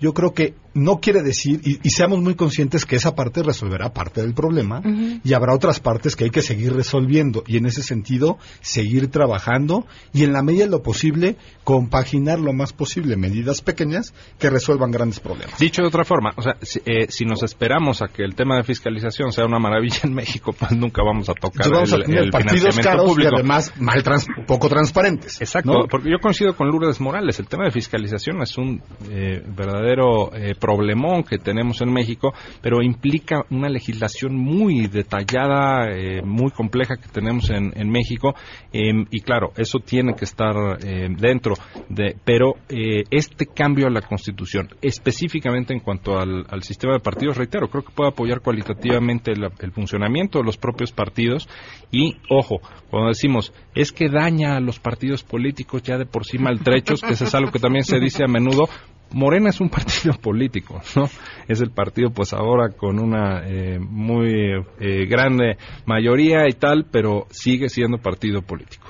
Yo 0.00 0.14
creo 0.14 0.32
que 0.32 0.54
no 0.78 1.00
quiere 1.00 1.22
decir, 1.22 1.60
y, 1.64 1.90
seamos 1.90 2.20
muy 2.20 2.34
conscientes 2.34 2.86
que 2.86 2.96
esa 2.96 3.14
parte 3.14 3.42
resolverá 3.42 3.92
parte 3.92 4.20
del 4.20 4.34
problema 4.34 4.82
y 5.24 5.32
habrá 5.32 5.54
otras 5.54 5.80
partes 5.80 6.14
que 6.14 6.24
hay 6.24 6.30
que 6.30 6.42
seguir 6.42 6.72
resolviendo 6.74 7.42
y 7.46 7.56
en 7.56 7.66
ese 7.66 7.82
sentido 7.82 8.38
seguir 8.60 9.10
trabajando 9.10 9.86
y 10.12 10.24
en 10.24 10.32
la 10.32 10.42
medida 10.42 10.64
de 10.64 10.70
lo 10.70 10.82
posible 10.82 11.36
compaginar 11.64 12.38
lo 12.38 12.52
más 12.52 12.72
posible 12.72 13.16
medidas 13.16 13.60
pequeñas 13.60 14.14
que 14.38 14.50
resuelvan 14.50 14.90
grandes 14.90 15.20
problemas. 15.20 15.58
Dicho 15.58 15.82
de 15.82 15.88
otra 15.88 16.04
forma, 16.04 16.32
o 16.36 16.42
sea, 16.42 16.56
si, 16.62 16.80
eh, 16.86 17.26
nos 17.26 17.42
esperamos 17.42 18.00
a 18.00 18.08
que 18.08 18.22
el 18.22 18.34
tema 18.34 18.56
de 18.56 18.64
fiscalización 18.64 19.32
sea 19.32 19.44
una 19.44 19.58
maravilla 19.58 20.00
en 20.04 20.14
México, 20.14 20.52
pues 20.58 20.72
nunca 20.72 21.02
vamos 21.02 21.28
a 21.28 21.34
tocar 21.34 21.66
el, 21.66 22.30
partidos 22.30 22.78
caros 22.78 23.16
y 23.18 23.26
además 23.26 23.72
mal 23.78 24.02
poco 24.46 24.68
transparentes. 24.68 25.40
Exacto, 25.40 25.86
porque 25.90 26.10
yo 26.10 26.18
coincido 26.20 26.54
con 26.54 26.68
Lourdes 26.68 27.00
Morales, 27.00 27.38
el 27.40 27.48
tema 27.48 27.64
de 27.64 27.70
fiscalización 27.70 28.40
es 28.42 28.56
un 28.56 28.82
eh, 29.10 29.42
verdadero 29.46 30.34
eh, 30.34 30.54
problemón 30.68 31.22
que 31.22 31.38
tenemos 31.38 31.80
en 31.80 31.90
México, 31.90 32.34
pero 32.60 32.82
implica 32.82 33.46
una 33.50 33.70
legislación 33.70 34.36
muy 34.36 34.86
detallada, 34.86 35.88
eh, 35.90 36.20
muy 36.22 36.50
compleja 36.50 36.96
que 36.96 37.08
tenemos 37.08 37.48
en, 37.48 37.90
México, 37.90 38.34
em, 38.70 39.06
y 39.10 39.20
claro, 39.20 39.52
eso 39.56 39.78
tiene 39.78 40.12
que 40.14 40.26
estar 40.26 40.54
eh, 40.84 41.08
dentro 41.18 41.54
de, 41.88 42.16
pero 42.22 42.56
eh, 42.68 43.04
este 43.10 43.46
cambio 43.46 43.86
a 43.86 43.90
la 43.90 44.02
Constitución, 44.02 44.68
específicamente 44.82 45.72
en 45.72 45.80
cuanto 45.80 46.18
al, 46.18 46.44
sistema 46.62 46.92
de 46.92 47.00
partidos, 47.00 47.38
reitero, 47.38 47.68
creo 47.68 47.84
que 47.84 47.94
puede 47.94 48.10
apoyar 48.10 48.42
cualitativamente 48.42 49.32
el 49.32 49.72
funcionamiento 49.72 50.38
de 50.38 50.44
los 50.44 50.58
propios 50.58 50.92
partidos 50.92 51.48
y, 51.90 52.16
ojo, 52.28 52.60
cuando 52.90 53.08
decimos 53.08 53.54
es 53.74 53.92
que 53.92 54.08
daña 54.10 54.56
a 54.56 54.60
los 54.60 54.78
partidos 54.78 55.22
políticos 55.22 55.82
ya 55.82 55.96
de 55.96 56.04
por 56.04 56.26
sí 56.26 56.36
maltrechos, 56.38 57.00
que 57.00 57.12
eso 57.12 57.24
es 57.24 57.34
algo 57.34 57.52
que 57.52 57.58
también 57.58 57.84
se 57.84 57.98
dice 57.98 58.24
a 58.24 58.26
menudo, 58.26 58.68
Morena 59.12 59.48
es 59.48 59.60
un 59.60 59.68
partido 59.70 60.14
político, 60.20 60.80
¿no? 60.96 61.04
Es 61.48 61.60
el 61.60 61.70
partido, 61.70 62.10
pues 62.10 62.32
ahora 62.32 62.70
con 62.70 62.98
una 62.98 63.42
eh, 63.46 63.78
muy 63.78 64.52
eh, 64.80 65.06
grande 65.06 65.56
mayoría 65.86 66.46
y 66.48 66.52
tal, 66.52 66.86
pero 66.90 67.26
sigue 67.30 67.68
siendo 67.68 67.98
partido 67.98 68.42
político. 68.42 68.86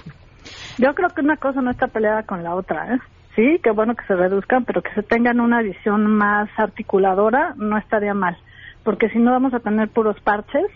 Yo 0.78 0.94
creo 0.94 1.08
que 1.08 1.20
una 1.22 1.36
cosa 1.36 1.60
no 1.60 1.70
está 1.70 1.88
peleada 1.88 2.22
con 2.22 2.42
la 2.42 2.54
otra, 2.54 2.94
¿eh? 2.94 2.98
sí, 3.38 3.60
qué 3.62 3.70
bueno 3.70 3.94
que 3.94 4.04
se 4.06 4.16
reduzcan, 4.16 4.64
pero 4.64 4.82
que 4.82 4.92
se 4.94 5.02
tengan 5.04 5.38
una 5.38 5.62
visión 5.62 6.06
más 6.06 6.48
articuladora 6.56 7.54
no 7.56 7.78
estaría 7.78 8.12
mal, 8.12 8.36
porque 8.82 9.08
si 9.10 9.18
no 9.18 9.30
vamos 9.30 9.54
a 9.54 9.60
tener 9.60 9.88
puros 9.88 10.16
parches 10.20 10.66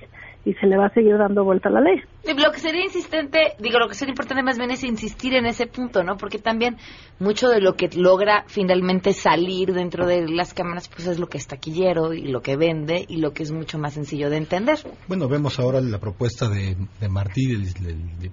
y 0.44 0.54
se 0.54 0.66
le 0.66 0.76
va 0.76 0.86
a 0.86 0.94
seguir 0.94 1.16
dando 1.18 1.44
vuelta 1.44 1.68
a 1.68 1.72
la 1.72 1.80
ley. 1.80 2.00
Lo 2.24 2.50
que 2.50 2.58
sería 2.58 2.84
insistente, 2.84 3.54
digo, 3.58 3.78
lo 3.78 3.88
que 3.88 3.94
sería 3.94 4.12
importante 4.12 4.42
más 4.42 4.58
bien 4.58 4.70
es 4.70 4.82
insistir 4.84 5.34
en 5.34 5.46
ese 5.46 5.66
punto, 5.66 6.02
¿no? 6.02 6.16
Porque 6.16 6.38
también 6.38 6.76
mucho 7.20 7.48
de 7.48 7.60
lo 7.60 7.74
que 7.74 7.88
logra 7.94 8.44
finalmente 8.46 9.12
salir 9.12 9.72
dentro 9.72 10.06
de 10.06 10.28
las 10.28 10.54
cámaras, 10.54 10.88
pues 10.88 11.06
es 11.06 11.18
lo 11.18 11.28
que 11.28 11.38
es 11.38 11.46
taquillero 11.46 12.12
y 12.12 12.28
lo 12.28 12.40
que 12.40 12.56
vende 12.56 13.04
y 13.08 13.18
lo 13.18 13.32
que 13.32 13.42
es 13.44 13.52
mucho 13.52 13.78
más 13.78 13.94
sencillo 13.94 14.30
de 14.30 14.36
entender. 14.36 14.78
Bueno, 15.08 15.28
vemos 15.28 15.58
ahora 15.58 15.80
la 15.80 15.98
propuesta 15.98 16.48
de, 16.48 16.76
de 17.00 17.08
Martí, 17.08 17.46
del, 17.46 18.30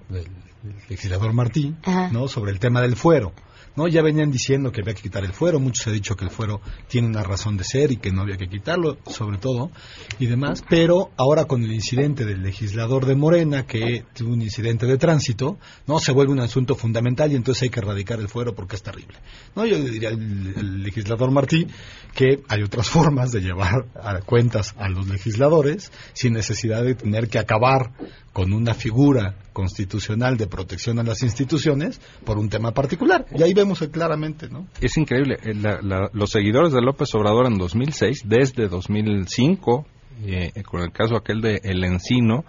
legislador 0.89 1.33
Martí, 1.33 1.73
Ajá. 1.83 2.09
¿no? 2.11 2.27
Sobre 2.27 2.51
el 2.51 2.59
tema 2.59 2.81
del 2.81 2.95
fuero. 2.95 3.33
¿No? 3.79 3.87
Ya 3.87 4.01
venían 4.01 4.29
diciendo 4.29 4.73
que 4.73 4.81
había 4.81 4.93
que 4.93 5.03
quitar 5.03 5.23
el 5.23 5.31
fuero, 5.31 5.57
muchos 5.57 5.87
han 5.87 5.93
dicho 5.93 6.17
que 6.17 6.25
el 6.25 6.31
fuero 6.31 6.59
tiene 6.89 7.07
una 7.07 7.23
razón 7.23 7.55
de 7.55 7.63
ser 7.63 7.93
y 7.93 7.97
que 7.97 8.11
no 8.11 8.23
había 8.23 8.35
que 8.35 8.49
quitarlo, 8.49 8.97
sobre 9.07 9.37
todo, 9.37 9.71
y 10.19 10.25
demás, 10.25 10.65
pero 10.69 11.11
ahora 11.15 11.45
con 11.45 11.63
el 11.63 11.71
incidente 11.71 12.25
del 12.25 12.43
legislador 12.43 13.05
de 13.05 13.15
Morena, 13.15 13.65
que 13.65 14.03
tuvo 14.13 14.33
un 14.33 14.41
incidente 14.41 14.85
de 14.85 14.97
tránsito, 14.97 15.57
¿no? 15.87 15.99
Se 15.99 16.11
vuelve 16.11 16.33
un 16.33 16.41
asunto 16.41 16.75
fundamental 16.75 17.31
y 17.31 17.37
entonces 17.37 17.63
hay 17.63 17.69
que 17.69 17.79
erradicar 17.79 18.19
el 18.19 18.27
fuero 18.27 18.53
porque 18.53 18.75
es 18.75 18.83
terrible. 18.83 19.17
¿no? 19.55 19.65
Yo 19.65 19.77
le 19.77 19.89
diría 19.89 20.09
al, 20.09 20.53
al 20.57 20.83
legislador 20.83 21.31
Martí 21.31 21.65
que 22.13 22.43
hay 22.49 22.63
otras 22.63 22.89
formas 22.89 23.31
de 23.31 23.39
llevar 23.39 23.85
a 23.95 24.19
cuentas 24.19 24.75
a 24.77 24.89
los 24.89 25.07
legisladores 25.07 25.89
sin 26.11 26.33
necesidad 26.33 26.83
de 26.83 26.95
tener 26.95 27.29
que 27.29 27.39
acabar 27.39 27.93
con 28.33 28.51
una 28.51 28.73
figura 28.73 29.35
constitucional 29.59 30.37
de 30.37 30.47
protección 30.47 30.99
a 30.99 31.03
las 31.03 31.21
instituciones 31.21 31.99
por 32.23 32.37
un 32.37 32.47
tema 32.49 32.71
particular. 32.71 33.25
Y 33.37 33.43
ahí 33.43 33.53
vemos 33.53 33.79
claramente, 33.91 34.47
¿no? 34.49 34.67
Es 34.79 34.95
increíble. 34.97 35.37
eh, 35.43 35.53
la- 35.53 35.81
la- 35.81 36.09
los 36.13 36.29
seguidores 36.31 36.71
de 36.71 36.81
López 36.81 37.13
Obrador 37.13 37.45
en 37.47 37.57
2006, 37.57 38.21
desde 38.25 38.69
2005, 38.69 39.85
eh, 40.25 40.51
con 40.63 40.81
el 40.81 40.91
caso 40.91 41.15
aquel 41.15 41.41
de 41.41 41.59
El 41.63 41.83
Encino, 41.83 42.43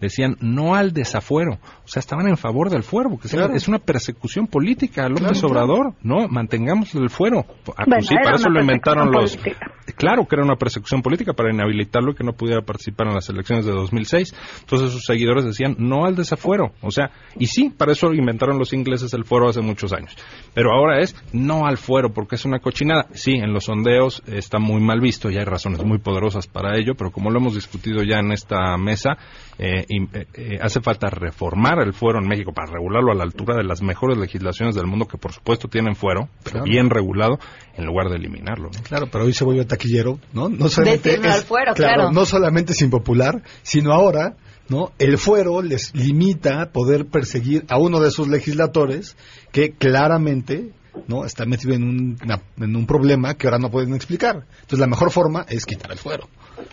decían 0.00 0.36
no 0.40 0.74
al 0.74 0.92
desafuero. 0.92 1.58
O 1.84 1.88
sea, 1.88 2.00
estaban 2.00 2.28
en 2.28 2.36
favor 2.36 2.70
del 2.70 2.82
fuero, 2.82 3.10
porque 3.10 3.26
es 3.28 3.34
una- 3.34 3.42
Claro. 3.44 3.56
es 3.56 3.68
una 3.68 3.78
persecución 3.78 4.46
política 4.46 5.04
a 5.04 5.08
López 5.08 5.22
Claro, 5.40 5.48
claro. 5.48 5.48
Obrador. 5.48 5.94
No, 6.02 6.28
mantengamos 6.28 6.94
el 6.94 7.10
fuero. 7.10 7.44
Ah, 7.76 7.84
Bueno, 7.86 7.96
pues 7.96 8.06
sí, 8.08 8.14
para 8.22 8.36
eso 8.36 8.48
lo 8.48 8.60
inventaron 8.60 9.10
los... 9.10 9.36
política. 9.36 9.66
Claro 9.96 10.26
que 10.26 10.36
era 10.36 10.44
una 10.44 10.56
persecución 10.56 11.02
política 11.02 11.32
para 11.32 11.52
inhabilitarlo 11.52 12.12
y 12.12 12.14
que 12.14 12.22
no 12.24 12.32
pudiera 12.34 12.62
participar 12.62 13.08
en 13.08 13.14
las 13.14 13.28
elecciones 13.28 13.66
de 13.66 13.72
2006. 13.72 14.32
Entonces 14.60 14.90
sus 14.92 15.04
seguidores 15.04 15.44
decían 15.44 15.74
no 15.78 16.04
al 16.06 16.14
desafuero. 16.14 16.72
O 16.82 16.90
sea, 16.92 17.10
y 17.36 17.46
sí, 17.46 17.68
para 17.70 17.92
eso 17.92 18.12
inventaron 18.12 18.58
los 18.58 18.72
ingleses 18.72 19.12
el 19.12 19.24
fuero 19.24 19.48
hace 19.48 19.60
muchos 19.60 19.92
años. 19.92 20.16
Pero 20.54 20.72
ahora 20.72 21.00
es 21.00 21.16
no 21.32 21.66
al 21.66 21.78
fuero 21.78 22.12
porque 22.12 22.36
es 22.36 22.44
una 22.44 22.60
cochinada. 22.60 23.06
Sí, 23.12 23.32
en 23.32 23.52
los 23.52 23.64
sondeos 23.64 24.22
está 24.26 24.58
muy 24.58 24.80
mal 24.80 25.00
visto 25.00 25.30
y 25.30 25.36
hay 25.36 25.44
razones 25.44 25.84
muy 25.84 25.98
poderosas 25.98 26.46
para 26.46 26.78
ello, 26.78 26.94
pero 26.96 27.10
como 27.12 27.30
lo 27.30 27.38
hemos 27.38 27.54
discutido 27.54 28.02
ya 28.02 28.18
en 28.18 28.32
esta 28.32 28.76
mesa, 28.76 29.16
eh, 29.58 29.86
eh, 29.88 30.26
eh, 30.34 30.58
hace 30.60 30.80
falta 30.80 31.08
reformar 31.10 31.78
el 31.80 31.92
fuero 31.92 32.18
en 32.18 32.26
México 32.26 32.52
para 32.52 32.72
regularlo 32.72 33.12
a 33.12 33.14
la 33.14 33.22
altura 33.24 33.54
de 33.56 33.64
las 33.64 33.82
mejores 33.82 34.18
legislaciones 34.18 34.74
del 34.74 34.86
mundo 34.86 35.06
que 35.06 35.18
por 35.18 35.32
supuesto 35.32 35.68
tienen 35.68 35.94
fuero, 35.94 36.28
pero 36.42 36.52
Claro. 36.52 36.64
bien 36.64 36.90
regulado, 36.90 37.38
en 37.76 37.84
lugar 37.86 38.08
de 38.08 38.16
eliminarlo. 38.16 38.70
¿no? 38.74 38.82
Claro, 38.82 39.08
pero 39.10 39.24
hoy 39.24 39.32
se 39.32 39.44
vuelve 39.44 39.64
taquillero, 39.64 40.18
¿no? 40.32 40.48
No 40.48 40.68
solamente 40.68 41.14
es, 41.14 41.24
al 41.24 41.42
fuero, 41.42 41.74
claro. 41.74 42.10
no 42.10 42.24
solamente 42.24 42.72
es 42.72 42.82
impopular, 42.82 43.42
sino 43.62 43.92
ahora, 43.92 44.36
¿no? 44.68 44.92
El 44.98 45.18
fuero 45.18 45.62
les 45.62 45.94
limita 45.94 46.70
poder 46.72 47.06
perseguir 47.06 47.64
a 47.68 47.78
uno 47.78 48.00
de 48.00 48.10
sus 48.10 48.28
legisladores 48.28 49.16
que 49.52 49.72
claramente 49.72 50.72
no 51.08 51.24
está 51.24 51.44
metido 51.46 51.74
en 51.74 51.82
un, 51.84 52.18
una- 52.24 52.40
en 52.58 52.76
un 52.76 52.86
problema 52.86 53.34
que 53.34 53.46
ahora 53.46 53.58
no 53.58 53.70
pueden 53.70 53.94
explicar. 53.94 54.44
Entonces 54.54 54.78
la 54.78 54.86
mejor 54.86 55.10
forma 55.10 55.44
es 55.48 55.64
quitar 55.66 55.90
el 55.92 55.98
fuero. 55.98 56.28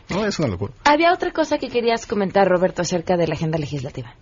No, 0.09 0.26
es 0.26 0.38
una 0.39 0.47
locura. 0.49 0.74
Había 0.84 1.13
otra 1.13 1.32
cosa 1.32 1.57
que 1.57 1.70
querías 1.70 2.05
comentar, 2.05 2.47
Roberto, 2.47 2.82
acerca 2.82 3.17
de 3.17 3.28
la 3.28 3.34
agenda 3.36 3.57
legislativa. 3.57 4.13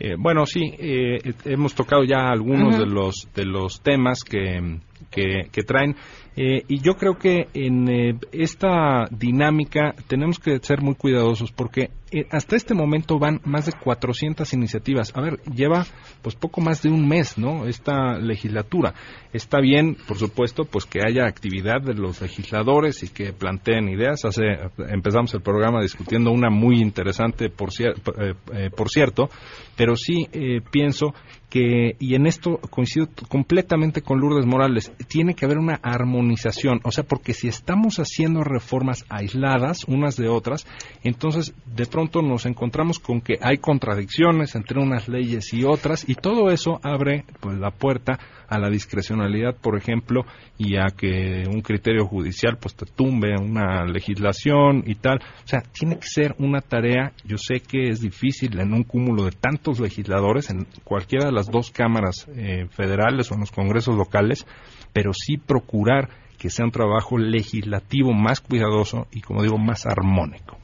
Eh, 0.00 0.14
bueno, 0.18 0.44
sí, 0.46 0.74
eh, 0.78 1.18
hemos 1.44 1.74
tocado 1.74 2.02
ya 2.04 2.28
algunos 2.28 2.78
de 2.78 2.86
los 2.86 3.28
de 3.34 3.44
los 3.44 3.80
temas 3.80 4.24
que, 4.24 4.78
que, 5.10 5.48
que 5.52 5.62
traen 5.62 5.96
eh, 6.36 6.64
y 6.66 6.80
yo 6.80 6.94
creo 6.96 7.16
que 7.16 7.46
en 7.54 7.88
eh, 7.88 8.18
esta 8.32 9.04
dinámica 9.10 9.94
tenemos 10.08 10.40
que 10.40 10.58
ser 10.58 10.80
muy 10.80 10.96
cuidadosos 10.96 11.52
porque 11.52 11.90
eh, 12.10 12.26
hasta 12.30 12.56
este 12.56 12.74
momento 12.74 13.20
van 13.20 13.40
más 13.44 13.66
de 13.66 13.72
400 13.72 14.52
iniciativas. 14.52 15.12
A 15.16 15.20
ver, 15.20 15.40
lleva 15.44 15.86
pues 16.22 16.34
poco 16.34 16.60
más 16.60 16.82
de 16.82 16.88
un 16.90 17.06
mes, 17.06 17.38
¿no? 17.38 17.66
Esta 17.66 18.18
legislatura. 18.18 18.94
Está 19.32 19.60
bien, 19.60 19.96
por 20.08 20.16
supuesto, 20.16 20.64
pues 20.64 20.86
que 20.86 21.00
haya 21.06 21.26
actividad 21.26 21.80
de 21.80 21.94
los 21.94 22.20
legisladores 22.20 23.02
y 23.04 23.08
que 23.08 23.32
planteen 23.32 23.88
ideas. 23.88 24.24
Hace 24.24 24.42
empezamos 24.88 25.32
el 25.34 25.40
programa 25.42 25.82
discutiendo 25.82 26.32
una 26.32 26.50
muy 26.50 26.80
interesante, 26.80 27.48
por, 27.48 27.70
cier- 27.70 27.94
eh, 28.18 28.34
eh, 28.54 28.70
por 28.76 28.88
cierto, 28.90 29.28
pero 29.76 29.94
sí 29.96 30.28
pienso 30.70 31.14
que, 31.54 31.94
y 32.00 32.16
en 32.16 32.26
esto 32.26 32.58
coincido 32.70 33.08
completamente 33.28 34.02
con 34.02 34.18
Lourdes 34.18 34.44
Morales, 34.44 34.92
tiene 34.94 35.34
que 35.34 35.44
haber 35.44 35.58
una 35.58 35.78
armonización, 35.82 36.80
o 36.84 36.90
sea, 36.90 37.04
porque 37.04 37.34
si 37.34 37.48
estamos 37.48 37.98
haciendo 37.98 38.42
reformas 38.44 39.04
aisladas 39.08 39.84
unas 39.84 40.16
de 40.16 40.28
otras, 40.28 40.66
entonces 41.02 41.54
de 41.66 41.86
pronto 41.86 42.22
nos 42.22 42.46
encontramos 42.46 42.98
con 42.98 43.20
que 43.20 43.38
hay 43.40 43.58
contradicciones 43.58 44.54
entre 44.54 44.80
unas 44.80 45.08
leyes 45.08 45.52
y 45.52 45.64
otras, 45.64 46.08
y 46.08 46.14
todo 46.14 46.50
eso 46.50 46.80
abre 46.82 47.24
pues 47.40 47.58
la 47.58 47.70
puerta 47.70 48.18
a 48.48 48.58
la 48.58 48.70
discrecionalidad, 48.70 49.56
por 49.56 49.76
ejemplo, 49.76 50.24
y 50.58 50.76
a 50.76 50.86
que 50.96 51.44
un 51.48 51.60
criterio 51.60 52.06
judicial 52.06 52.58
pues 52.60 52.74
te 52.74 52.86
tumbe 52.86 53.34
una 53.38 53.84
legislación 53.84 54.84
y 54.86 54.94
tal. 54.96 55.18
O 55.18 55.48
sea, 55.48 55.60
tiene 55.60 55.96
que 55.98 56.06
ser 56.06 56.34
una 56.38 56.60
tarea, 56.60 57.12
yo 57.24 57.36
sé 57.38 57.60
que 57.60 57.88
es 57.88 58.00
difícil 58.00 58.58
en 58.60 58.72
un 58.72 58.84
cúmulo 58.84 59.24
de 59.24 59.32
tantos 59.32 59.80
legisladores 59.80 60.50
en 60.50 60.66
cualquiera 60.84 61.26
de 61.26 61.32
las 61.32 61.50
dos 61.50 61.70
cámaras 61.70 62.26
eh, 62.36 62.66
federales 62.70 63.30
o 63.30 63.34
en 63.34 63.40
los 63.40 63.50
congresos 63.50 63.96
locales, 63.96 64.46
pero 64.94 65.12
sí 65.12 65.36
procurar 65.36 66.08
que 66.38 66.48
sea 66.48 66.64
un 66.64 66.70
trabajo 66.70 67.18
legislativo 67.18 68.14
más 68.14 68.40
cuidadoso 68.40 69.06
y, 69.12 69.20
como 69.20 69.42
digo, 69.42 69.58
más 69.58 69.84
armónico. 69.84 70.56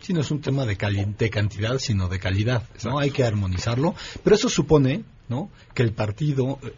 Sí, 0.00 0.12
no 0.12 0.20
es 0.20 0.30
un 0.30 0.40
tema 0.40 0.64
de, 0.64 0.76
cali- 0.76 1.14
de 1.18 1.30
cantidad, 1.30 1.78
sino 1.78 2.08
de 2.08 2.18
calidad. 2.18 2.62
¿no? 2.84 2.98
Hay 2.98 3.10
que 3.10 3.24
armonizarlo. 3.24 3.94
Pero 4.22 4.36
eso 4.36 4.48
supone 4.48 5.02
¿no? 5.28 5.50
que 5.74 5.82
el 5.82 5.92
partido, 5.92 6.58
eh, 6.62 6.72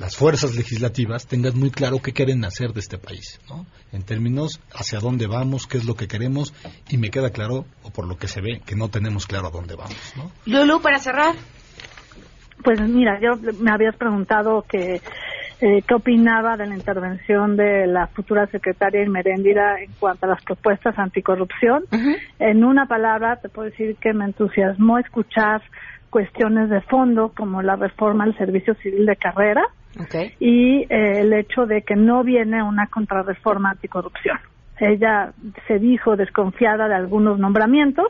las 0.00 0.16
fuerzas 0.16 0.56
legislativas, 0.56 1.26
tengan 1.26 1.56
muy 1.58 1.70
claro 1.70 2.00
qué 2.02 2.12
quieren 2.12 2.44
hacer 2.44 2.72
de 2.72 2.80
este 2.80 2.98
país. 2.98 3.38
¿no? 3.48 3.64
En 3.92 4.02
términos 4.02 4.60
hacia 4.72 4.98
dónde 4.98 5.26
vamos, 5.28 5.66
qué 5.68 5.78
es 5.78 5.84
lo 5.84 5.94
que 5.94 6.08
queremos. 6.08 6.52
Y 6.88 6.96
me 6.96 7.10
queda 7.10 7.30
claro, 7.30 7.64
o 7.84 7.90
por 7.90 8.06
lo 8.08 8.16
que 8.16 8.26
se 8.28 8.40
ve, 8.40 8.60
que 8.66 8.74
no 8.74 8.88
tenemos 8.88 9.26
claro 9.26 9.48
a 9.48 9.50
dónde 9.50 9.76
vamos. 9.76 9.96
¿no? 10.16 10.32
Lulu, 10.46 10.80
para 10.80 10.98
cerrar. 10.98 11.36
Pues 12.64 12.80
mira, 12.80 13.20
yo 13.20 13.36
me 13.60 13.70
habías 13.70 13.94
preguntado 13.96 14.64
que 14.68 15.00
eh, 15.60 15.82
qué 15.86 15.94
opinaba 15.94 16.56
de 16.56 16.66
la 16.66 16.76
intervención 16.76 17.56
de 17.56 17.86
la 17.86 18.06
futura 18.08 18.46
secretaria 18.46 19.02
Irmeréndira 19.02 19.80
en 19.80 19.90
cuanto 19.98 20.26
a 20.26 20.30
las 20.30 20.42
propuestas 20.42 20.98
anticorrupción. 20.98 21.84
En 22.38 22.64
una 22.64 22.86
palabra, 22.86 23.36
te 23.36 23.48
puedo 23.48 23.68
decir 23.68 23.96
que 23.96 24.12
me 24.12 24.26
entusiasmó 24.26 24.98
escuchar 24.98 25.62
cuestiones 26.10 26.70
de 26.70 26.80
fondo 26.82 27.32
como 27.36 27.62
la 27.62 27.76
reforma 27.76 28.24
al 28.24 28.36
servicio 28.36 28.74
civil 28.76 29.04
de 29.06 29.16
carrera 29.16 29.62
y 30.38 30.82
eh, 30.82 31.20
el 31.20 31.32
hecho 31.32 31.66
de 31.66 31.82
que 31.82 31.96
no 31.96 32.22
viene 32.22 32.62
una 32.62 32.86
contrarreforma 32.86 33.70
anticorrupción. 33.70 34.38
Ella 34.78 35.32
se 35.66 35.78
dijo 35.78 36.16
desconfiada 36.16 36.86
de 36.86 36.94
algunos 36.94 37.38
nombramientos, 37.38 38.06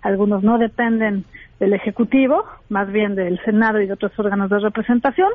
algunos 0.00 0.42
no 0.42 0.58
dependen 0.58 1.24
del 1.60 1.74
Ejecutivo, 1.74 2.44
más 2.68 2.90
bien 2.90 3.14
del 3.14 3.38
Senado 3.44 3.80
y 3.80 3.86
de 3.86 3.92
otros 3.92 4.12
órganos 4.18 4.48
de 4.48 4.58
representación. 4.58 5.30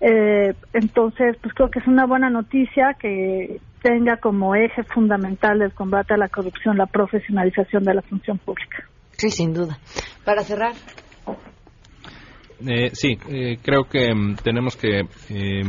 Eh, 0.00 0.54
entonces, 0.72 1.36
pues 1.40 1.54
creo 1.54 1.70
que 1.70 1.78
es 1.78 1.86
una 1.86 2.06
buena 2.06 2.28
noticia 2.28 2.96
que 3.00 3.60
tenga 3.82 4.16
como 4.18 4.54
eje 4.54 4.82
fundamental 4.82 5.58
del 5.58 5.72
combate 5.72 6.14
a 6.14 6.18
la 6.18 6.28
corrupción 6.28 6.76
la 6.76 6.86
profesionalización 6.86 7.84
de 7.84 7.94
la 7.94 8.02
función 8.02 8.38
pública. 8.38 8.84
Sí, 9.12 9.30
sin 9.30 9.54
duda. 9.54 9.78
Para 10.24 10.42
cerrar. 10.42 10.72
Eh, 12.66 12.90
sí, 12.92 13.18
eh, 13.28 13.58
creo 13.62 13.84
que 13.84 14.14
mm, 14.14 14.36
tenemos 14.36 14.76
que 14.76 15.00
eh, 15.30 15.62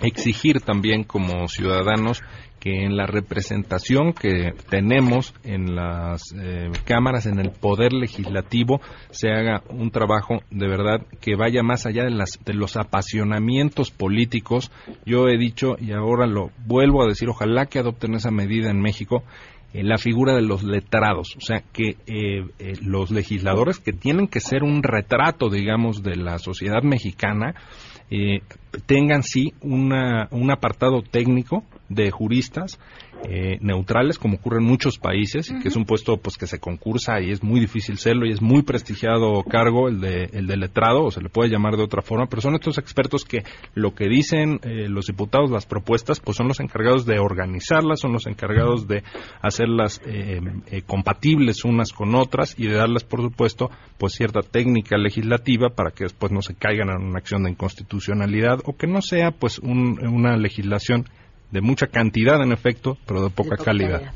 exigir 0.00 0.60
también 0.60 1.04
como 1.04 1.48
ciudadanos 1.48 2.22
que 2.60 2.84
en 2.84 2.96
la 2.96 3.06
representación 3.06 4.12
que 4.12 4.52
tenemos 4.68 5.34
en 5.44 5.74
las 5.74 6.22
eh, 6.36 6.70
cámaras, 6.84 7.26
en 7.26 7.38
el 7.38 7.50
poder 7.50 7.92
legislativo, 7.92 8.80
se 9.10 9.30
haga 9.30 9.62
un 9.70 9.90
trabajo 9.90 10.40
de 10.50 10.68
verdad 10.68 11.06
que 11.20 11.36
vaya 11.36 11.62
más 11.62 11.86
allá 11.86 12.04
de, 12.04 12.10
las, 12.10 12.38
de 12.44 12.54
los 12.54 12.76
apasionamientos 12.76 13.90
políticos. 13.90 14.70
Yo 15.06 15.28
he 15.28 15.38
dicho 15.38 15.76
y 15.80 15.92
ahora 15.92 16.26
lo 16.26 16.50
vuelvo 16.66 17.02
a 17.02 17.06
decir, 17.06 17.28
ojalá 17.28 17.66
que 17.66 17.78
adopten 17.78 18.14
esa 18.14 18.30
medida 18.30 18.70
en 18.70 18.80
México, 18.80 19.22
eh, 19.74 19.82
la 19.84 19.98
figura 19.98 20.34
de 20.34 20.40
los 20.40 20.62
letrados, 20.62 21.36
o 21.36 21.40
sea, 21.40 21.62
que 21.72 21.96
eh, 22.06 22.46
eh, 22.58 22.72
los 22.80 23.10
legisladores 23.10 23.78
que 23.78 23.92
tienen 23.92 24.26
que 24.26 24.40
ser 24.40 24.62
un 24.62 24.82
retrato, 24.82 25.50
digamos, 25.50 26.02
de 26.02 26.16
la 26.16 26.38
sociedad 26.38 26.82
mexicana, 26.82 27.54
eh, 28.10 28.40
tengan 28.86 29.22
sí 29.22 29.52
una, 29.60 30.28
un 30.30 30.50
apartado 30.50 31.02
técnico 31.02 31.64
de 31.88 32.10
juristas 32.10 32.78
eh, 33.24 33.58
neutrales, 33.60 34.18
como 34.18 34.36
ocurre 34.36 34.58
en 34.58 34.64
muchos 34.64 34.98
países, 34.98 35.52
que 35.62 35.68
es 35.68 35.76
un 35.76 35.84
puesto 35.84 36.18
pues 36.18 36.36
que 36.36 36.46
se 36.46 36.60
concursa 36.60 37.20
y 37.20 37.30
es 37.30 37.42
muy 37.42 37.58
difícil 37.58 37.98
serlo 37.98 38.26
y 38.26 38.30
es 38.30 38.40
muy 38.40 38.62
prestigiado 38.62 39.42
cargo 39.42 39.88
el 39.88 40.00
de, 40.00 40.30
el 40.32 40.46
de 40.46 40.56
letrado, 40.56 41.04
o 41.04 41.10
se 41.10 41.20
le 41.20 41.28
puede 41.28 41.50
llamar 41.50 41.76
de 41.76 41.82
otra 41.82 42.00
forma, 42.00 42.26
pero 42.26 42.42
son 42.42 42.54
estos 42.54 42.78
expertos 42.78 43.24
que 43.24 43.42
lo 43.74 43.94
que 43.94 44.08
dicen 44.08 44.60
eh, 44.62 44.88
los 44.88 45.06
diputados, 45.06 45.50
las 45.50 45.66
propuestas, 45.66 46.20
pues 46.20 46.36
son 46.36 46.48
los 46.48 46.60
encargados 46.60 47.06
de 47.06 47.18
organizarlas, 47.18 48.00
son 48.00 48.12
los 48.12 48.26
encargados 48.26 48.86
de 48.86 49.02
hacerlas 49.42 50.00
eh, 50.06 50.40
compatibles 50.86 51.64
unas 51.64 51.92
con 51.92 52.14
otras 52.14 52.54
y 52.58 52.66
de 52.66 52.74
darles, 52.74 53.04
por 53.04 53.20
supuesto, 53.20 53.70
pues 53.98 54.14
cierta 54.14 54.42
técnica 54.42 54.96
legislativa 54.96 55.70
para 55.70 55.90
que 55.90 56.04
después 56.04 56.32
no 56.32 56.40
se 56.40 56.54
caigan 56.54 56.90
en 56.90 57.08
una 57.08 57.18
acción 57.18 57.42
de 57.42 57.50
inconstitucionalidad 57.50 58.60
o 58.64 58.76
que 58.76 58.86
no 58.86 59.02
sea 59.02 59.32
pues 59.32 59.58
una 59.58 60.36
legislación 60.36 61.04
de 61.50 61.60
mucha 61.60 61.86
cantidad 61.86 62.40
en 62.42 62.52
efecto, 62.52 62.96
pero 63.06 63.22
de 63.22 63.30
poca, 63.30 63.56
calidad. 63.56 64.12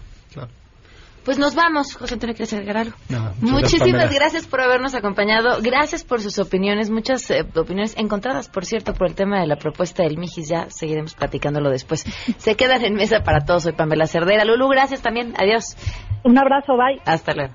Pues 1.24 1.38
nos 1.38 1.54
vamos, 1.54 1.94
José 1.94 2.14
Antonio, 2.14 2.34
¿quieres 2.34 2.52
agregar 2.52 2.78
algo? 2.78 2.96
Muchísimas 3.40 4.12
gracias, 4.12 4.46
por 4.48 4.60
habernos 4.60 4.94
acompañado. 4.94 5.60
Gracias 5.62 6.02
por 6.02 6.20
sus 6.20 6.40
opiniones, 6.40 6.90
muchas 6.90 7.30
eh, 7.30 7.46
opiniones 7.54 7.94
encontradas, 7.96 8.48
por 8.48 8.64
cierto, 8.66 8.92
por 8.92 9.06
el 9.06 9.14
tema 9.14 9.40
de 9.40 9.46
la 9.46 9.54
propuesta 9.54 10.02
del 10.02 10.18
Mijis. 10.18 10.48
Ya 10.48 10.66
seguiremos 10.68 11.14
platicándolo 11.14 11.70
después. 11.70 12.04
Se 12.38 12.56
quedan 12.56 12.84
en 12.84 12.94
mesa 12.94 13.20
para 13.22 13.44
todos. 13.44 13.62
Soy 13.62 13.72
Pamela 13.72 14.06
Cerdera. 14.08 14.44
Lulu, 14.44 14.68
gracias 14.68 15.00
también. 15.00 15.34
Adiós. 15.38 15.76
Un 16.24 16.38
abrazo, 16.38 16.72
bye. 16.76 17.00
Hasta 17.04 17.34
luego. 17.34 17.54